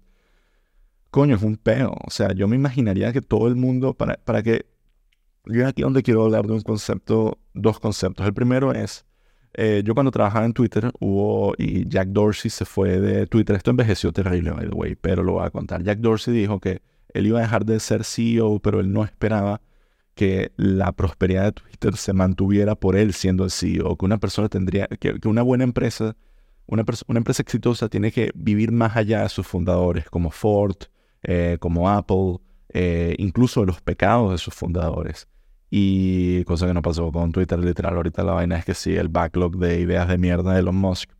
coño, 1.12 1.36
es 1.36 1.44
un 1.44 1.58
peo. 1.58 1.96
O 2.06 2.10
sea, 2.10 2.34
yo 2.34 2.48
me 2.48 2.56
imaginaría 2.56 3.12
que 3.14 3.22
todo 3.22 3.48
el 3.48 3.56
mundo, 3.56 3.94
para, 3.94 4.16
para 4.18 4.44
que... 4.44 4.66
Yo 5.46 5.68
aquí 5.68 5.82
donde 5.82 6.04
quiero 6.04 6.26
hablar 6.26 6.46
de 6.46 6.54
un 6.54 6.62
concepto, 6.62 7.40
dos 7.54 7.80
conceptos. 7.80 8.26
El 8.26 8.34
primero 8.34 8.72
es, 8.74 9.06
eh, 9.54 9.82
yo 9.84 9.96
cuando 9.96 10.12
trabajaba 10.12 10.46
en 10.46 10.54
Twitter 10.54 10.92
hubo, 11.00 11.56
y 11.58 11.90
Jack 11.90 12.10
Dorsey 12.10 12.52
se 12.52 12.66
fue 12.66 13.00
de 13.00 13.26
Twitter, 13.26 13.56
esto 13.56 13.72
envejeció 13.72 14.12
terrible, 14.12 14.52
by 14.52 14.70
the 14.70 14.76
way, 14.76 14.96
pero 14.96 15.24
lo 15.24 15.34
voy 15.34 15.46
a 15.46 15.50
contar. 15.50 15.82
Jack 15.82 16.00
Dorsey 16.00 16.34
dijo 16.34 16.60
que 16.60 16.82
él 17.14 17.28
iba 17.28 17.40
a 17.40 17.44
dejar 17.44 17.66
de 17.66 17.80
ser 17.80 18.04
CEO, 18.04 18.60
pero 18.60 18.80
él 18.80 18.92
no 18.92 19.04
esperaba 19.04 19.62
que 20.16 20.52
la 20.58 20.92
prosperidad 20.92 21.46
de 21.46 21.52
Twitter 21.54 21.96
se 21.96 22.14
mantuviera 22.14 22.76
por 22.76 22.96
él 22.98 23.14
siendo 23.14 23.46
el 23.46 23.52
CEO, 23.52 23.96
que 23.98 24.06
una 24.06 24.18
persona 24.18 24.50
tendría, 24.50 24.88
que, 24.88 25.20
que 25.20 25.28
una 25.28 25.42
buena 25.42 25.64
empresa, 25.64 26.16
una, 26.66 26.84
empresa 27.16 27.42
exitosa 27.42 27.90
tiene 27.90 28.12
que 28.12 28.32
vivir 28.36 28.72
más 28.72 28.96
allá 28.96 29.24
de 29.24 29.30
sus 29.30 29.48
fundadores, 29.48 30.10
como 30.10 30.30
Ford, 30.30 30.76
eh, 31.24 31.58
como 31.60 31.90
Apple, 31.90 32.40
eh, 32.70 33.16
incluso 33.18 33.66
los 33.66 33.82
pecados 33.82 34.32
de 34.32 34.38
sus 34.38 34.54
fundadores. 34.54 35.28
Y 35.72 36.44
cosa 36.46 36.68
que 36.68 36.74
no 36.74 36.82
pasó 36.82 37.12
con 37.12 37.32
Twitter, 37.32 37.58
literal, 37.60 37.96
ahorita 37.96 38.24
la 38.24 38.34
vaina 38.34 38.58
es 38.58 38.66
que 38.66 38.74
sí, 38.74 38.96
el 38.96 39.08
backlog 39.08 39.58
de 39.58 39.80
ideas 39.80 40.08
de 40.08 40.18
mierda 40.18 40.54
de 40.54 40.60
Elon 40.60 40.76
Musk. 40.76 41.12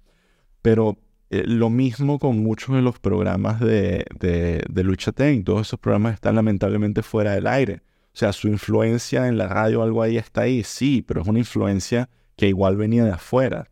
Pero 0.62 0.98
eh, 1.30 1.44
lo 1.46 1.70
mismo 1.70 2.20
con 2.20 2.40
muchos 2.40 2.76
de 2.76 2.82
los 2.82 3.00
programas 3.00 3.60
de, 3.60 4.06
de, 4.20 4.84
Lucha 4.84 5.12
Ten. 5.12 5.44
Todos 5.44 5.68
esos 5.68 5.80
programas 5.80 6.16
están 6.16 6.36
lamentablemente 6.36 7.04
fuera 7.04 7.34
del 7.34 7.48
aire. 7.48 7.82
O 8.14 8.18
sea, 8.20 8.34
su 8.34 8.48
influencia 8.48 9.28
en 9.28 9.38
la 9.38 9.48
radio, 9.48 9.84
algo 9.84 10.02
ahí 10.02 10.18
está 10.18 10.42
ahí, 10.42 10.64
sí, 10.64 11.04
pero 11.08 11.22
es 11.22 11.28
una 11.28 11.40
influencia 11.40 12.10
que 12.36 12.48
igual 12.48 12.78
venía 12.78 13.06
de 13.06 13.12
afuera. 13.12 13.70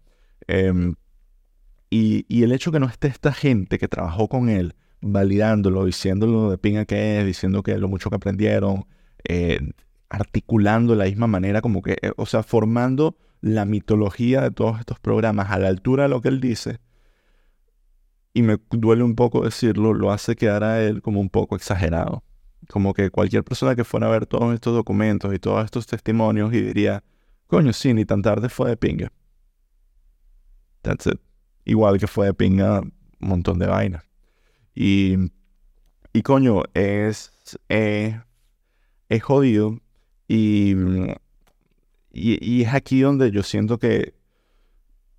Em, 0.48 0.96
y, 1.90 2.26
y, 2.28 2.44
el 2.44 2.52
hecho 2.52 2.72
que 2.72 2.80
no 2.80 2.86
esté 2.88 3.08
esta 3.08 3.34
gente 3.34 3.80
que 3.80 3.88
trabajó 3.88 4.28
con 4.28 4.50
él, 4.50 4.76
validándolo, 5.02 5.86
diciéndolo 5.86 6.52
de 6.52 6.58
pinga 6.58 6.86
que 6.86 7.20
es, 7.20 7.26
diciendo 7.26 7.64
que 7.64 7.78
lo 7.78 7.88
mucho 7.88 8.10
que 8.10 8.18
aprendieron, 8.18 8.86
eh, 9.24 9.60
articulando 10.10 10.94
de 10.94 11.00
la 11.00 11.06
misma 11.06 11.28
manera, 11.28 11.62
como 11.62 11.82
que, 11.82 11.98
eh, 12.02 12.12
o 12.18 12.26
sea, 12.26 12.44
formando 12.44 13.18
la 13.42 13.66
mitología 13.66 14.42
de 14.42 14.52
todos 14.52 14.80
estos 14.80 15.00
programas 15.00 15.52
a 15.52 15.60
la 15.60 15.68
altura 15.68 16.04
de 16.04 16.10
lo 16.10 16.22
que 16.22 16.30
él 16.30 16.40
dice. 16.40 16.80
Y 18.34 18.42
me 18.44 18.58
duele 18.70 19.04
un 19.04 19.16
poco 19.16 19.44
decirlo, 19.44 19.94
lo 19.94 20.12
hace 20.12 20.36
quedar 20.36 20.64
a 20.64 20.84
él 20.84 21.02
como 21.02 21.20
un 21.20 21.30
poco 21.30 21.56
exagerado. 21.56 22.24
Como 22.70 22.94
que 22.94 23.10
cualquier 23.10 23.44
persona 23.44 23.76
que 23.76 23.84
fuera 23.84 24.08
a 24.08 24.12
ver 24.12 24.26
todos 24.26 24.54
estos 24.54 24.76
documentos 24.76 25.34
y 25.34 25.40
todos 25.40 25.66
estos 25.66 25.88
testimonios 25.88 26.54
y 26.54 26.62
diría, 26.62 27.04
coño, 27.48 27.74
sí, 27.74 27.94
ni 27.94 28.06
tan 28.06 28.22
tarde 28.22 28.50
fue 28.50 28.70
de 28.70 28.78
pinga. 28.78 29.12
That's 30.82 31.08
it. 31.08 31.20
Igual 31.66 32.00
que 32.00 32.08
fue 32.08 32.28
de 32.28 32.34
pinga 32.34 32.82
un 32.82 32.92
montón 33.20 33.60
de 33.60 33.68
vainas. 33.68 34.04
Y, 34.76 35.16
y 36.14 36.22
coño, 36.22 36.64
es, 36.74 37.32
eh, 37.70 38.22
es 39.10 39.24
jodido. 39.24 39.80
Y, 40.28 40.76
y, 42.12 42.64
es 42.64 42.74
aquí 42.74 43.02
donde 43.02 43.32
yo 43.32 43.44
siento 43.44 43.80
que, 43.80 44.14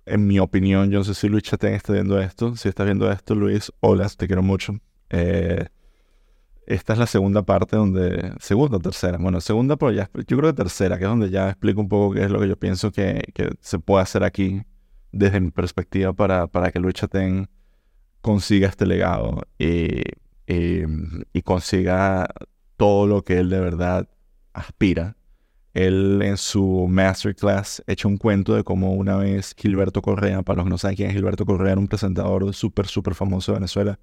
en 0.09 0.27
mi 0.27 0.39
opinión, 0.39 0.89
yo 0.89 0.99
no 0.99 1.03
sé 1.03 1.13
si 1.13 1.29
Luis 1.29 1.43
Chatén 1.43 1.73
está 1.73 1.93
viendo 1.93 2.19
esto. 2.19 2.55
Si 2.55 2.67
estás 2.67 2.85
viendo 2.85 3.11
esto, 3.11 3.35
Luis, 3.35 3.71
hola, 3.79 4.09
te 4.09 4.27
quiero 4.27 4.43
mucho. 4.43 4.73
Eh, 5.09 5.67
esta 6.65 6.93
es 6.93 6.99
la 6.99 7.07
segunda 7.07 7.43
parte 7.43 7.75
donde, 7.77 8.33
segunda 8.39 8.77
o 8.77 8.79
tercera, 8.79 9.17
bueno, 9.17 9.41
segunda, 9.41 9.75
pero 9.75 9.91
ya, 9.91 10.09
yo 10.13 10.37
creo 10.37 10.51
que 10.51 10.53
tercera, 10.53 10.99
que 10.99 11.05
es 11.05 11.09
donde 11.09 11.31
ya 11.31 11.49
explico 11.49 11.81
un 11.81 11.89
poco 11.89 12.13
qué 12.13 12.23
es 12.23 12.29
lo 12.29 12.39
que 12.39 12.47
yo 12.47 12.57
pienso 12.57 12.91
que, 12.91 13.23
que 13.33 13.49
se 13.59 13.79
puede 13.79 14.03
hacer 14.03 14.23
aquí 14.23 14.61
desde 15.11 15.39
mi 15.39 15.49
perspectiva 15.49 16.13
para, 16.13 16.45
para 16.45 16.71
que 16.71 16.79
Luis 16.79 16.93
Chatén 16.93 17.49
consiga 18.21 18.67
este 18.67 18.85
legado 18.85 19.41
y, 19.57 20.03
y 20.45 21.41
consiga 21.41 22.27
todo 22.77 23.07
lo 23.07 23.23
que 23.23 23.39
él 23.39 23.49
de 23.49 23.59
verdad 23.59 24.07
aspira. 24.53 25.15
Él 25.85 26.21
en 26.23 26.37
su 26.37 26.87
masterclass 26.89 27.83
echa 27.87 28.07
un 28.07 28.17
cuento 28.17 28.55
de 28.55 28.63
cómo 28.63 28.93
una 28.93 29.15
vez 29.17 29.55
Gilberto 29.57 30.01
Correa, 30.01 30.41
para 30.41 30.57
los 30.57 30.65
que 30.65 30.69
no 30.71 30.77
saben 30.77 30.97
quién 30.97 31.09
es 31.09 31.15
Gilberto 31.15 31.45
Correa, 31.45 31.73
era 31.73 31.81
un 31.81 31.87
presentador 31.87 32.53
súper, 32.53 32.87
súper 32.87 33.15
famoso 33.15 33.51
de 33.51 33.59
Venezuela, 33.59 33.99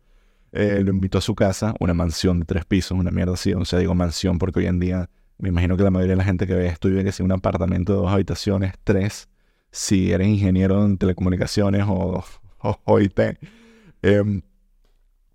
eh, 0.53 0.81
lo 0.83 0.93
invitó 0.93 1.19
a 1.19 1.21
su 1.21 1.35
casa, 1.35 1.75
una 1.81 1.93
mansión 1.93 2.41
de 2.41 2.47
tres 2.47 2.65
pisos, 2.65 2.99
una 2.99 3.11
mierda 3.11 3.35
así, 3.35 3.53
o 3.53 3.65
sea, 3.65 3.79
digo 3.79 3.95
mansión 3.95 4.39
porque 4.39 4.61
hoy 4.61 4.67
en 4.67 4.81
día 4.81 5.11
me 5.39 5.51
imagino 5.51 5.77
que 5.77 5.83
la 5.83 5.91
mayoría 5.91 6.13
de 6.13 6.19
la 6.19 6.25
gente 6.25 6.47
que 6.47 6.55
ve 6.55 6.67
esto 6.67 6.89
vive 6.89 7.05
que 7.05 7.23
un 7.23 7.33
apartamento 7.33 7.93
de 7.93 7.99
dos 7.99 8.11
habitaciones, 8.11 8.73
tres, 8.83 9.29
si 9.71 10.13
eres 10.13 10.29
ingeniero 10.29 10.85
en 10.85 10.97
telecomunicaciones 10.97 11.85
o, 11.87 12.25
o, 12.85 13.01
IT. 13.01 13.21
Em, 14.03 14.43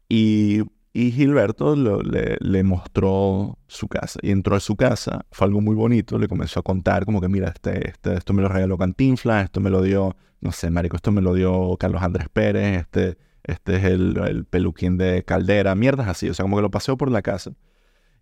y, 0.10 0.62
y, 0.94 1.12
Gilberto 1.12 1.76
le, 1.76 2.38
le, 2.40 2.64
mostró 2.64 3.58
su 3.68 3.88
casa. 3.88 4.20
Y 4.22 4.32
entró 4.32 4.56
a 4.56 4.60
su 4.60 4.76
casa, 4.76 5.26
fue 5.32 5.48
algo 5.48 5.62
muy 5.62 5.76
bonito, 5.76 6.18
le 6.18 6.28
comenzó 6.28 6.60
a 6.60 6.64
contar 6.64 7.06
como 7.06 7.22
que, 7.22 7.30
mira, 7.30 7.50
este, 7.50 7.90
este, 7.90 8.16
esto 8.16 8.34
me 8.34 8.42
lo 8.42 8.50
regaló 8.50 8.78
Cantinflas, 8.78 9.46
esto 9.46 9.62
me 9.62 9.70
lo 9.70 9.82
dio, 9.82 10.16
no 10.42 10.52
sé, 10.52 10.70
marico, 10.70 10.96
esto 10.96 11.12
me 11.12 11.22
lo 11.22 11.34
dio 11.34 11.78
Carlos 11.80 12.02
Andrés 12.02 12.28
Pérez, 12.30 12.82
este, 12.82 13.18
este 13.44 13.76
es 13.78 13.84
el, 13.86 14.18
el 14.28 14.46
peluquín 14.46 14.98
de 14.98 15.24
Caldera, 15.24 15.76
mierdas 15.76 16.08
así. 16.08 16.30
O 16.30 16.34
sea, 16.34 16.44
como 16.44 16.58
que 16.58 16.62
lo 16.64 16.72
paseó 16.72 16.98
por 16.98 17.10
la 17.10 17.22
casa. 17.22 17.52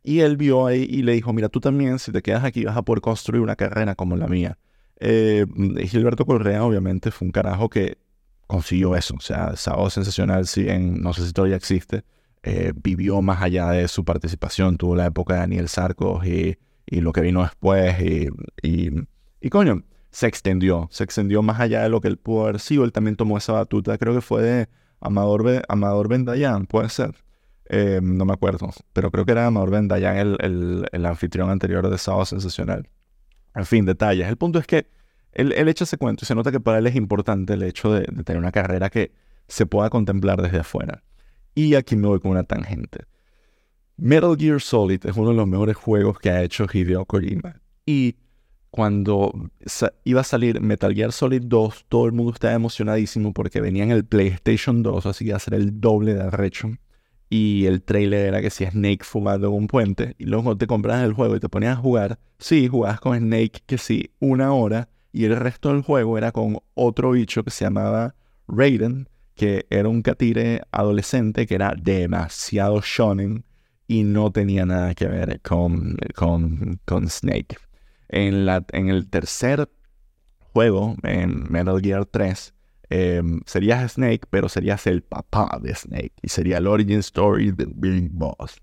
Y 0.03 0.21
él 0.21 0.37
vio 0.37 0.65
ahí 0.65 0.87
y 0.89 1.01
le 1.01 1.13
dijo, 1.13 1.33
mira, 1.33 1.49
tú 1.49 1.59
también, 1.59 1.99
si 1.99 2.11
te 2.11 2.21
quedas 2.21 2.43
aquí, 2.43 2.63
vas 2.63 2.77
a 2.77 2.83
poder 2.83 3.01
construir 3.01 3.41
una 3.41 3.55
carrera 3.55 3.95
como 3.95 4.15
la 4.15 4.27
mía. 4.27 4.57
Eh, 4.99 5.45
Gilberto 5.85 6.25
Correa, 6.25 6.63
obviamente, 6.63 7.11
fue 7.11 7.27
un 7.27 7.31
carajo 7.31 7.69
que 7.69 7.97
consiguió 8.47 8.95
eso. 8.95 9.15
O 9.15 9.21
sea, 9.21 9.55
Sábado 9.55 9.89
Sensacional, 9.89 10.47
si 10.47 10.63
bien 10.63 11.01
no 11.01 11.13
sé 11.13 11.25
si 11.25 11.33
todavía 11.33 11.57
existe, 11.57 12.03
eh, 12.43 12.73
vivió 12.75 13.21
más 13.21 13.41
allá 13.41 13.69
de 13.69 13.87
su 13.87 14.05
participación. 14.05 14.77
Tuvo 14.77 14.95
la 14.95 15.07
época 15.07 15.35
de 15.35 15.39
Daniel 15.41 15.69
Sarcos 15.69 16.25
y, 16.25 16.57
lo 16.87 17.11
que 17.13 17.21
vino 17.21 17.43
después. 17.43 17.95
Y, 18.01 18.29
y, 19.41 19.49
coño, 19.49 19.83
se 20.11 20.27
extendió. 20.27 20.87
Se 20.91 21.03
extendió 21.03 21.41
más 21.41 21.59
allá 21.59 21.83
de 21.83 21.89
lo 21.89 22.01
que 22.01 22.07
él 22.07 22.17
pudo 22.17 22.43
haber 22.43 22.59
sido. 22.59 22.83
Él 22.83 22.91
también 22.91 23.15
tomó 23.15 23.37
esa 23.37 23.53
batuta. 23.53 23.97
Creo 23.97 24.13
que 24.13 24.21
fue 24.21 24.41
de 24.41 24.69
Amador, 24.99 25.63
Amador 25.67 26.07
Bendayán, 26.07 26.65
puede 26.65 26.89
ser. 26.89 27.15
Eh, 27.71 27.99
no 28.01 28.25
me 28.25 28.33
acuerdo, 28.33 28.71
pero 28.93 29.11
creo 29.11 29.25
que 29.25 29.31
era 29.31 29.45
Amador 29.45 29.69
Bendayan 29.69 30.17
el, 30.17 30.37
el, 30.39 30.85
el, 30.91 31.05
anfitrión 31.05 31.51
anterior 31.51 31.87
de 31.87 31.97
Sábado 31.99 32.25
Sensacional. 32.25 32.89
En 33.53 33.65
fin, 33.65 33.85
detalles. 33.85 34.27
El 34.27 34.37
punto 34.37 34.57
es 34.57 34.65
que 34.65 34.87
él, 35.33 35.53
él, 35.53 35.67
echa 35.69 35.83
ese 35.83 35.97
cuento 35.97 36.25
y 36.25 36.27
se 36.27 36.33
nota 36.33 36.51
que 36.51 36.59
para 36.59 36.79
él 36.79 36.87
es 36.87 36.95
importante 36.95 37.53
el 37.53 37.61
hecho 37.61 37.93
de, 37.93 38.05
tener 38.23 38.39
una 38.39 38.51
carrera 38.51 38.89
que 38.89 39.11
se 39.47 39.67
pueda 39.67 39.91
contemplar 39.91 40.41
desde 40.41 40.59
afuera. 40.59 41.03
Y 41.55 41.75
aquí 41.75 41.95
me 41.95 42.07
voy 42.07 42.19
con 42.19 42.31
una 42.31 42.43
tangente. 42.43 43.05
Metal 43.97 44.35
Gear 44.37 44.61
Solid 44.61 45.05
es 45.05 45.17
uno 45.17 45.29
de 45.29 45.35
los 45.35 45.47
mejores 45.47 45.75
juegos 45.75 46.19
que 46.19 46.29
ha 46.29 46.41
hecho 46.41 46.67
Hideo 46.71 47.05
Kojima. 47.05 47.61
Y 47.85 48.15
cuando 48.71 49.33
iba 50.03 50.21
a 50.21 50.23
salir 50.23 50.61
Metal 50.61 50.93
Gear 50.93 51.11
Solid 51.11 51.41
2, 51.43 51.85
todo 51.89 52.05
el 52.05 52.11
mundo 52.13 52.33
estaba 52.33 52.53
emocionadísimo 52.53 53.33
porque 53.33 53.61
venía 53.61 53.83
en 53.83 53.91
el 53.91 54.05
PlayStation 54.05 54.83
2, 54.83 55.05
así 55.05 55.25
que 55.25 55.29
iba 55.29 55.37
a 55.37 55.39
ser 55.39 55.55
el 55.55 55.81
doble 55.81 56.13
de 56.13 56.21
arrecho 56.21 56.69
y 57.29 57.67
el 57.67 57.83
trailer 57.83 58.27
era 58.27 58.41
que 58.41 58.49
si 58.49 58.65
Snake 58.65 59.03
fumando 59.03 59.51
un 59.51 59.67
puente 59.67 60.15
y 60.17 60.25
luego 60.25 60.57
te 60.57 60.67
compras 60.67 61.03
el 61.03 61.13
juego 61.13 61.35
y 61.35 61.39
te 61.39 61.47
ponías 61.47 61.77
a 61.77 61.81
jugar, 61.81 62.19
sí, 62.39 62.67
jugabas 62.67 62.99
con 62.99 63.17
Snake 63.17 63.61
que 63.65 63.77
sí, 63.77 64.11
una 64.19 64.51
hora 64.53 64.89
y 65.11 65.25
el 65.25 65.35
resto 65.35 65.69
del 65.69 65.83
juego 65.83 66.17
era 66.17 66.31
con 66.31 66.57
otro 66.73 67.11
bicho 67.11 67.43
que 67.43 67.51
se 67.51 67.65
llamaba 67.65 68.15
Raiden, 68.47 69.07
que 69.39 69.65
era 69.69 69.89
un 69.89 70.01
catire 70.01 70.61
adolescente 70.71 71.47
que 71.47 71.55
era 71.55 71.73
demasiado 71.75 72.81
shonen 72.83 73.45
y 73.87 74.03
no 74.03 74.31
tenía 74.31 74.65
nada 74.65 74.93
que 74.93 75.07
ver 75.07 75.41
con, 75.41 75.97
con, 76.13 76.79
con 76.85 77.09
Snake. 77.09 77.57
En, 78.09 78.45
la, 78.45 78.65
en 78.71 78.89
el 78.89 79.09
tercer 79.09 79.69
juego, 80.53 80.95
en 81.03 81.45
Metal 81.49 81.79
Gear 81.81 82.05
3, 82.05 82.53
Em, 82.89 83.41
serías 83.45 83.93
Snake, 83.93 84.21
pero 84.29 84.49
serías 84.49 84.87
el 84.87 85.03
papá 85.03 85.59
de 85.61 85.75
Snake. 85.75 86.13
Y 86.21 86.29
sería 86.29 86.57
el 86.57 86.67
origin 86.67 86.99
story 86.99 87.51
del 87.51 87.71
Big 87.75 88.09
Boss. 88.11 88.61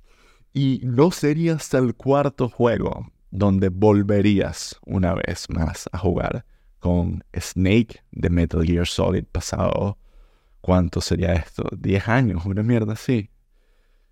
Y 0.53 0.81
no 0.83 1.11
sería 1.11 1.55
hasta 1.55 1.79
el 1.79 1.95
cuarto 1.95 2.49
juego 2.49 3.13
donde 3.31 3.69
volverías 3.69 4.77
una 4.85 5.15
vez 5.15 5.49
más 5.51 5.89
a 5.93 5.99
jugar 5.99 6.45
con 6.79 7.23
Snake 7.39 8.03
de 8.11 8.31
Metal 8.31 8.65
Gear 8.65 8.87
Solid 8.87 9.25
pasado. 9.31 9.99
¿Cuánto 10.67 11.01
sería 11.01 11.33
esto? 11.33 11.63
10 11.79 12.09
años, 12.09 12.45
una 12.45 12.65
mierda 12.65 12.95
así. 12.95 13.31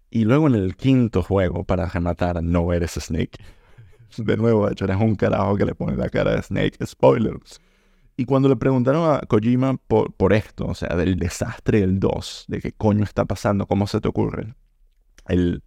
Y 0.08 0.24
luego 0.24 0.46
en 0.46 0.54
el 0.54 0.76
quinto 0.76 1.20
juego, 1.20 1.64
para 1.64 1.86
rematar, 1.86 2.40
no 2.44 2.72
eres 2.72 2.92
Snake. 2.92 3.38
De 4.18 4.36
nuevo, 4.36 4.64
de 4.66 4.74
hecho, 4.74 4.84
eres 4.84 4.98
un 4.98 5.16
carajo 5.16 5.56
que 5.56 5.64
le 5.64 5.74
pone 5.74 5.96
la 5.96 6.08
cara 6.08 6.36
de 6.36 6.42
Snake. 6.42 6.78
Spoilers. 6.86 7.60
Y 8.16 8.24
cuando 8.24 8.48
le 8.48 8.54
preguntaron 8.54 9.16
a 9.16 9.22
Kojima 9.26 9.78
por, 9.88 10.12
por 10.12 10.32
esto, 10.32 10.66
o 10.66 10.76
sea, 10.76 10.94
del 10.94 11.16
desastre 11.16 11.80
del 11.80 11.98
2, 11.98 12.44
de 12.46 12.60
qué 12.60 12.70
coño 12.70 13.02
está 13.02 13.24
pasando, 13.24 13.66
cómo 13.66 13.88
se 13.88 14.00
te 14.00 14.06
ocurre, 14.06 14.54
él 15.26 15.60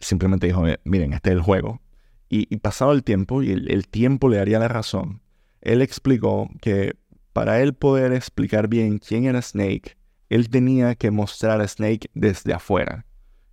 simplemente 0.00 0.46
dijo, 0.46 0.64
miren, 0.84 1.12
este 1.12 1.28
es 1.28 1.36
el 1.36 1.42
juego. 1.42 1.82
Y, 2.30 2.56
pasado 2.56 2.92
el 2.92 3.04
tiempo, 3.04 3.42
y 3.42 3.50
el, 3.50 3.88
tiempo 3.88 4.30
le 4.30 4.38
daría 4.38 4.58
la 4.58 4.68
razón, 4.68 5.20
él 5.60 5.82
explicó 5.82 6.48
que 6.62 6.96
para 7.34 7.60
él 7.60 7.74
poder 7.74 8.14
explicar 8.14 8.68
bien 8.68 8.96
quién 8.96 9.26
era 9.26 9.42
Snake, 9.42 9.97
él 10.28 10.48
tenía 10.50 10.94
que 10.94 11.10
mostrar 11.10 11.60
a 11.60 11.68
Snake 11.68 12.10
desde 12.14 12.52
afuera, 12.52 13.06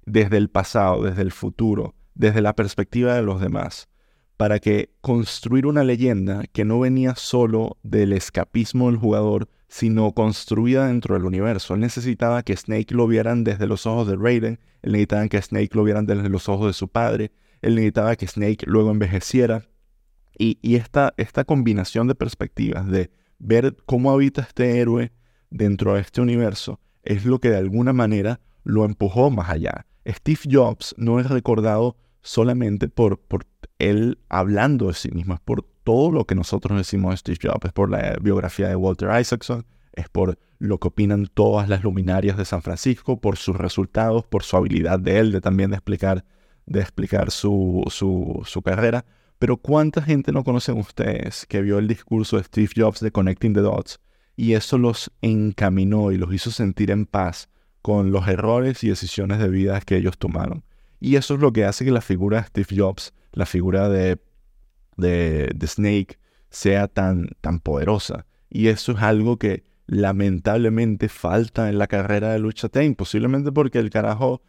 desde 0.06 0.38
el 0.38 0.50
pasado, 0.50 1.04
desde 1.04 1.22
el 1.22 1.32
futuro, 1.32 1.96
desde 2.14 2.42
la 2.42 2.56
perspectiva 2.56 3.14
de 3.16 3.22
los 3.22 3.42
demás 3.42 3.88
para 4.38 4.60
que 4.60 4.90
construir 5.02 5.66
una 5.66 5.84
leyenda 5.84 6.44
que 6.52 6.66
no 6.66 6.80
venía 6.80 7.16
solo 7.16 7.78
del 7.84 8.14
escapismo 8.14 8.88
del 8.88 8.98
jugador, 8.98 9.48
sino 9.68 10.12
construida 10.12 10.88
dentro 10.88 11.16
del 11.16 11.26
universo. 11.26 11.74
Él 11.74 11.80
necesitaba 11.80 12.44
que 12.44 12.56
Snake 12.56 12.94
lo 12.94 13.08
vieran 13.08 13.44
desde 13.44 13.68
los 13.68 13.86
ojos 13.86 14.08
de 14.08 14.16
Raiden, 14.18 14.60
él 14.82 14.92
necesitaba 14.92 15.28
que 15.28 15.42
Snake 15.42 15.72
lo 15.74 15.84
vieran 15.84 16.06
desde 16.06 16.30
los 16.30 16.50
ojos 16.50 16.68
de 16.68 16.74
su 16.74 16.88
padre, 16.90 17.32
él 17.62 17.76
necesitaba 17.76 18.16
que 18.16 18.28
Snake 18.28 18.66
luego 18.68 18.92
envejeciera. 18.92 19.66
Y, 20.38 20.76
esta, 20.76 21.14
esta 21.16 21.46
combinación 21.46 22.08
de 22.08 22.16
perspectivas, 22.16 22.86
de 22.88 23.10
ver 23.40 23.78
cómo 23.86 24.12
habita 24.12 24.42
este 24.42 24.80
héroe 24.80 25.14
dentro 25.56 25.94
de 25.94 26.02
este 26.02 26.22
universo, 26.22 26.80
es 27.04 27.26
lo 27.26 27.40
que 27.40 27.50
de 27.50 27.58
alguna 27.58 27.94
manera 27.94 28.40
lo 28.64 28.84
empujó 28.86 29.32
más 29.32 29.50
allá. 29.50 29.86
Steve 30.08 30.42
Jobs 30.52 30.94
no 30.98 31.20
es 31.20 31.30
recordado 31.30 31.96
solamente 32.22 32.90
por, 32.90 33.20
por 33.20 33.46
él 33.80 34.20
hablando 34.30 34.88
de 34.88 34.94
sí 34.94 35.10
mismo, 35.12 35.34
es 35.34 35.40
por 35.40 35.64
todo 35.84 36.12
lo 36.12 36.26
que 36.26 36.36
nosotros 36.36 36.78
decimos 36.78 37.12
de 37.12 37.18
Steve 37.18 37.40
Jobs, 37.42 37.66
es 37.66 37.72
por 37.72 37.90
la 37.90 38.18
biografía 38.22 38.68
de 38.68 38.76
Walter 38.76 39.10
Isaacson, 39.20 39.66
es 39.94 40.10
por 40.10 40.38
lo 40.60 40.80
que 40.80 40.88
opinan 40.90 41.28
todas 41.34 41.70
las 41.70 41.84
luminarias 41.84 42.38
de 42.38 42.46
San 42.46 42.62
Francisco, 42.62 43.22
por 43.22 43.38
sus 43.38 43.56
resultados, 43.56 44.26
por 44.26 44.44
su 44.44 44.58
habilidad 44.58 45.00
de 45.00 45.20
él 45.20 45.32
de 45.32 45.42
también 45.42 45.70
de 45.70 45.78
explicar, 45.78 46.26
de 46.66 46.82
explicar 46.82 47.32
su, 47.32 47.84
su, 47.88 48.42
su 48.46 48.62
carrera. 48.62 49.06
Pero 49.38 49.58
¿cuánta 49.58 50.02
gente 50.02 50.32
no 50.32 50.44
conocen 50.44 50.78
ustedes 50.78 51.46
que 51.46 51.62
vio 51.62 51.78
el 51.78 51.88
discurso 51.88 52.38
de 52.38 52.44
Steve 52.44 52.70
Jobs 52.76 53.00
de 53.00 53.12
Connecting 53.12 53.54
the 53.54 53.62
Dots 53.62 54.00
y 54.36 54.54
eso 54.54 54.78
los 54.78 55.12
encaminó 55.22 56.12
y 56.12 56.18
los 56.18 56.34
hizo 56.34 56.52
sentir 56.52 56.92
en 56.92 57.06
paz 57.06 57.50
con 57.82 58.12
los 58.12 58.28
errores 58.28 58.84
y 58.84 58.90
decisiones 58.90 59.40
de 59.40 59.50
vida 59.50 59.80
que 59.82 59.98
ellos 59.98 60.18
tomaron? 60.18 60.64
Y 61.00 61.18
eso 61.18 61.36
es 61.36 61.40
lo 61.40 61.54
que 61.54 61.66
hace 61.66 61.86
que 61.86 61.92
la 61.92 62.02
figura 62.02 62.42
de 62.42 62.48
Steve 62.48 62.82
Jobs 62.82 63.14
la 63.36 63.46
figura 63.46 63.90
de, 63.90 64.18
de, 64.98 65.68
Snake 65.68 66.18
sea 66.50 66.88
tan, 66.88 67.30
tan 67.42 67.60
poderosa. 67.60 68.26
Y 68.50 68.68
eso 68.68 68.94
es 68.94 69.00
algo 69.00 69.38
que 69.38 69.66
lamentablemente 69.88 71.10
falta 71.10 71.70
en 71.70 71.78
la 71.78 71.88
carrera 71.88 72.32
de 72.32 72.40
Lucha 72.40 72.70
Team, 72.70 72.96
posiblemente 72.96 73.52
porque 73.52 73.78
el 73.78 73.92
carajo 73.92 74.42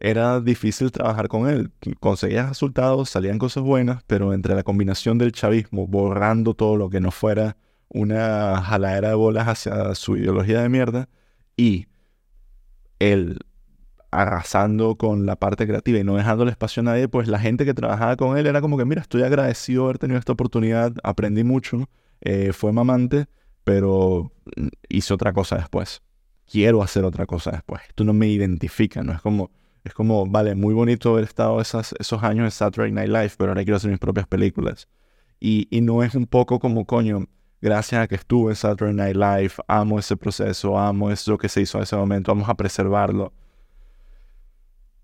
era 0.00 0.40
difícil 0.40 0.90
trabajar 0.90 1.28
con 1.28 1.48
él. 1.48 1.70
Conseguías 2.00 2.48
resultados, 2.48 3.10
salían 3.10 3.38
cosas 3.38 3.62
buenas, 3.62 4.02
pero 4.06 4.32
entre 4.32 4.54
la 4.54 4.62
combinación 4.62 5.18
del 5.18 5.32
chavismo, 5.32 5.86
borrando 5.86 6.54
todo 6.54 6.76
lo 6.76 6.88
que 6.88 7.00
no 7.00 7.10
fuera 7.10 7.56
una 7.90 8.62
jaladera 8.62 9.10
de 9.10 9.14
bolas 9.14 9.48
hacia 9.48 9.94
su 9.94 10.16
ideología 10.16 10.62
de 10.62 10.68
mierda, 10.68 11.08
y 11.56 11.86
el 12.98 13.38
arrasando 14.10 14.96
con 14.96 15.24
la 15.26 15.36
parte 15.36 15.66
creativa 15.66 15.98
y 15.98 16.04
no 16.04 16.16
dejándole 16.16 16.50
espacio 16.50 16.80
a 16.80 16.84
nadie, 16.84 17.08
pues 17.08 17.28
la 17.28 17.38
gente 17.38 17.64
que 17.64 17.74
trabajaba 17.74 18.16
con 18.16 18.36
él 18.36 18.46
era 18.46 18.60
como 18.60 18.76
que, 18.76 18.84
mira, 18.84 19.02
estoy 19.02 19.22
agradecido 19.22 19.82
de 19.82 19.86
haber 19.86 19.98
tenido 19.98 20.18
esta 20.18 20.32
oportunidad, 20.32 20.92
aprendí 21.04 21.44
mucho, 21.44 21.88
eh, 22.20 22.52
fue 22.52 22.72
mamante, 22.72 23.26
pero 23.64 24.32
hice 24.88 25.14
otra 25.14 25.32
cosa 25.32 25.56
después. 25.56 26.02
Quiero 26.50 26.82
hacer 26.82 27.04
otra 27.04 27.26
cosa 27.26 27.52
después. 27.52 27.82
Esto 27.88 28.02
no 28.02 28.12
me 28.12 28.26
identifica, 28.26 29.02
no 29.02 29.12
es 29.12 29.20
como, 29.20 29.52
es 29.84 29.94
como, 29.94 30.26
vale, 30.26 30.56
muy 30.56 30.74
bonito 30.74 31.10
haber 31.10 31.24
estado 31.24 31.60
esas, 31.60 31.94
esos 31.98 32.22
años 32.24 32.44
en 32.44 32.50
Saturday 32.50 32.90
Night 32.90 33.08
Live, 33.08 33.32
pero 33.38 33.52
ahora 33.52 33.62
quiero 33.62 33.76
hacer 33.76 33.90
mis 33.90 34.00
propias 34.00 34.26
películas. 34.26 34.88
Y, 35.38 35.68
y 35.70 35.80
no 35.82 36.02
es 36.02 36.16
un 36.16 36.26
poco 36.26 36.58
como, 36.58 36.84
coño, 36.84 37.28
gracias 37.60 38.02
a 38.02 38.08
que 38.08 38.14
estuve 38.14 38.52
en 38.52 38.56
Saturday 38.56 38.94
Night 38.94 39.16
Live, 39.16 39.54
amo 39.68 39.98
ese 39.98 40.16
proceso, 40.16 40.78
amo 40.78 41.10
eso 41.10 41.38
que 41.38 41.48
se 41.48 41.62
hizo 41.62 41.78
en 41.78 41.84
ese 41.84 41.96
momento, 41.96 42.32
vamos 42.32 42.48
a 42.48 42.54
preservarlo. 42.54 43.32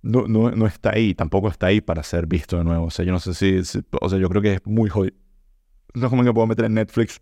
No, 0.03 0.29
no, 0.29 0.51
no 0.53 0.67
está 0.67 0.91
ahí, 0.91 1.15
tampoco 1.15 1.49
está 1.49 1.67
ahí 1.67 1.81
para 1.81 2.03
ser 2.03 2.27
visto 2.27 2.57
de 2.59 2.65
nuevo. 2.65 2.87
O 2.87 2.91
sea, 2.91 3.05
yo 3.05 3.13
no 3.13 3.19
sé 3.19 3.35
si, 3.35 3.81
o 4.01 4.09
sea, 4.09 4.19
yo 4.19 4.29
creo 4.29 4.41
que 4.41 4.55
es 4.55 4.61
muy 4.65 4.89
jodido. 4.89 5.17
No 5.95 6.07
es 6.07 6.11
como 6.11 6.23
que 6.23 6.33
puedo 6.33 6.47
meter 6.47 6.67
en 6.67 6.75
Netflix 6.75 7.21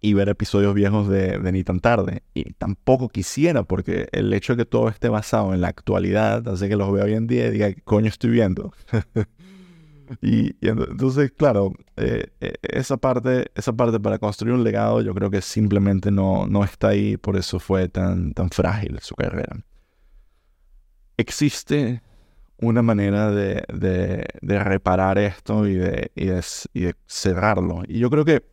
y 0.00 0.14
ver 0.14 0.28
episodios 0.28 0.74
viejos 0.74 1.08
de, 1.08 1.38
de, 1.38 1.52
Ni 1.52 1.64
tan 1.64 1.80
tarde. 1.80 2.22
Y 2.34 2.52
tampoco 2.52 3.08
quisiera, 3.08 3.64
porque 3.64 4.08
el 4.12 4.32
hecho 4.32 4.54
de 4.54 4.64
que 4.64 4.70
todo 4.70 4.88
esté 4.88 5.08
basado 5.08 5.54
en 5.54 5.60
la 5.60 5.68
actualidad 5.68 6.46
hace 6.48 6.68
que 6.68 6.76
los 6.76 6.92
vea 6.92 7.04
hoy 7.04 7.14
en 7.14 7.26
día 7.26 7.48
y 7.48 7.50
diga, 7.50 7.72
¿qué 7.72 7.82
coño 7.82 8.08
estoy 8.08 8.30
viendo? 8.30 8.72
y, 10.22 10.54
entonces, 10.66 11.32
claro, 11.32 11.72
eh, 11.96 12.28
eh, 12.40 12.54
esa, 12.62 12.96
parte, 12.96 13.50
esa 13.54 13.72
parte 13.72 14.00
para 14.00 14.18
construir 14.18 14.54
un 14.54 14.64
legado 14.64 15.00
yo 15.02 15.14
creo 15.14 15.30
que 15.30 15.42
simplemente 15.42 16.10
no, 16.10 16.46
no 16.46 16.64
está 16.64 16.88
ahí, 16.88 17.16
por 17.16 17.36
eso 17.36 17.58
fue 17.58 17.88
tan, 17.88 18.32
tan 18.34 18.50
frágil 18.50 18.98
su 19.00 19.14
carrera. 19.14 19.56
Existe 21.16 22.02
una 22.60 22.82
manera 22.82 23.30
de, 23.30 23.64
de, 23.72 24.26
de 24.40 24.64
reparar 24.64 25.18
esto 25.18 25.66
y 25.66 25.74
de, 25.74 26.10
y 26.14 26.26
de 26.80 26.94
cerrarlo. 27.06 27.82
Y 27.86 27.98
yo 27.98 28.10
creo 28.10 28.24
que 28.24 28.44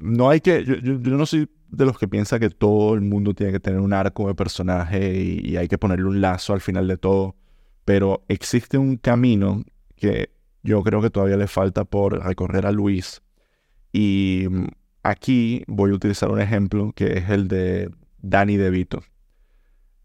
no 0.00 0.30
hay 0.30 0.40
que, 0.40 0.64
yo, 0.64 0.76
no 0.82 1.26
soy 1.26 1.48
de 1.68 1.86
los 1.86 1.98
que 1.98 2.06
piensa 2.06 2.38
que 2.38 2.50
todo 2.50 2.94
el 2.94 3.00
mundo 3.00 3.34
tiene 3.34 3.52
que 3.52 3.60
tener 3.60 3.80
un 3.80 3.92
arco 3.92 4.28
de 4.28 4.34
personaje 4.34 5.14
y, 5.14 5.56
hay 5.56 5.68
que 5.68 5.78
ponerle 5.78 6.04
un 6.04 6.20
lazo 6.20 6.52
al 6.52 6.60
final 6.60 6.86
de 6.86 6.98
todo, 6.98 7.34
pero 7.84 8.24
existe 8.28 8.76
un 8.78 8.96
camino 8.96 9.64
que 9.96 10.30
yo 10.62 10.82
creo 10.82 11.00
que 11.00 11.10
todavía 11.10 11.36
le 11.36 11.46
falta 11.46 11.84
por 11.84 12.24
recorrer 12.24 12.66
a 12.66 12.72
Luis. 12.72 13.22
Y 13.92 14.46
mm, 14.50 14.66
aquí 15.02 15.64
voy 15.66 15.90
a 15.90 15.94
utilizar 15.94 16.30
un 16.30 16.40
ejemplo 16.40 16.92
que 16.94 17.18
es 17.18 17.30
el 17.30 17.48
de 17.48 17.90
Danny 18.18 18.56
DeVito. 18.56 19.02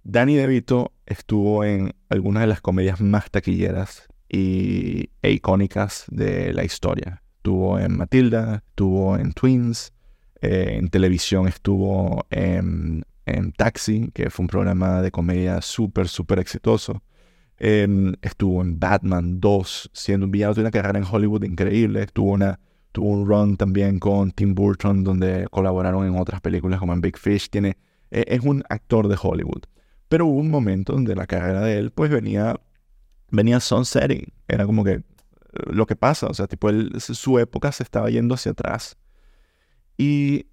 Danny 0.03 0.35
DeVito 0.35 0.93
estuvo 1.05 1.63
en 1.63 1.93
algunas 2.09 2.41
de 2.41 2.47
las 2.47 2.61
comedias 2.61 3.01
más 3.01 3.29
taquilleras 3.29 4.07
y, 4.29 5.09
e 5.21 5.31
icónicas 5.31 6.05
de 6.09 6.53
la 6.53 6.63
historia 6.63 7.21
estuvo 7.47 7.79
en 7.79 7.95
Matilda, 7.97 8.61
estuvo 8.67 9.17
en 9.17 9.31
Twins, 9.31 9.93
eh, 10.41 10.75
en 10.79 10.89
televisión 10.89 11.47
estuvo 11.47 12.25
en, 12.29 13.05
Taxi, 13.55 14.09
que 14.13 14.29
fue 14.29 14.43
un 14.43 14.47
programa 14.47 15.01
de 15.01 15.11
comedia 15.11 15.61
súper, 15.61 16.09
súper 16.09 16.39
exitoso. 16.39 17.01
Estuvo 17.59 18.61
en 18.61 18.79
Batman 18.79 19.39
2, 19.39 19.89
siendo 19.93 20.25
un 20.27 20.31
villano, 20.31 20.53
tiene 20.53 20.67
una 20.67 20.71
carrera 20.71 20.99
en 20.99 21.05
Hollywood 21.09 21.43
increíble. 21.43 22.03
Estuvo 22.03 22.31
una, 22.31 22.59
tuvo 22.91 23.09
un 23.09 23.27
run 23.27 23.57
también 23.57 23.99
con 23.99 24.31
Tim 24.31 24.53
Burton, 24.53 25.03
donde 25.03 25.47
colaboraron 25.49 26.05
en 26.05 26.19
otras 26.19 26.39
películas 26.41 26.79
como 26.79 26.93
en 26.93 27.01
Big 27.01 27.17
Fish. 27.17 27.49
Tiene, 27.49 27.77
e, 28.11 28.25
es 28.27 28.41
un 28.41 28.63
actor 28.69 29.07
de 29.07 29.17
Hollywood. 29.19 29.63
Pero 30.07 30.27
hubo 30.27 30.39
un 30.39 30.51
momento 30.51 30.93
donde 30.93 31.15
la 31.15 31.25
carrera 31.25 31.61
de 31.61 31.79
él, 31.79 31.91
pues 31.91 32.11
venía, 32.11 32.59
venía 33.31 33.59
sunsetting. 33.59 34.31
Era 34.47 34.65
como 34.65 34.83
que 34.83 35.01
lo 35.65 35.87
que 35.87 35.95
pasa. 35.95 36.27
O 36.27 36.33
sea, 36.33 36.47
tipo, 36.47 36.69
su 36.99 37.39
época 37.39 37.71
se 37.71 37.83
estaba 37.83 38.09
yendo 38.11 38.35
hacia 38.35 38.51
atrás. 38.51 38.97
Y 39.97 40.45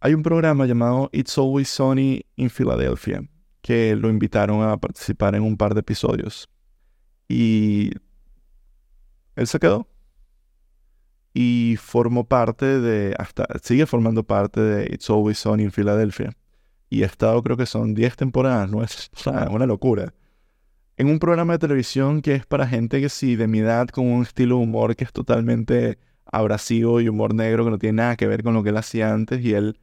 hay 0.00 0.12
un 0.12 0.22
programa 0.22 0.66
llamado 0.66 1.08
It's 1.12 1.38
Always 1.38 1.70
Sunny 1.70 2.26
in 2.36 2.50
Philadelphia 2.50 3.29
que 3.62 3.96
lo 3.96 4.08
invitaron 4.08 4.62
a 4.62 4.76
participar 4.76 5.34
en 5.34 5.42
un 5.42 5.56
par 5.56 5.74
de 5.74 5.80
episodios. 5.80 6.48
Y 7.28 7.90
él 9.36 9.46
se 9.46 9.58
quedó. 9.58 9.88
Y 11.32 11.76
formó 11.78 12.26
parte 12.26 12.80
de, 12.80 13.14
hasta, 13.18 13.46
sigue 13.62 13.86
formando 13.86 14.24
parte 14.24 14.60
de 14.60 14.92
It's 14.92 15.08
Always 15.10 15.38
Sunny 15.38 15.64
in 15.64 15.70
Philadelphia. 15.70 16.32
Y 16.88 17.04
ha 17.04 17.06
estado, 17.06 17.40
creo 17.42 17.56
que 17.56 17.66
son 17.66 17.94
10 17.94 18.16
temporadas, 18.16 18.68
no 18.70 18.82
es 18.84 19.10
una 19.50 19.66
locura 19.66 20.12
en 21.00 21.08
un 21.08 21.18
programa 21.18 21.54
de 21.54 21.60
televisión 21.60 22.20
que 22.20 22.34
es 22.34 22.44
para 22.44 22.66
gente 22.66 23.00
que 23.00 23.08
sí, 23.08 23.34
de 23.34 23.48
mi 23.48 23.60
edad, 23.60 23.88
con 23.88 24.06
un 24.06 24.20
estilo 24.20 24.58
de 24.58 24.64
humor 24.64 24.94
que 24.96 25.04
es 25.04 25.12
totalmente 25.14 25.98
abrasivo 26.26 27.00
y 27.00 27.08
humor 27.08 27.34
negro 27.34 27.64
que 27.64 27.70
no 27.70 27.78
tiene 27.78 28.02
nada 28.02 28.16
que 28.16 28.26
ver 28.26 28.42
con 28.42 28.52
lo 28.52 28.62
que 28.62 28.68
él 28.68 28.76
hacía 28.76 29.10
antes 29.10 29.42
y 29.42 29.54
él, 29.54 29.80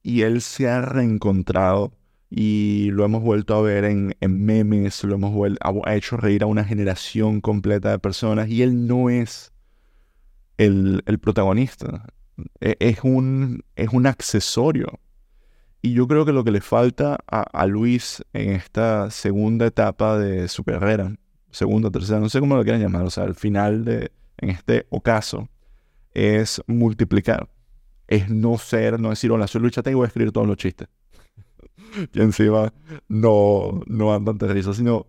y 0.00 0.20
él 0.20 0.40
se 0.40 0.68
ha 0.68 0.80
reencontrado 0.80 1.92
y 2.30 2.90
lo 2.92 3.04
hemos 3.04 3.22
vuelto 3.22 3.56
a 3.56 3.62
ver 3.62 3.84
en, 3.84 4.14
memes, 4.20 5.02
lo 5.04 5.16
hemos 5.16 5.34
vuelto, 5.34 5.60
ha, 5.84 5.94
hecho 5.96 6.16
reír 6.16 6.44
a 6.44 6.46
una 6.46 6.64
generación 6.64 7.40
completa 7.40 7.90
de 7.90 7.98
personas 7.98 8.48
y 8.48 8.62
él 8.62 8.86
no 8.86 9.10
es 9.10 9.52
el, 10.56 11.02
el 11.06 11.18
protagonista, 11.18 12.06
e, 12.60 12.76
es 12.78 13.00
un, 13.02 13.64
es 13.74 13.88
un 13.88 14.06
accesorio 14.06 15.00
y 15.82 15.94
yo 15.94 16.06
creo 16.06 16.26
que 16.26 16.32
lo 16.32 16.44
que 16.44 16.50
le 16.50 16.60
falta 16.60 17.18
a, 17.26 17.66
Luis 17.66 18.22
en 18.34 18.50
esta 18.50 19.10
segunda 19.10 19.66
etapa 19.66 20.18
de 20.18 20.46
su 20.48 20.62
carrera, 20.62 21.14
segunda, 21.50 21.90
tercera, 21.90 22.20
no 22.20 22.28
sé 22.28 22.38
cómo 22.38 22.54
lo 22.54 22.62
quieran 22.62 22.82
llamar, 22.82 23.04
o 23.04 23.10
sea, 23.10 23.24
al 23.24 23.34
final 23.34 23.84
de, 23.86 24.12
en 24.38 24.50
este 24.50 24.86
ocaso, 24.90 25.48
es 26.12 26.62
multiplicar. 26.66 27.48
Es 28.08 28.28
no 28.28 28.58
ser, 28.58 29.00
no 29.00 29.10
decir, 29.10 29.30
hola, 29.30 29.46
soy 29.46 29.62
Luis 29.62 29.72
Chate 29.72 29.92
y 29.92 29.94
voy 29.94 30.04
a 30.04 30.08
escribir 30.08 30.32
todos 30.32 30.46
los 30.46 30.56
chistes. 30.58 30.88
Y 32.12 32.20
encima 32.20 32.72
no, 33.08 33.80
no 33.86 34.14
andan 34.14 34.38
de 34.38 34.62
sino 34.62 35.06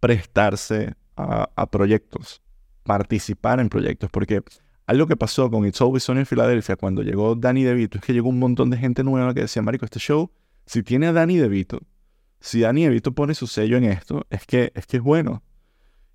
prestarse 0.00 0.94
a, 1.16 1.70
proyectos, 1.70 2.42
participar 2.82 3.60
en 3.60 3.68
proyectos, 3.68 4.10
porque 4.10 4.42
algo 4.86 5.06
que 5.06 5.16
pasó 5.16 5.50
con 5.50 5.64
It's 5.66 5.80
Always 5.80 6.02
Sunny 6.02 6.20
en 6.20 6.26
Filadelfia 6.26 6.76
cuando 6.76 7.02
llegó 7.02 7.34
Danny 7.34 7.62
DeVito 7.62 7.98
es 7.98 8.04
que 8.04 8.12
llegó 8.12 8.28
un 8.28 8.38
montón 8.38 8.68
de 8.70 8.76
gente 8.76 9.02
nueva 9.02 9.32
que 9.32 9.40
decía, 9.42 9.62
Marico, 9.62 9.84
este 9.84 9.98
show, 10.00 10.30
si 10.66 10.82
tiene 10.82 11.06
a 11.06 11.12
Danny 11.12 11.36
DeVito, 11.36 11.80
si 12.40 12.60
Danny 12.60 12.84
DeVito 12.84 13.12
pone 13.14 13.34
su 13.34 13.46
sello 13.46 13.78
en 13.78 13.84
esto, 13.84 14.26
es 14.28 14.44
que 14.44 14.72
es, 14.74 14.86
que 14.86 14.98
es 14.98 15.02
bueno. 15.02 15.42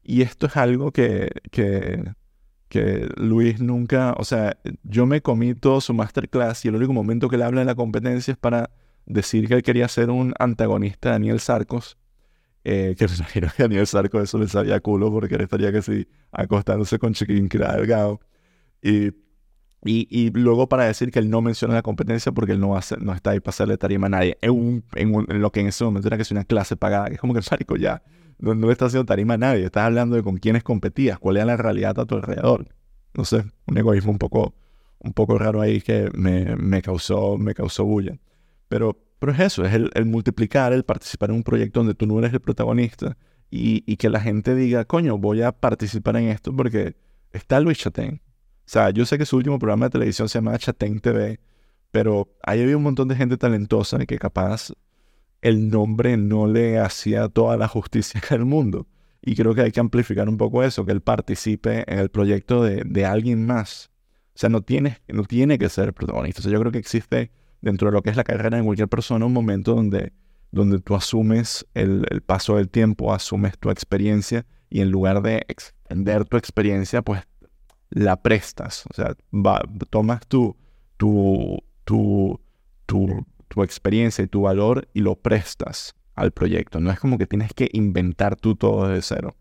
Y 0.04 0.22
esto 0.22 0.46
es 0.46 0.58
algo 0.58 0.92
que, 0.92 1.30
que, 1.52 2.14
que 2.68 3.10
Luis 3.18 3.60
nunca, 3.60 4.14
o 4.18 4.24
sea, 4.24 4.58
yo 4.84 5.08
me 5.08 5.22
comí 5.22 5.56
todo 5.56 5.82
su 5.82 5.94
masterclass 5.94 6.66
y 6.66 6.68
el 6.68 6.76
único 6.76 6.94
momento 6.94 7.30
que 7.30 7.38
le 7.38 7.44
habla 7.44 7.62
de 7.62 7.66
la 7.66 7.76
competencia 7.76 8.32
es 8.32 8.38
para 8.38 8.70
decir 9.10 9.48
que 9.48 9.56
él 9.56 9.64
quería 9.64 9.88
ser 9.90 10.10
un 10.10 10.34
antagonista 10.40 11.10
de 11.10 11.14
Daniel 11.14 11.40
Sarcos. 11.42 11.98
Eh, 12.64 12.96
que 12.98 13.08
me 13.08 13.16
imagino 13.18 13.48
que 13.56 13.64
Daniel 13.64 13.88
Sarcos 13.88 14.24
eso 14.24 14.38
le 14.38 14.48
sabía 14.48 14.80
culo 14.80 15.12
porque 15.12 15.36
él 15.36 15.42
estaría 15.42 15.72
que 15.72 15.82
sí 15.82 16.08
acostándose 16.32 17.00
con 17.00 17.14
Chiquín 17.14 17.50
que 17.50 17.58
delgado. 17.58 18.22
Y, 18.82 19.12
y, 19.84 20.30
luego 20.32 20.68
para 20.68 20.86
decir 20.86 21.12
que 21.12 21.20
él 21.20 21.30
no 21.30 21.42
menciona 21.42 21.74
la 21.74 21.82
competencia 21.82 22.32
porque 22.32 22.52
él 22.54 22.60
no, 22.60 22.70
va 22.70 22.82
no 23.00 23.14
está 23.14 23.32
ahí 23.32 23.40
para 23.40 23.50
hacerle 23.50 23.78
tarima 23.78 24.08
a 24.08 24.10
nadie. 24.10 24.38
En, 24.42 24.84
en, 24.96 25.42
lo 25.42 25.52
que 25.52 25.62
en 25.62 25.68
ese 25.68 25.84
momento 25.84 26.08
era 26.08 26.18
que 26.18 26.24
es 26.24 26.32
una 26.32 26.44
clase 26.46 26.76
pagada. 26.76 27.08
es 27.08 27.20
como 27.20 27.34
que, 27.34 27.42
marico, 27.50 27.76
ya, 27.78 28.04
no, 28.40 28.56
no 28.56 28.68
le 28.68 28.74
está 28.74 28.86
haciendo 28.86 29.06
tarima 29.06 29.36
a 29.36 29.38
nadie. 29.38 29.66
Estás 29.66 29.86
hablando 29.86 30.16
de 30.16 30.24
con 30.24 30.38
quiénes 30.38 30.64
competías, 30.64 31.18
cuál 31.20 31.38
era 31.38 31.46
la 31.46 31.58
realidad 31.58 31.98
a 32.00 32.06
tu 32.06 32.16
alrededor. 32.16 32.68
No 33.14 33.26
sé, 33.26 33.46
un 33.66 33.78
egoísmo 33.78 34.12
un 34.12 34.20
poco, 34.20 34.54
un 35.00 35.14
poco 35.14 35.38
raro 35.38 35.62
ahí 35.62 35.82
que 35.82 36.10
me, 36.14 36.56
me, 36.58 36.82
causó, 36.82 37.38
me 37.38 37.54
causó 37.54 37.86
bulla. 37.86 38.20
Pero, 38.70 38.98
pero 39.20 39.34
es 39.34 39.40
eso, 39.40 39.66
es 39.66 39.74
el, 39.74 40.06
multiplicar, 40.06 40.72
el 40.72 40.86
participar 40.86 41.32
en 41.32 41.38
un 41.38 41.44
proyecto 41.44 41.82
donde 41.82 41.96
tú 41.96 42.08
no 42.08 42.18
eres 42.20 42.32
el 42.32 42.40
protagonista 42.40 43.18
y, 43.52 43.84
y 43.92 43.98
que 43.98 44.10
la 44.10 44.22
gente 44.22 44.56
diga, 44.56 44.86
coño, 44.86 45.18
voy 45.18 45.42
a 45.42 45.52
participar 45.52 46.16
en 46.16 46.30
esto 46.30 46.56
porque 46.56 46.96
está 47.34 47.60
Luis 47.60 47.80
Chatén, 47.80 48.22
o 48.70 48.72
sea, 48.72 48.92
yo 48.92 49.04
sé 49.04 49.18
que 49.18 49.26
su 49.26 49.36
último 49.36 49.58
programa 49.58 49.88
de 49.88 49.90
televisión 49.90 50.30
se 50.30 50.38
llama 50.38 50.56
Chatén 50.60 51.00
TV, 51.00 51.40
pero 51.90 52.30
ahí 52.44 52.62
había 52.62 52.78
un 52.78 52.84
montón 52.84 53.08
de 53.08 53.16
gente 53.16 53.36
talentosa 53.36 53.98
que 54.06 54.20
capaz 54.20 54.74
el 55.42 55.72
nombre 55.72 56.18
no 56.18 56.46
le 56.46 56.78
hacía 56.78 57.30
toda 57.30 57.58
la 57.58 57.68
justicia 57.68 58.22
del 58.30 58.46
mundo. 58.46 58.86
Y 59.24 59.36
creo 59.36 59.56
que 59.56 59.62
hay 59.62 59.72
que 59.72 59.80
amplificar 59.80 60.30
un 60.30 60.38
poco 60.38 60.62
eso, 60.62 60.86
que 60.86 60.92
él 60.92 61.02
participe 61.02 61.84
en 61.92 61.98
el 61.98 62.10
proyecto 62.10 62.62
de, 62.62 63.06
alguien 63.08 63.44
más. 63.44 63.90
O 64.36 64.38
sea, 64.38 64.50
no 64.50 64.62
tiene, 64.62 65.00
no 65.08 65.24
tiene 65.24 65.58
que 65.58 65.68
ser 65.68 65.92
protagonista. 65.92 66.42
O 66.42 66.44
sea, 66.44 66.52
yo 66.52 66.60
creo 66.60 66.72
que 66.72 66.78
existe 66.78 67.32
dentro 67.62 67.90
de 67.90 67.94
lo 67.94 68.02
que 68.02 68.10
es 68.10 68.16
la 68.16 68.24
carrera 68.24 68.58
de 68.58 68.64
cualquier 68.64 68.88
persona 68.88 69.26
un 69.26 69.34
momento 69.34 69.76
donde, 69.76 70.14
donde 70.52 70.80
tú 70.80 70.96
asumes 70.96 71.66
el, 71.74 72.06
el 72.10 72.22
paso 72.22 72.58
del 72.58 72.70
tiempo, 72.70 73.14
asumes 73.14 73.58
tu 73.58 73.70
experiencia 73.70 74.46
y 74.70 74.82
en 74.82 74.92
lugar 74.92 75.22
de 75.22 75.46
extender 75.48 76.26
tu 76.26 76.38
experiencia, 76.38 77.02
pues 77.02 77.24
la 77.90 78.22
prestas. 78.22 78.86
O 78.90 78.94
sea, 78.94 79.16
tomas 79.90 80.28
tu, 80.28 80.56
tu, 80.98 81.58
tu, 81.86 82.40
tu, 82.86 83.26
tu 83.48 83.64
experiencia 83.64 84.24
y 84.24 84.28
tu 84.28 84.42
valor 84.42 84.88
y 84.94 85.02
lo 85.02 85.16
prestas 85.16 85.96
al 86.16 86.32
proyecto. 86.32 86.80
No 86.80 86.92
es 86.92 87.00
como 87.00 87.18
que 87.18 87.26
tienes 87.26 87.54
que 87.54 87.70
inventar 87.74 88.36
tú 88.36 88.56
todo 88.56 88.88
de 88.88 89.02
cero. 89.02 89.36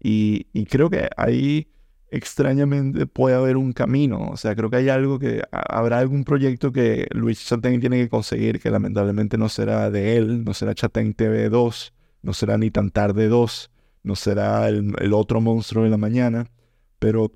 Y, 0.00 0.46
y, 0.52 0.66
creo 0.66 0.90
que 0.90 1.08
ahí 1.16 1.72
extrañamente 2.10 3.06
puede 3.06 3.36
haber 3.36 3.56
un 3.56 3.72
camino. 3.72 4.28
O 4.30 4.36
sea, 4.36 4.54
creo 4.54 4.70
que 4.70 4.76
hay 4.76 4.88
algo 4.88 5.18
que 5.18 5.42
habrá 5.50 5.98
algún 5.98 6.24
proyecto 6.24 6.72
que 6.72 7.06
Luis 7.10 7.44
Chatén 7.44 7.80
tiene 7.80 7.98
que 7.98 8.08
conseguir 8.08 8.60
que 8.60 8.70
lamentablemente 8.70 9.38
no 9.38 9.48
será 9.48 9.90
de 9.90 10.16
él, 10.16 10.44
no 10.44 10.54
será 10.54 10.74
Chatén 10.74 11.14
TV 11.14 11.48
2, 11.48 11.92
no 12.22 12.32
será 12.32 12.58
ni 12.58 12.70
tan 12.70 12.90
tarde 12.90 13.28
2, 13.28 13.70
no 14.02 14.16
será 14.16 14.68
el, 14.68 15.12
otro 15.12 15.40
monstruo 15.40 15.84
de 15.84 15.90
la 15.90 15.96
mañana, 15.98 16.50
pero 16.98 17.32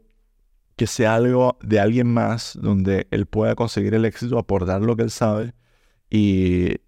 que 0.77 0.87
sea 0.87 1.14
algo 1.14 1.59
de 1.62 1.81
alguien 1.81 2.09
más 2.09 2.59
donde 2.61 3.07
él 3.11 3.27
pueda 3.27 3.55
conseguir 3.55 3.95
el 3.95 4.05
éxito, 4.05 4.39
aportar 4.39 4.83
lo 4.83 4.97
que 4.97 5.03
él 5.03 5.11
sabe 5.11 5.55
y, 6.11 6.79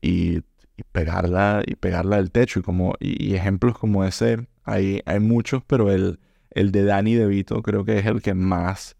pegarla 0.93 1.63
y 1.67 1.77
pegarla 1.77 2.17
del 2.17 2.31
techo. 2.31 2.61
Y, 2.61 2.63
como, 2.63 2.95
y, 2.99 3.35
ejemplos 3.35 3.79
como 3.79 4.05
ese 4.05 4.49
hay, 4.65 5.03
hay 5.07 5.21
muchos, 5.21 5.63
pero 5.67 5.91
el, 5.91 6.19
el 6.55 6.73
de 6.73 6.85
Danny 6.85 7.15
DeVito 7.15 7.63
creo 7.63 7.85
que 7.85 7.99
es 7.99 8.07
el 8.07 8.23
que 8.23 8.33
más, 8.33 8.97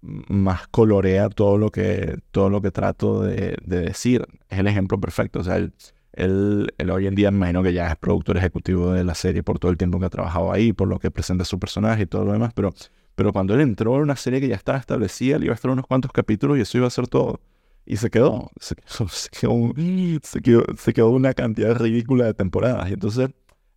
más 0.00 0.66
colorea 0.68 1.28
todo 1.28 1.58
lo 1.58 1.70
que, 1.70 2.18
todo 2.30 2.50
lo 2.50 2.60
que 2.60 2.70
trato 2.70 3.22
de, 3.22 3.56
decir. 3.66 4.26
Es 4.48 4.58
el 4.58 4.66
ejemplo 4.66 4.98
perfecto. 4.98 5.40
O 5.40 5.44
sea, 5.44 5.56
él, 5.56 5.72
él, 6.12 6.90
hoy 6.90 7.06
en 7.06 7.14
día 7.14 7.28
imagino 7.28 7.62
que 7.62 7.72
ya 7.72 7.88
es 7.88 7.96
productor 7.96 8.38
ejecutivo 8.38 8.92
de 8.92 9.04
la 9.04 9.14
serie 9.14 9.42
por 9.42 9.58
todo 9.58 9.70
el 9.70 9.76
tiempo 9.76 10.00
que 10.00 10.06
ha 10.06 10.10
trabajado 10.10 10.50
ahí, 10.50 10.72
por 10.72 10.88
lo 10.88 10.98
que 10.98 11.10
presenta 11.10 11.44
su 11.44 11.58
personaje 11.58 12.02
y 12.02 12.06
todo 12.06 12.24
lo 12.24 12.32
demás, 12.32 12.52
pero, 12.54 12.72
pero 13.14 13.32
cuando 13.32 13.54
él 13.54 13.60
entró 13.60 13.96
en 13.96 14.02
una 14.02 14.16
serie 14.16 14.40
que 14.40 14.48
ya 14.48 14.56
estaba 14.56 14.78
establecida, 14.78 15.38
le 15.38 15.46
iba 15.46 15.52
a 15.52 15.56
estar 15.56 15.70
unos 15.70 15.86
cuantos 15.86 16.10
capítulos 16.10 16.58
y 16.58 16.62
eso 16.62 16.78
iba 16.78 16.86
a 16.86 16.90
ser 16.90 17.06
todo. 17.06 17.40
Y 17.86 17.98
se 17.98 18.08
quedó, 18.08 18.50
se 18.58 18.76
quedó, 18.76 19.08
se 20.74 20.92
quedó, 20.92 21.10
una 21.10 21.34
cantidad 21.34 21.76
ridícula 21.76 22.24
de 22.24 22.34
temporadas. 22.34 22.88
Y 22.88 22.94
entonces, 22.94 23.28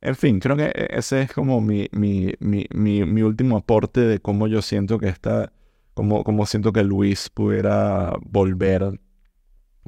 en 0.01 0.15
fin, 0.15 0.39
creo 0.39 0.55
que 0.55 0.71
ese 0.91 1.23
es 1.23 1.33
como 1.33 1.59
mi, 1.59 1.87
mi, 1.91 2.33
mi, 2.39 2.65
mi, 2.71 3.21
último 3.21 3.57
aporte 3.57 4.01
de 4.01 4.19
cómo 4.19 4.47
yo 4.47 4.61
siento 4.61 4.99
que 4.99 5.07
está, 5.07 5.51
cómo, 5.93 6.23
cómo 6.23 6.45
siento 6.45 6.71
que 6.71 6.83
Luis 6.83 7.29
pudiera 7.29 8.13
volver, 8.21 8.99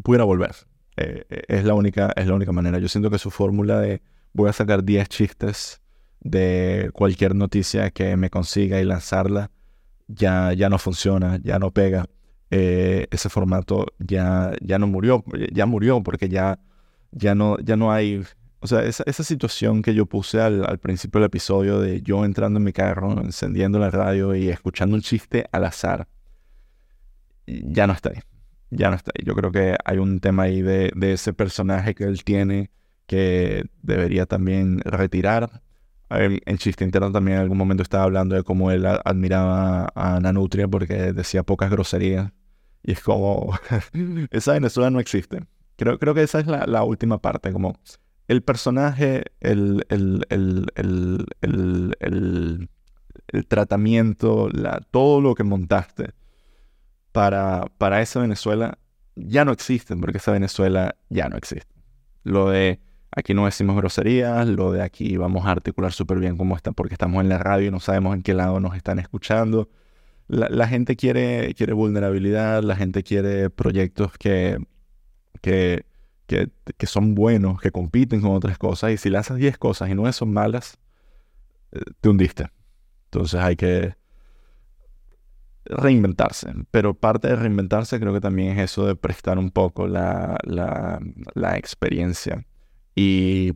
pudiera 0.04 0.24
volver. 0.24 0.56
Eh, 0.98 1.26
eh, 1.30 1.44
es, 1.48 1.64
la 1.64 1.76
única, 1.76 2.12
es 2.16 2.28
la 2.28 2.34
única 2.34 2.52
manera. 2.52 2.80
Yo 2.80 2.88
siento 2.90 3.10
que 3.10 3.20
su 3.20 3.32
fórmula 3.32 3.80
de 3.80 4.02
voy 4.34 4.50
a 4.50 4.54
sacar 4.54 4.84
10 4.84 5.08
chistes 5.10 5.82
de 6.22 6.90
cualquier 6.94 7.36
noticia 7.36 7.92
que 7.92 8.18
me 8.18 8.30
consiga 8.30 8.82
y 8.82 8.86
lanzarla, 8.86 9.52
ya, 10.08 10.54
ya 10.54 10.70
no 10.70 10.78
funciona, 10.78 11.40
ya 11.44 11.60
no 11.60 11.72
pega. 11.72 12.06
Eh, 12.52 13.08
ese 13.12 13.30
formato 13.30 13.86
ya, 14.00 14.54
ya 14.62 14.80
no 14.80 14.88
murió, 14.88 15.24
ya 15.54 15.68
murió 15.68 16.02
porque 16.02 16.30
ya, 16.30 16.60
ya, 17.12 17.36
no, 17.36 17.60
ya 17.60 17.76
no 17.76 17.92
hay... 17.92 18.24
O 18.62 18.68
sea, 18.68 18.84
esa, 18.84 19.04
esa 19.06 19.24
situación 19.24 19.82
que 19.82 19.94
yo 19.94 20.06
puse 20.06 20.42
al, 20.42 20.66
al, 20.66 20.80
principio 20.80 21.20
del 21.20 21.28
episodio 21.28 21.80
de 21.80 22.02
yo 22.02 22.26
entrando 22.26 22.58
en 22.58 22.66
mi 22.66 22.74
carro, 22.74 23.22
encendiendo 23.22 23.80
la 23.80 23.90
radio 23.90 24.36
y 24.36 24.50
escuchando 24.50 24.96
un 24.96 25.02
chiste 25.02 25.46
al 25.52 25.66
azar, 25.66 26.08
ya 27.46 27.88
no 27.88 27.94
está 27.94 28.10
ahí 28.10 28.20
ya 28.72 28.90
no 28.90 28.96
está 28.96 29.12
ahí. 29.16 29.26
Yo 29.26 29.36
creo 29.36 29.52
que 29.52 29.76
hay 29.84 29.98
un 29.98 30.20
tema 30.20 30.44
ahí 30.44 30.62
de, 30.62 30.92
ese 31.02 31.34
personaje 31.34 31.96
que 31.96 32.04
él 32.06 32.24
tiene 32.24 32.72
que 33.08 33.66
debería 33.82 34.26
también 34.26 34.80
retirar. 34.82 35.62
En 36.10 36.58
Chiste 36.58 36.84
Interno 36.84 37.12
también 37.12 37.38
en 37.38 37.44
algún 37.44 37.58
momento 37.58 37.84
estaba 37.84 38.04
hablando 38.04 38.36
de 38.36 38.44
cómo 38.44 38.72
él 38.72 38.86
admiraba 38.86 39.90
a 39.94 40.20
Nanutria 40.20 40.68
porque 40.68 41.14
decía 41.14 41.44
pocas 41.44 41.70
groserías. 41.70 42.32
Y 42.84 42.94
es 42.94 43.02
como, 43.02 43.54
esa 44.32 44.54
Venezuela 44.54 44.90
no 44.90 45.00
existe. 45.00 45.42
Creo, 45.76 45.98
creo 46.00 46.14
que 46.14 46.24
esa 46.24 46.40
es 46.40 46.48
la, 46.48 46.84
última 46.84 47.20
parte, 47.20 47.52
como 47.52 47.80
el 48.30 48.42
personaje, 48.44 49.24
el, 49.42 49.86
el, 49.90 50.26
el, 50.30 51.18
el 53.28 53.48
tratamiento, 53.48 54.50
la, 54.50 54.82
todo 54.92 55.20
lo 55.20 55.36
que 55.36 55.44
montaste 55.44 56.12
para, 57.12 57.66
para 57.78 58.02
esa 58.02 58.22
Venezuela 58.22 58.78
ya 59.16 59.46
no 59.46 59.52
existen, 59.52 60.00
porque 60.00 60.20
esa 60.20 60.32
Venezuela 60.32 60.96
ya 61.10 61.28
no 61.28 61.38
existe. 61.38 61.74
Lo 62.24 62.50
de 62.50 62.80
aquí 63.12 63.34
no 63.34 63.46
decimos 63.46 63.76
groserías, 63.76 64.48
lo 64.48 64.72
de 64.72 64.84
aquí 64.84 65.18
vamos 65.18 65.46
a 65.46 65.52
articular 65.52 65.92
súper 65.92 66.20
bien 66.20 66.38
cómo 66.38 66.56
está, 66.56 66.72
porque 66.72 66.94
estamos 66.94 67.22
en 67.24 67.30
la 67.30 67.40
radio 67.40 67.68
y 67.68 67.72
no 67.72 67.80
sabemos 67.80 68.16
en 68.16 68.22
qué 68.22 68.34
lado 68.34 68.60
nos 68.60 68.76
están 68.76 69.00
escuchando. 69.00 69.70
La, 70.28 70.68
gente 70.68 70.96
quiere, 70.96 71.56
quiere 71.56 71.74
vulnerabilidad, 71.74 72.62
la 72.62 72.76
gente 72.76 73.02
quiere 73.02 73.50
proyectos 73.50 74.12
que, 74.20 74.60
que, 75.42 75.86
que, 76.30 76.88
son 76.88 77.16
buenos, 77.16 77.60
que 77.60 77.72
compiten 77.72 78.22
con 78.22 78.32
otras 78.32 78.58
cosas, 78.58 78.92
y 78.92 78.98
si 78.98 79.10
lanzas 79.10 79.38
10 79.38 79.58
cosas 79.58 79.90
y 79.90 79.96
no 79.96 80.12
son 80.14 80.32
malas, 80.32 80.80
eh, 81.72 81.82
te 82.00 82.10
hundiste. 82.10 82.48
Entonces 83.06 83.40
hay 83.42 83.56
que, 83.56 83.96
reinventarse, 85.66 86.52
pero 86.72 86.94
parte 86.94 87.28
de 87.28 87.36
reinventarse 87.36 88.00
creo 88.00 88.14
que 88.14 88.22
también 88.22 88.58
es 88.58 88.72
eso 88.72 88.86
de 88.86 88.96
prestar 88.96 89.38
un 89.38 89.52
poco 89.52 89.88
la, 89.88 90.38
la, 90.44 91.58
experiencia 91.58 92.46
y 92.96 93.54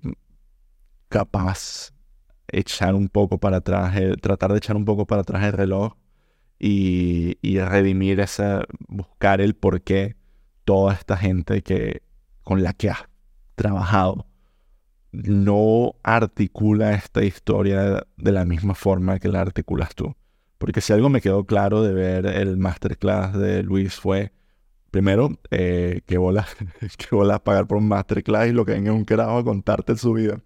capaz 1.09 1.91
echar 2.47 2.93
un 2.93 3.09
poco 3.09 3.39
para 3.39 3.57
atrás, 3.57 3.95
tratar 4.21 4.51
de 4.51 4.59
echar 4.59 4.75
un 4.75 4.85
poco 4.85 5.07
para 5.07 5.21
atrás 5.21 5.43
el 5.43 5.53
reloj 5.53 5.95
y, 6.59 7.37
y 7.41 7.59
redimir 7.59 8.19
esa, 8.19 8.63
buscar 8.87 9.41
el 9.41 9.55
por 9.55 9.81
qué 9.81 10.15
toda 10.65 10.93
esta 10.93 11.17
gente 11.17 11.63
que, 11.63 12.03
con 12.43 12.63
la 12.63 12.73
que 12.73 12.89
has 12.89 13.05
trabajado 13.55 14.25
no 15.13 15.95
articula 16.03 16.93
esta 16.93 17.23
historia 17.23 18.05
de 18.17 18.31
la 18.31 18.45
misma 18.45 18.73
forma 18.73 19.19
que 19.19 19.29
la 19.29 19.41
articulas 19.41 19.93
tú. 19.95 20.15
Porque 20.57 20.81
si 20.81 20.91
algo 20.91 21.09
me 21.09 21.21
quedó 21.21 21.45
claro 21.45 21.83
de 21.83 21.93
ver 21.93 22.25
el 22.25 22.57
masterclass 22.57 23.33
de 23.33 23.63
Luis 23.63 23.95
fue, 23.95 24.31
primero, 24.91 25.37
eh, 25.51 26.01
que 26.05 26.17
bolas 26.17 26.55
que 26.97 27.39
pagar 27.43 27.67
por 27.67 27.77
un 27.77 27.87
masterclass 27.87 28.49
y 28.49 28.53
lo 28.53 28.65
que 28.65 28.73
venga 28.73 28.91
un 28.91 29.05
carajo 29.05 29.37
a 29.37 29.43
contarte 29.43 29.95
su 29.97 30.13
vida. 30.13 30.41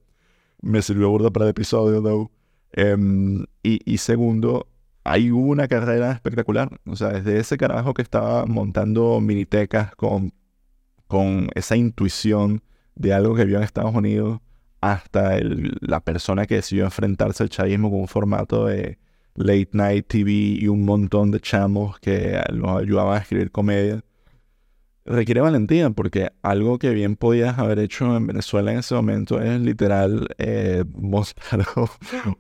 Me 0.61 0.81
sirvió 0.81 1.09
burda 1.09 1.29
para 1.31 1.45
el 1.45 1.51
episodio, 1.51 2.01
though. 2.01 2.31
Em, 2.73 3.45
y, 3.63 3.79
y, 3.85 3.97
segundo, 3.99 4.67
hay 5.03 5.31
una 5.31 5.67
carrera 5.67 6.11
espectacular. 6.11 6.79
O 6.85 6.95
sea, 6.95 7.09
desde 7.09 7.39
ese 7.39 7.57
carajo 7.57 7.93
que 7.93 8.01
estaba 8.01 8.45
montando 8.45 9.21
minitecas 9.21 9.95
con, 9.95 10.33
con 11.07 11.49
esa 11.55 11.75
intuición 11.75 12.63
de 12.95 13.13
algo 13.13 13.35
que 13.35 13.45
vio 13.45 13.57
en 13.57 13.63
Estados 13.63 13.95
Unidos, 13.95 14.39
hasta 14.81 15.37
el, 15.37 15.77
la 15.81 16.01
persona 16.01 16.45
que 16.45 16.55
decidió 16.55 16.85
enfrentarse 16.85 17.43
al 17.43 17.49
chavismo 17.49 17.89
con 17.89 18.01
un 18.01 18.07
formato 18.07 18.65
de 18.65 18.99
late 19.35 19.69
night 19.73 20.07
TV 20.07 20.31
y 20.31 20.67
un 20.67 20.83
montón 20.83 21.31
de 21.31 21.39
chamos 21.39 21.99
que 21.99 22.41
nos 22.53 22.81
ayudaban 22.81 23.15
a 23.17 23.21
escribir 23.21 23.51
comedia. 23.51 24.03
Requiere 25.05 25.39
valentía 25.39 25.89
porque 25.91 26.31
algo 26.41 26.79
que 26.79 26.89
bien 26.89 27.15
podías 27.15 27.57
haber 27.59 27.79
hecho 27.79 28.17
en 28.17 28.27
Venezuela 28.27 28.73
en 28.73 28.79
ese 28.79 28.93
momento 28.93 29.41
es 29.41 29.61
literal 29.61 30.27
eh, 30.37 30.83
mostrar 30.95 31.65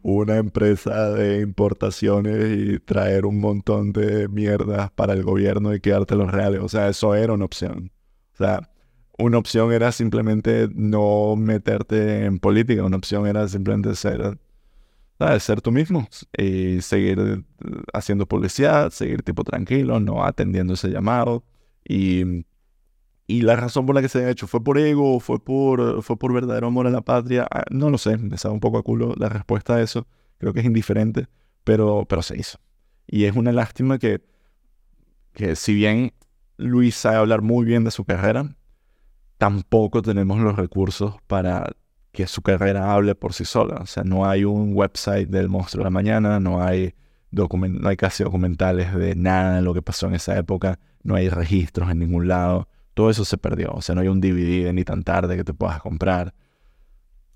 una 0.01 0.35
empresa 0.35 1.11
de 1.11 1.41
importaciones 1.41 2.57
y 2.57 2.79
traer 2.79 3.25
un 3.25 3.39
montón 3.39 3.93
de 3.93 4.27
mierdas 4.27 4.91
para 4.91 5.13
el 5.13 5.23
gobierno 5.23 5.73
y 5.73 5.79
quedarte 5.79 6.15
los 6.15 6.29
reales. 6.29 6.59
O 6.61 6.67
sea, 6.67 6.89
eso 6.89 7.15
era 7.15 7.33
una 7.33 7.45
opción. 7.45 7.89
O 8.39 8.43
sea, 8.43 8.69
una 9.17 9.37
opción 9.39 9.73
era 9.73 9.91
simplemente 9.91 10.69
no 10.73 11.35
meterte 11.35 12.25
en 12.25 12.39
política, 12.39 12.83
una 12.83 12.97
opción 12.97 13.25
era 13.25 13.47
simplemente 13.47 13.95
ser 13.95 14.37
ser 15.39 15.61
tú 15.61 15.71
mismo 15.71 16.07
y 16.37 16.81
seguir 16.81 17.19
eh, 17.19 17.43
haciendo 17.93 18.27
publicidad, 18.27 18.91
seguir 18.91 19.23
tipo 19.23 19.43
tranquilo, 19.43 19.99
no 19.99 20.23
atendiendo 20.23 20.73
ese 20.75 20.89
llamado. 20.89 21.43
Y, 21.83 22.45
y 23.25 23.41
la 23.41 23.55
razón 23.55 23.85
por 23.85 23.95
la 23.95 24.01
que 24.01 24.09
se 24.09 24.23
ha 24.23 24.29
hecho 24.29 24.47
fue 24.47 24.63
por 24.63 24.77
ego, 24.77 25.19
fue 25.19 25.43
por, 25.43 26.03
fue 26.03 26.17
por 26.17 26.33
verdadero 26.33 26.67
amor 26.67 26.87
a 26.87 26.91
la 26.91 27.01
patria. 27.01 27.47
Ah, 27.49 27.63
no 27.71 27.89
lo 27.89 27.97
sé, 27.97 28.17
me 28.17 28.37
sabe 28.37 28.53
un 28.53 28.59
poco 28.59 28.77
a 28.77 28.83
culo 28.83 29.13
la 29.17 29.29
respuesta 29.29 29.75
a 29.75 29.81
eso. 29.81 30.07
Creo 30.37 30.53
que 30.53 30.59
es 30.59 30.65
indiferente, 30.65 31.27
pero, 31.63 32.05
pero 32.07 32.21
se 32.21 32.37
hizo. 32.37 32.59
Y 33.07 33.25
es 33.25 33.35
una 33.35 33.51
lástima 33.51 33.97
que, 33.97 34.21
que 35.33 35.55
si 35.55 35.73
bien 35.73 36.13
Luis 36.57 36.95
sabe 36.95 37.17
hablar 37.17 37.41
muy 37.41 37.65
bien 37.65 37.83
de 37.83 37.91
su 37.91 38.03
carrera, 38.03 38.55
tampoco 39.37 40.01
tenemos 40.01 40.39
los 40.39 40.55
recursos 40.55 41.15
para 41.27 41.71
que 42.11 42.25
su 42.25 42.41
carrera 42.41 42.93
hable 42.93 43.13
por 43.13 43.33
sí 43.33 43.45
sola. 43.45 43.75
O 43.81 43.85
sea, 43.85 44.03
no 44.03 44.27
hay 44.27 44.43
un 44.43 44.71
website 44.73 45.29
del 45.29 45.49
monstruo 45.49 45.81
de 45.81 45.85
la 45.85 45.91
mañana, 45.91 46.39
no 46.39 46.63
hay, 46.63 46.95
no 47.31 47.47
hay 47.87 47.95
casi 47.95 48.23
documentales 48.23 48.93
de 48.95 49.15
nada 49.15 49.57
de 49.57 49.61
lo 49.61 49.73
que 49.73 49.83
pasó 49.83 50.07
en 50.07 50.15
esa 50.15 50.37
época, 50.37 50.79
no 51.03 51.15
hay 51.15 51.29
registros 51.29 51.91
en 51.91 51.99
ningún 51.99 52.27
lado. 52.27 52.67
Todo 52.95 53.11
eso 53.11 53.23
se 53.23 53.37
perdió. 53.37 53.71
O 53.71 53.81
sea, 53.81 53.93
no 53.93 54.01
hay 54.01 54.07
un 54.07 54.19
DVD 54.19 54.73
ni 54.73 54.83
tan 54.83 55.03
tarde 55.03 55.37
que 55.37 55.43
te 55.43 55.53
puedas 55.53 55.79
comprar. 55.79 56.33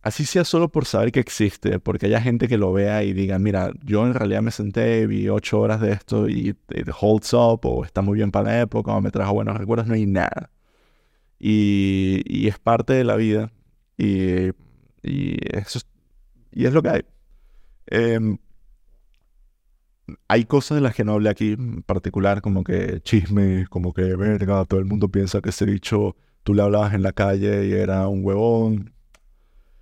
Así 0.02 0.26
sea 0.26 0.43
solo 0.45 0.70
por 0.72 0.86
saber 0.86 1.12
que 1.12 1.20
existe, 1.20 1.80
porque 1.80 2.08
haya 2.08 2.22
gente 2.22 2.47
que 2.47 2.58
lo 2.58 2.74
vea 2.74 3.04
y 3.04 3.14
diga, 3.14 3.38
mira, 3.39 3.72
yo 3.84 4.06
en 4.06 4.14
realidad 4.16 4.41
me 4.41 4.52
senté, 4.52 5.06
vi 5.06 5.30
ocho 5.30 5.60
horas 5.60 5.80
de 5.80 5.91
esto 5.91 6.28
y 6.28 6.49
it 6.70 6.89
holds 6.99 7.34
up, 7.34 7.60
o 7.64 7.86
está 7.86 8.02
muy 8.02 8.18
bien 8.18 8.32
para 8.32 8.52
la 8.52 8.62
época, 8.62 8.93
o 8.93 9.02
me 9.02 9.12
trajo 9.12 9.34
buenos 9.34 9.58
recuerdos, 9.58 9.88
no 9.88 9.93
hay 9.93 10.08
nada. 10.08 10.49
Y, 11.39 12.22
y 12.26 12.47
es 12.47 12.60
parte 12.60 12.93
de 12.93 13.04
la 13.04 13.16
vida. 13.16 13.52
Y 13.97 14.52
y, 15.04 15.38
eso 15.56 15.80
es, 15.80 15.88
y 16.52 16.66
es 16.66 16.74
lo 16.74 16.82
que 16.82 16.89
hay. 16.89 17.02
Em, 17.88 18.38
hay 20.28 20.45
cosas 20.45 20.76
de 20.76 20.82
las 20.82 20.95
que 20.95 21.04
no 21.04 21.14
hablé 21.14 21.30
aquí 21.30 21.54
en 21.54 21.84
particular, 21.84 22.41
como 22.41 22.64
que 22.64 23.02
chisme, 23.02 23.68
como 23.70 23.93
que, 23.93 24.16
verga, 24.16 24.66
todo 24.66 24.80
el 24.80 24.86
mundo 24.86 25.10
piensa 25.10 25.41
que 25.41 25.49
ese 25.49 25.66
dicho 25.66 26.16
tú 26.43 26.54
le 26.54 26.64
hablabas 26.64 26.93
en 26.93 27.04
la 27.04 27.14
calle 27.14 27.68
y 27.68 27.74
era 27.74 28.08
un 28.08 28.26
huevón. 28.26 28.93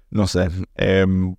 No 0.09 0.27
sé. 0.27 0.49
Em, 0.75 1.35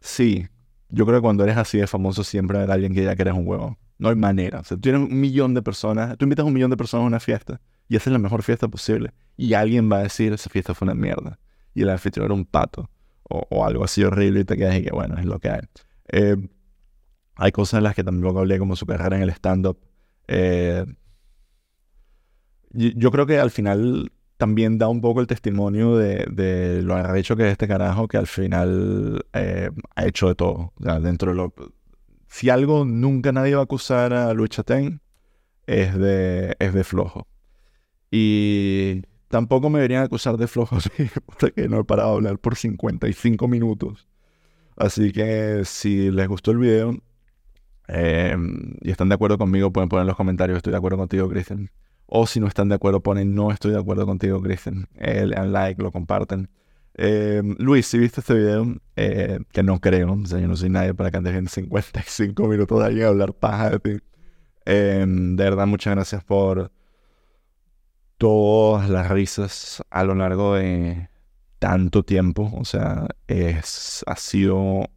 sí, 0.00 0.46
yo 0.88 1.06
creo 1.06 1.18
que 1.18 1.22
cuando 1.22 1.44
eres 1.44 1.56
así 1.56 1.78
de 1.78 1.86
famoso 1.86 2.24
siempre 2.24 2.58
hay 2.58 2.70
alguien 2.70 2.94
que 2.94 3.04
ya 3.04 3.16
que 3.16 3.22
eres 3.22 3.34
un 3.34 3.46
huevón. 3.46 3.78
No 3.98 4.08
hay 4.08 4.16
manera. 4.16 4.60
O 4.60 4.64
sea, 4.64 4.76
tú 4.76 4.82
tienes 4.82 5.02
un 5.02 5.20
millón 5.20 5.54
de 5.54 5.62
personas, 5.62 6.16
tú 6.16 6.24
invitas 6.24 6.44
a 6.44 6.46
un 6.46 6.54
millón 6.54 6.70
de 6.70 6.76
personas 6.76 7.04
a 7.04 7.06
una 7.06 7.20
fiesta 7.20 7.60
y 7.88 7.96
haces 7.96 8.12
la 8.12 8.18
mejor 8.18 8.42
fiesta 8.42 8.68
posible. 8.68 9.12
Y 9.36 9.54
alguien 9.54 9.90
va 9.90 9.98
a 9.98 10.02
decir, 10.04 10.32
esa 10.32 10.48
fiesta 10.50 10.74
fue 10.74 10.86
una 10.86 10.94
mierda. 10.94 11.38
Y 11.74 11.82
el 11.82 11.90
anfitrión 11.90 12.26
era 12.26 12.34
un 12.34 12.44
pato. 12.44 12.90
O, 13.32 13.64
algo 13.64 13.84
así 13.84 14.02
horrible 14.02 14.40
y 14.40 14.44
te 14.44 14.56
quedas 14.56 14.76
y 14.76 14.82
que, 14.82 14.90
bueno, 14.90 15.16
es 15.16 15.24
lo 15.24 15.38
que 15.38 15.50
hay. 15.50 15.60
Eh, 16.08 16.36
hay 17.36 17.52
cosas 17.52 17.78
en 17.78 17.84
las 17.84 17.94
que 17.94 18.02
también 18.02 18.36
hablé, 18.36 18.58
como 18.58 18.74
su 18.74 18.86
carrera 18.86 19.16
en 19.16 19.22
el 19.22 19.30
stand-up. 19.30 19.78
Eh, 20.26 20.84
yo 22.72 23.10
creo 23.10 23.26
que 23.26 23.38
al 23.38 23.50
final 23.50 24.12
también 24.40 24.78
da 24.78 24.88
un 24.88 25.02
poco 25.02 25.20
el 25.20 25.26
testimonio 25.26 25.98
de, 25.98 26.24
de 26.32 26.80
lo 26.80 26.94
arrecho 26.96 27.36
que 27.36 27.44
es 27.46 27.52
este 27.52 27.68
carajo, 27.68 28.08
que 28.08 28.16
al 28.16 28.26
final 28.26 29.22
eh, 29.34 29.68
ha 29.94 30.06
hecho 30.06 30.28
de 30.28 30.34
todo. 30.34 30.72
dentro 30.78 31.32
de 31.32 31.36
lo, 31.36 31.52
si 32.26 32.48
algo 32.48 32.86
nunca 32.86 33.32
nadie 33.32 33.54
va 33.54 33.60
a 33.60 33.64
acusar 33.64 34.14
a 34.14 34.32
Luis 34.32 34.48
Chatén, 34.48 35.02
es 35.66 35.94
de, 35.94 36.56
es 36.58 36.72
de 36.72 36.84
flojo. 36.84 37.26
Y 38.10 39.02
tampoco 39.28 39.68
me 39.68 39.80
deberían 39.80 40.04
acusar 40.04 40.38
de 40.38 40.46
flojo, 40.46 40.78
porque 41.38 41.68
no 41.68 41.80
he 41.80 41.84
parado 41.84 42.12
de 42.12 42.16
hablar 42.16 42.38
por 42.38 42.56
55 42.56 43.46
minutos. 43.46 44.08
Así 44.74 45.12
que 45.12 45.66
si 45.66 46.10
les 46.10 46.28
gustó 46.28 46.52
el 46.52 46.58
video 46.58 46.96
eh, 47.88 48.38
y 48.80 48.90
están 48.90 49.10
de 49.10 49.16
acuerdo 49.16 49.36
conmigo, 49.36 49.70
pueden 49.70 49.90
poner 49.90 50.04
en 50.04 50.06
los 50.06 50.16
comentarios, 50.16 50.56
estoy 50.56 50.70
de 50.70 50.78
acuerdo 50.78 50.96
contigo, 50.96 51.28
Cristian. 51.28 51.70
O 52.12 52.26
si 52.26 52.40
no 52.40 52.48
están 52.48 52.68
de 52.68 52.74
acuerdo, 52.74 53.00
ponen 53.00 53.36
no 53.36 53.52
estoy 53.52 53.70
de 53.70 53.78
acuerdo 53.78 54.04
contigo, 54.04 54.42
Kristen. 54.42 54.88
Eh, 54.96 55.26
le 55.26 55.36
dan 55.36 55.52
like, 55.52 55.80
lo 55.80 55.92
comparten. 55.92 56.50
Eh, 56.94 57.40
Luis, 57.58 57.86
si 57.86 57.98
viste 57.98 58.20
este 58.20 58.34
video, 58.34 58.66
eh, 58.96 59.38
que 59.52 59.62
no 59.62 59.80
creo, 59.80 60.14
o 60.14 60.26
sea, 60.26 60.40
yo 60.40 60.48
no 60.48 60.56
soy 60.56 60.70
nadie 60.70 60.92
para 60.92 61.12
que 61.12 61.18
andes 61.18 61.36
en 61.36 61.46
55 61.46 62.48
minutos 62.48 62.80
de 62.80 62.84
alguien 62.84 63.04
a 63.04 63.08
hablar 63.10 63.32
paja 63.32 63.70
de 63.70 63.78
ti. 63.78 63.90
de 64.66 65.34
verdad, 65.36 65.68
muchas 65.68 65.94
gracias 65.94 66.24
por 66.24 66.72
todas 68.18 68.90
las 68.90 69.08
risas 69.08 69.80
a 69.88 70.02
lo 70.02 70.16
largo 70.16 70.56
de 70.56 71.08
tanto 71.60 72.02
tiempo. 72.02 72.50
O 72.54 72.64
sea, 72.64 73.06
es, 73.28 74.02
ha 74.08 74.16
sido 74.16 74.88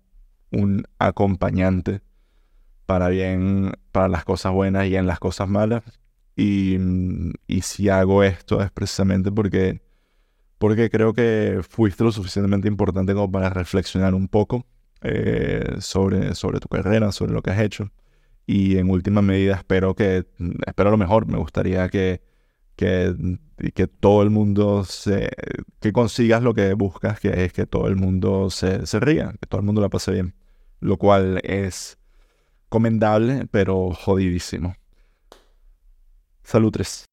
un 0.52 0.88
acompañante 0.98 2.02
para 2.88 3.10
bien, 3.10 3.72
para 3.92 4.08
las 4.08 4.26
cosas 4.26 4.52
buenas 4.52 4.88
y 4.88 4.96
en 4.96 5.06
las 5.06 5.20
cosas 5.20 5.48
malas. 5.48 5.84
Y, 6.36 6.78
si 7.62 7.90
hago 7.90 8.24
esto 8.24 8.62
es 8.62 8.72
precisamente 8.72 9.32
porque, 9.32 9.82
porque 10.58 10.90
creo 10.90 11.14
que 11.14 11.62
fuiste 11.68 12.04
lo 12.04 12.12
suficientemente 12.12 12.68
importante 12.68 13.14
como 13.14 13.32
para 13.32 13.50
reflexionar 13.50 14.16
un 14.16 14.28
poco 14.28 14.66
eh, 15.02 15.76
sobre, 15.80 16.36
sobre 16.36 16.60
tu 16.60 16.68
carrera, 16.68 17.12
sobre 17.12 17.34
lo 17.34 17.42
que 17.42 17.52
has 17.52 17.60
hecho. 17.60 17.92
Y 18.46 18.78
en 18.78 18.90
última 18.90 19.22
medida 19.22 19.56
espero 19.56 19.96
que, 19.96 20.26
espero 20.66 20.92
lo 20.92 20.98
mejor, 20.98 21.28
me 21.28 21.38
gustaría 21.38 21.88
que, 21.90 22.22
que, 22.76 23.16
que 23.74 23.88
todo 23.88 24.24
el 24.24 24.30
mundo 24.32 24.84
se, 24.84 25.30
que 25.80 25.94
consigas 25.94 26.44
lo 26.44 26.54
que 26.54 26.74
buscas, 26.74 27.20
que 27.20 27.46
es 27.46 27.54
que 27.54 27.66
todo 27.66 27.88
el 27.88 27.96
mundo 27.96 28.50
se, 28.50 28.86
se 28.88 29.00
ría, 29.00 29.34
que 29.40 29.48
todo 29.48 29.62
el 29.62 29.66
mundo 29.66 29.82
la 29.82 29.90
pase 29.90 30.12
bien. 30.12 30.36
Lo 30.80 30.98
cual 30.98 31.40
es 31.44 31.98
comendable, 32.70 33.48
pero 33.52 33.92
jodidísimo. 33.92 34.76
Salutres. 36.44 37.06